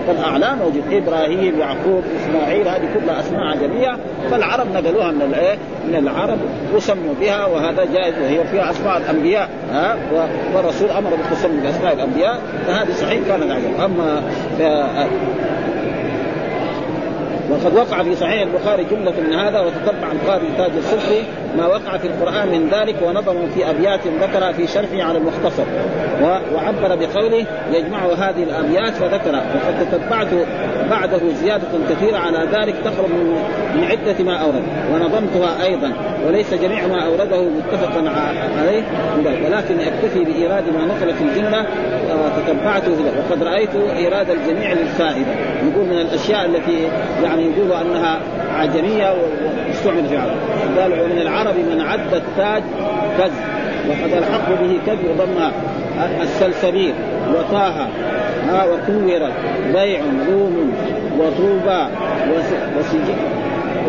فالأعلام 0.07 0.57
موجود. 0.57 0.83
إبراهيم 0.91 1.59
يعقوب 1.59 2.03
إسماعيل 2.21 2.67
هذه 2.67 2.89
كلها 2.93 3.19
أسماء 3.19 3.41
عجميه 3.41 3.97
فالعرب 4.31 4.67
نقلوها 4.73 5.11
من 5.11 5.21
الايه 5.21 5.57
من 5.87 5.95
العرب 5.95 6.37
وسموا 6.75 7.13
بها 7.21 7.45
وهذا 7.45 7.85
جائز 7.93 8.13
وهي 8.21 8.47
فيها 8.51 8.71
أسماء 8.71 8.97
الأنبياء 8.97 9.49
ها؟ 9.71 9.95
والرسول 10.55 10.89
أمر 10.89 11.09
بالتسمي 11.09 11.61
بأسماء 11.61 11.93
الأنبياء 11.93 12.39
فهذه 12.67 12.91
صحيح 12.91 13.27
كانت 13.27 13.51
عجب 13.51 13.79
أما 13.85 14.21
وقد 17.49 17.75
وقع 17.75 18.03
في 18.03 18.15
صحيح 18.15 18.41
البخاري 18.41 18.83
جملة 18.83 19.13
من 19.27 19.33
هذا 19.33 19.59
وتتبع 19.59 20.11
القاضي 20.11 20.47
تاج 20.57 20.71
الصفري 20.77 21.23
ما 21.57 21.67
وقع 21.67 21.97
في 21.97 22.07
القرآن 22.07 22.47
من 22.47 22.69
ذلك 22.71 22.95
ونظموا 23.07 23.47
في 23.55 23.69
أبيات 23.69 23.99
ذكر 24.21 24.53
في 24.53 24.67
شرحه 24.67 25.03
على 25.03 25.17
المختصر. 25.17 25.63
وعبر 26.53 26.95
بقوله 26.95 27.45
يجمع 27.71 28.05
هذه 28.05 28.43
الأبيات 28.43 28.93
فذكر. 28.93 29.35
وقد 29.35 29.87
تتبعت 29.91 30.27
بعده 30.89 31.33
زيادة 31.33 31.67
كثيرة 31.89 32.17
على 32.17 32.47
ذلك 32.51 32.75
تخرج 32.85 33.09
من 33.75 33.83
عدة 33.83 34.23
ما 34.23 34.37
أورد. 34.37 34.63
ونظمتها 34.93 35.65
أيضا. 35.65 35.93
وليس 36.27 36.53
جميع 36.53 36.87
ما 36.87 37.05
أورده 37.05 37.41
متفقا 37.41 38.09
عليه. 38.59 38.83
ولكن 39.45 39.79
أكتفي 39.79 40.23
بإيراد 40.23 40.63
ما 40.69 40.85
نقل 40.85 41.13
في 41.13 41.23
الجمله 41.23 41.65
تتبعته 42.37 42.91
وقد 43.19 43.43
رأيت 43.43 43.75
إيراد 43.75 44.29
الجميع 44.29 44.73
للفائدة. 44.73 45.31
يقول 45.71 45.85
من 45.85 46.01
الأشياء 46.01 46.45
التي 46.45 46.87
يعني 47.23 47.43
يقول 47.43 47.71
أنها 47.71 48.19
عجمية 48.55 49.13
واستعمل 49.67 50.05
في 50.09 50.17
عرب 50.17 50.37
قال 50.79 51.01
ومن 51.01 51.21
العرب 51.21 51.55
من 51.55 51.81
عد 51.81 52.13
التاج 52.13 52.63
كز 53.17 53.31
وقد 53.89 54.13
الحق 54.17 54.49
به 54.61 54.79
كز 54.87 54.97
وضم 55.09 55.51
السلسبيل. 56.21 56.93
وطه 57.33 57.87
ها 58.49 58.65
وكورت 58.65 59.33
بيع 59.73 59.99
روم 60.29 60.73
وطوبى 61.19 61.87
وسجين 62.79 63.15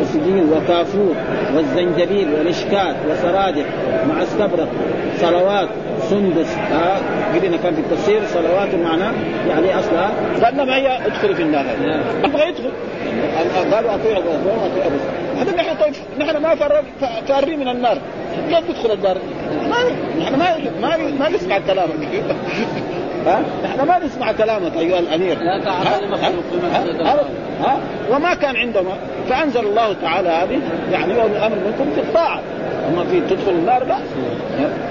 وسجين 0.01 0.53
وكافور 0.53 1.14
والزنجبيل 1.57 2.29
والإشكات 2.39 2.97
وسرادق 3.11 3.64
مع 4.09 4.23
استبرق 4.23 4.69
صلوات 5.21 5.69
سندس 6.11 6.57
ها 6.57 7.01
قلنا 7.35 7.57
كان 7.57 7.75
في 7.75 7.81
التفسير 7.81 8.21
صلوات 8.27 8.75
معناه 8.75 9.12
يعني 9.49 9.79
أصلها. 9.79 10.11
قال 10.45 10.55
لما 10.55 10.77
هي 10.77 11.07
ادخل 11.07 11.35
في 11.35 11.43
النار 11.43 11.64
يبغى 12.25 12.49
يدخل 12.49 12.71
قالوا 13.72 13.94
اطيعوا 13.94 14.22
اطيعوا 14.66 14.90
هذا 15.38 15.57
نحن 15.57 15.76
طيب 15.76 15.94
نحن 16.18 16.36
ما 16.36 16.54
فارين 17.28 17.61
من 17.61 17.68
النار. 17.68 17.98
كيف 18.48 18.59
تدخل 18.68 18.92
النار؟ 18.92 19.18
ما 19.70 19.76
نحن 20.20 20.38
ما 20.38 20.57
ما 20.80 20.96
ما 20.96 21.28
نسمع 21.28 21.59
كلامك. 21.59 21.90
ها؟ 23.26 23.42
نحن 23.64 23.86
ما 23.86 23.98
نسمع 23.98 24.32
كلامك 24.32 24.76
أيها 24.76 24.98
الأمير. 24.98 25.38
لا 25.38 25.70
ها؟ 27.02 27.20
ها؟ 27.61 27.78
وما 28.11 28.34
كان 28.34 28.57
عندهم. 28.57 28.96
فأنزل 29.28 29.61
الله 29.61 29.96
تعالى 30.02 30.28
هذه 30.28 30.61
يعني 30.92 31.14
هو 31.14 31.26
الأمر 31.26 31.57
منكم 31.57 31.92
في 31.94 32.00
الطاعة. 32.00 32.40
أما 32.88 33.04
في 33.04 33.20
تدخل 33.20 33.50
النار 33.50 33.84
لا. 33.84 33.96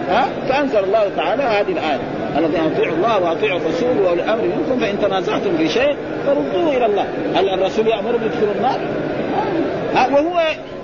ها؟ 0.09 0.27
فأنزل 0.49 0.83
الله 0.83 1.11
تعالى 1.15 1.43
هذه 1.43 1.71
الآية. 1.71 1.99
الذين 2.37 2.71
اطيعوا 2.73 2.95
الله 2.95 3.19
واطيعوا 3.19 3.59
الرسول 3.59 3.97
واولي 3.97 4.23
الامر 4.23 4.43
منكم 4.43 4.79
فإن 4.79 4.99
تنازعتم 4.99 5.57
في 5.57 5.69
شيء 5.69 5.95
فردوه 6.25 6.77
إلى 6.77 6.85
الله 6.85 7.05
هل 7.35 7.49
الرسول 7.49 7.87
يأمر 7.87 8.17
بيدخلوا 8.17 8.53
النار؟ 8.55 8.79
ها 9.95 10.07
وهو 10.07 10.41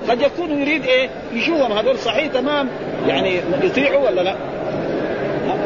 قد 0.09 0.21
يكون 0.21 0.61
يريد 0.61 0.85
إيه؟ 0.85 1.09
يشوفهم 1.33 1.71
هذول 1.71 1.97
صحيح 1.97 2.27
تمام 2.27 2.67
يعني 3.07 3.39
يطيعوا 3.63 4.09
ولا 4.09 4.21
لا؟ 4.21 4.35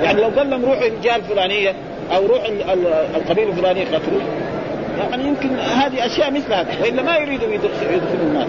يعني 0.04 0.22
لو 0.22 0.28
قال 0.28 0.50
لهم 0.50 0.66
روحوا 0.66 0.88
الجهة 0.88 1.16
الفلانية 1.16 1.74
أو 2.16 2.26
روح 2.26 2.42
القبيلة 3.16 3.50
الفلانية 3.50 3.86
قتلوا 3.86 4.22
يعني 5.12 5.28
يمكن 5.28 5.50
هذه 5.60 6.06
أشياء 6.06 6.32
مثل 6.32 6.54
هذه 6.54 6.82
وإلا 6.82 7.02
ما 7.02 7.18
يريدوا 7.18 7.48
يدخلوا 7.54 8.22
النار 8.22 8.48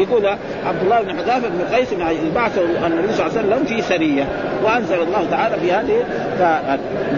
يقول 0.00 0.26
عبد 0.66 0.82
الله 0.82 1.00
بن 1.00 1.10
حذافة 1.10 1.48
بن 1.48 1.74
قيس 1.74 1.88
بعث 2.34 2.58
النبي 2.58 3.12
صلى 3.12 3.26
الله 3.26 3.38
عليه 3.38 3.48
وسلم 3.48 3.64
في 3.64 3.82
سرية 3.82 4.24
وأنزل 4.64 5.02
الله 5.02 5.26
تعالى 5.30 5.56
في 5.60 5.72
هذه 5.72 6.04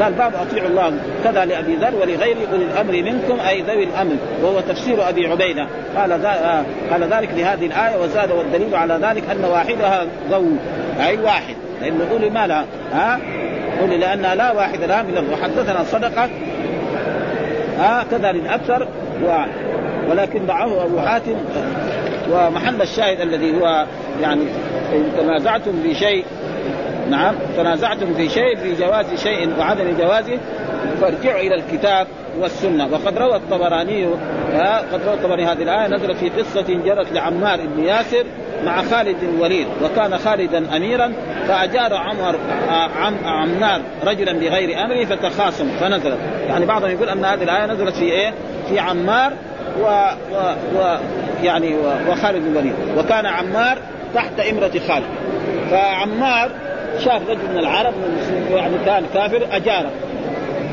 قال 0.00 0.12
باب 0.12 0.32
اطيعوا 0.34 0.68
الله 0.68 0.92
كذا 1.24 1.44
لأبي 1.44 1.76
ذر 1.76 1.94
ولغيره 1.94 2.38
أولي 2.52 2.64
الأمر 2.64 2.92
منكم 2.92 3.40
أي 3.48 3.62
ذوي 3.62 3.84
الأمر 3.84 4.16
وهو 4.42 4.60
تفسير 4.60 5.08
أبي 5.08 5.26
عبيدة. 5.26 5.66
قال 5.96 6.12
قال 6.90 7.02
ذلك 7.02 7.28
لهذه 7.36 7.66
الآية 7.66 7.96
وزاد 8.02 8.30
والدليل 8.30 8.74
على 8.74 8.98
ذلك 9.02 9.22
أن 9.30 9.44
واحدها 9.44 10.06
ذو 10.30 10.46
أي 11.06 11.18
واحد. 11.18 11.54
لأنه 11.82 12.04
أولي 12.12 12.30
ما 12.30 12.46
لها 12.46 12.64
ها؟ 12.92 13.18
اولي 13.80 13.98
لانها 13.98 14.34
لا 14.34 14.52
واحد 14.52 14.82
لها 14.82 15.02
من 15.02 15.28
وحدثنا 15.32 15.84
صدقة 15.84 16.28
ها؟ 17.78 18.04
كذا 18.10 18.32
للأكثر 18.32 18.88
و 19.24 19.44
ولكن 20.10 20.46
ضعه 20.46 20.84
أبو 20.84 21.00
حاتم. 21.00 21.36
ومحل 22.32 22.82
الشاهد 22.82 23.20
الذي 23.20 23.60
هو 23.60 23.86
يعني 24.22 24.42
إن 24.92 25.12
تنازعتم 25.18 25.82
في 25.82 25.94
شيء 25.94 26.24
نعم 27.10 27.34
تنازعتم 27.56 28.14
في 28.14 28.28
شيء 28.28 28.56
في 28.56 28.74
جواز 28.74 29.22
شيء 29.22 29.58
وعدم 29.58 29.96
جوازه 29.98 30.38
فارجعوا 31.00 31.40
إلى 31.40 31.54
الكتاب 31.54 32.06
والسنة 32.38 32.88
وقد 32.92 33.18
روى 33.18 33.36
الطبراني 33.36 34.06
قد 34.92 35.00
روى 35.06 35.14
الطبراني 35.14 35.44
هذه 35.44 35.62
الآية 35.62 35.88
نزلت 35.88 36.16
في 36.16 36.28
قصة 36.28 36.82
جرت 36.84 37.12
لعمار 37.12 37.60
بن 37.66 37.84
ياسر 37.84 38.24
مع 38.64 38.82
خالد 38.82 39.16
الوليد 39.22 39.66
وكان 39.84 40.18
خالدا 40.18 40.76
أميرا 40.76 41.12
فأجار 41.48 41.94
عمر 41.94 42.36
عم 42.96 43.14
عمار 43.24 43.82
رجلا 44.06 44.32
بغير 44.32 44.84
أمره 44.84 45.04
فتخاصم 45.04 45.68
فنزلت 45.80 46.18
يعني 46.48 46.66
بعضهم 46.66 46.90
يقول 46.90 47.08
أن 47.08 47.24
هذه 47.24 47.42
الآية 47.42 47.66
نزلت 47.66 47.94
في 47.94 48.04
إيه؟ 48.04 48.32
في 48.68 48.78
عمار 48.78 49.32
و, 49.82 49.86
و... 50.32 50.54
و... 50.76 50.98
يعني 51.42 51.74
وخالد 52.08 52.42
بن 52.42 52.50
الوليد. 52.50 52.74
وكان 52.98 53.26
عمار 53.26 53.78
تحت 54.14 54.40
إمرة 54.40 54.72
خالد. 54.88 55.06
فعمار 55.70 56.50
شاف 57.04 57.28
رجل 57.28 57.50
من 57.52 57.58
العرب 57.58 57.94
يعني 58.50 58.74
كان 58.86 59.04
كافر 59.14 59.46
أجاره. 59.52 59.90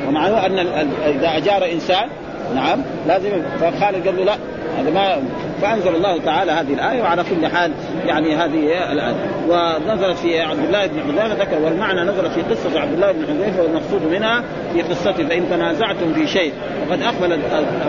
ومعناه 0.08 0.46
أن 0.46 0.58
إذا 1.06 1.38
أجار 1.38 1.72
إنسان 1.72 2.10
نعم 2.56 2.82
لازم 3.08 3.30
فخالد 3.60 4.08
قال 4.08 4.18
له 4.18 4.24
لا 4.24 4.36
هذا 4.80 4.90
ما 4.90 5.18
فأنزل 5.62 5.96
الله 5.96 6.22
تعالى 6.22 6.52
هذه 6.52 6.74
الآية 6.74 7.02
وعلى 7.02 7.24
كل 7.24 7.48
حال 7.48 7.72
يعني 8.06 8.36
هذه 8.36 8.92
الآية. 8.92 9.16
ونزلت 9.50 10.18
في 10.18 10.42
عبد 10.42 10.64
الله 10.64 10.88
بن 10.88 11.00
حذيفة 11.02 11.34
ذكر 11.34 11.60
والمعنى 11.60 12.02
نزلت 12.02 12.32
في 12.32 12.42
قصة 12.42 12.80
عبد 12.80 12.94
الله 12.94 13.12
بن 13.12 13.26
حذيفة 13.28 13.62
والمقصود 13.62 14.02
منها 14.12 14.44
في 14.74 14.82
قصته 14.82 15.28
فإن 15.28 15.50
تنازعتم 15.50 16.14
في 16.14 16.28
شيء 16.28 16.54
وقد 16.90 17.02
أقبل 17.02 17.32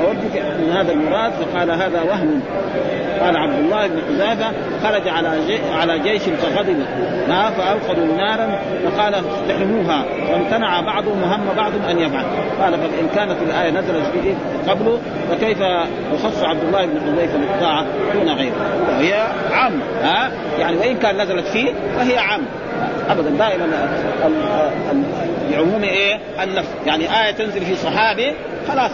اودك 0.06 0.42
من 0.60 0.72
هذا 0.72 0.92
المراد 0.92 1.32
فقال 1.32 1.70
هذا 1.70 2.02
وهم. 2.02 2.40
قال 3.20 3.36
عبد 3.36 3.58
الله 3.58 3.86
بن 3.86 4.00
حذيفة 4.08 4.52
خرج 4.82 5.08
على 5.08 5.38
جي 5.46 5.58
على 5.72 5.98
جيش 5.98 6.22
فغضب. 6.22 6.76
ما 7.28 7.50
فاوقدوا 7.50 8.16
نارا 8.16 8.58
فقال 8.84 9.14
اقتحموها. 9.14 10.04
وامتنع 10.32 10.80
بعضهم 10.80 11.22
وهم 11.22 11.56
بعضهم 11.56 11.82
أن 11.90 11.98
يفعل 11.98 12.24
قال 12.60 12.72
فإن 12.72 13.08
كانت 13.14 13.36
الآية 13.42 13.70
نزلت 13.70 14.02
قبله 14.68 14.98
فكيف 15.30 15.58
يخص 16.14 16.42
عبد 16.42 16.62
الله 16.64 16.86
بن 16.86 17.00
حذيفة 17.00 17.38
بالطاعه 17.58 17.86
دون 18.14 18.28
غيره 18.28 18.54
وهي 18.88 19.26
عام 19.52 19.80
ها؟ 20.02 20.30
يعني 20.58 20.76
وإن 20.76 20.96
كان 20.96 21.22
نزلت 21.22 21.46
فيه 21.46 21.72
فهي 21.96 22.18
عام. 22.18 22.40
ابدا 23.10 23.30
دائما 23.30 23.66
العموم 25.50 25.82
إيه؟ 25.82 26.18
النفس. 26.42 26.68
يعني 26.86 27.04
آية 27.04 27.30
تنزل 27.30 27.60
في 27.60 27.76
صحابي 27.76 28.32
خلاص. 28.68 28.90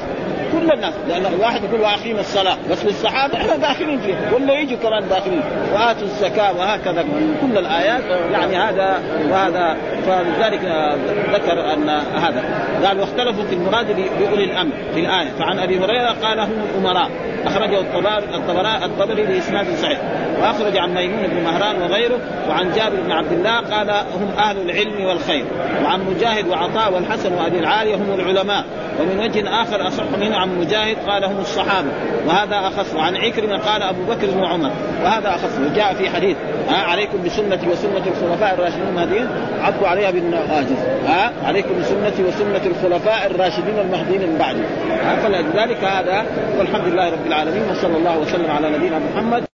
كل 0.52 0.72
الناس 0.72 0.94
لأن 1.08 1.26
الواحد 1.26 1.64
يقول 1.64 1.80
وأقيم 1.80 2.18
الصلاة. 2.18 2.56
بس 2.70 2.84
للصحابه 2.84 3.34
إحنا 3.34 3.56
داخلين 3.56 4.00
فيها. 4.00 4.32
ولا 4.32 4.52
يجوا 4.52 4.78
كمان 4.78 5.08
داخلين. 5.08 5.42
وآتوا 5.74 6.02
الزكاة 6.02 6.52
وهكذا. 6.58 7.04
كل 7.40 7.58
الآيات 7.58 8.02
يعني 8.32 8.56
هذا 8.56 9.02
وهذا. 9.30 9.76
فلذلك 10.06 10.60
ذكر 11.32 11.72
أن 11.72 11.88
هذا. 12.14 12.44
قال 12.84 13.00
واختلفوا 13.00 13.44
في 13.44 13.54
المراد 13.54 13.86
بأولي 14.18 14.44
الأمر. 14.44 14.72
في 14.94 15.00
الآية 15.00 15.28
فعن 15.38 15.58
أبي 15.58 15.78
هريرة 15.78 16.14
قال 16.22 16.40
هم 16.40 16.64
الأمراء. 16.74 17.10
أخرجه 17.46 17.80
الطبراني 17.80 18.84
الطبري 18.84 19.22
بإسناد 19.26 19.66
صحيح. 19.82 19.98
وأخرج 20.40 20.76
عن 20.76 20.94
ميمون 20.94 21.26
بن 21.26 21.42
مهران 21.44 21.82
وغيره. 21.82 22.18
وعن 22.48 22.72
جابر 22.72 22.96
بن 23.06 23.12
عبد 23.12 23.32
الله 23.32 23.56
قال 23.56 23.90
هم 23.90 24.30
أهل 24.38 24.56
العلم 24.70 25.04
والخير. 25.04 25.44
وعن 25.84 26.00
مجاهد 26.00 26.48
وعطاء 26.48 26.92
والحسن 26.92 27.32
وأبي 27.32 27.58
العالية 27.58 27.94
هم 27.94 28.14
العلماء. 28.14 28.64
ومن 29.00 29.20
وجه 29.20 29.62
آخر 29.62 29.63
اصح 29.72 30.04
منه 30.20 30.36
عن 30.36 30.58
مجاهد 30.58 30.96
قال 31.06 31.24
هم 31.24 31.40
الصحابة. 31.40 31.88
وهذا 32.26 32.56
أخص. 32.56 32.94
وعن 32.94 33.16
عكرمة 33.16 33.58
قال 33.58 33.82
أبو 33.82 34.04
بكر 34.04 34.38
وعمر 34.38 34.70
وهذا 35.04 35.28
أخص. 35.28 35.58
وجاء 35.58 35.94
في 35.94 36.10
حديث. 36.10 36.36
ها 36.68 36.76
عليكم 36.76 37.22
بسنتي 37.24 37.68
وسنة 37.68 38.04
الخلفاء 38.06 38.54
الراشدين. 38.54 38.88
المهديين 38.88 39.28
عضوا 39.62 39.88
عليها 39.88 40.10
بالنواجذ 40.10 40.76
ها 41.06 41.32
عليكم 41.44 41.80
بسنتي 41.80 42.22
وسنة 42.22 42.62
الخلفاء 42.66 43.26
الراشدين 43.26 43.78
المهديين 43.78 44.20
من 44.20 44.38
بعدي. 44.38 44.62
فلذلك 45.22 45.84
هذا 45.84 46.24
والحمد 46.58 46.88
لله 46.88 47.10
رب 47.10 47.26
العالمين 47.26 47.62
وصلى 47.70 47.96
الله 47.96 48.18
وسلم 48.18 48.50
على 48.50 48.70
نبينا 48.70 48.98
محمد. 48.98 49.53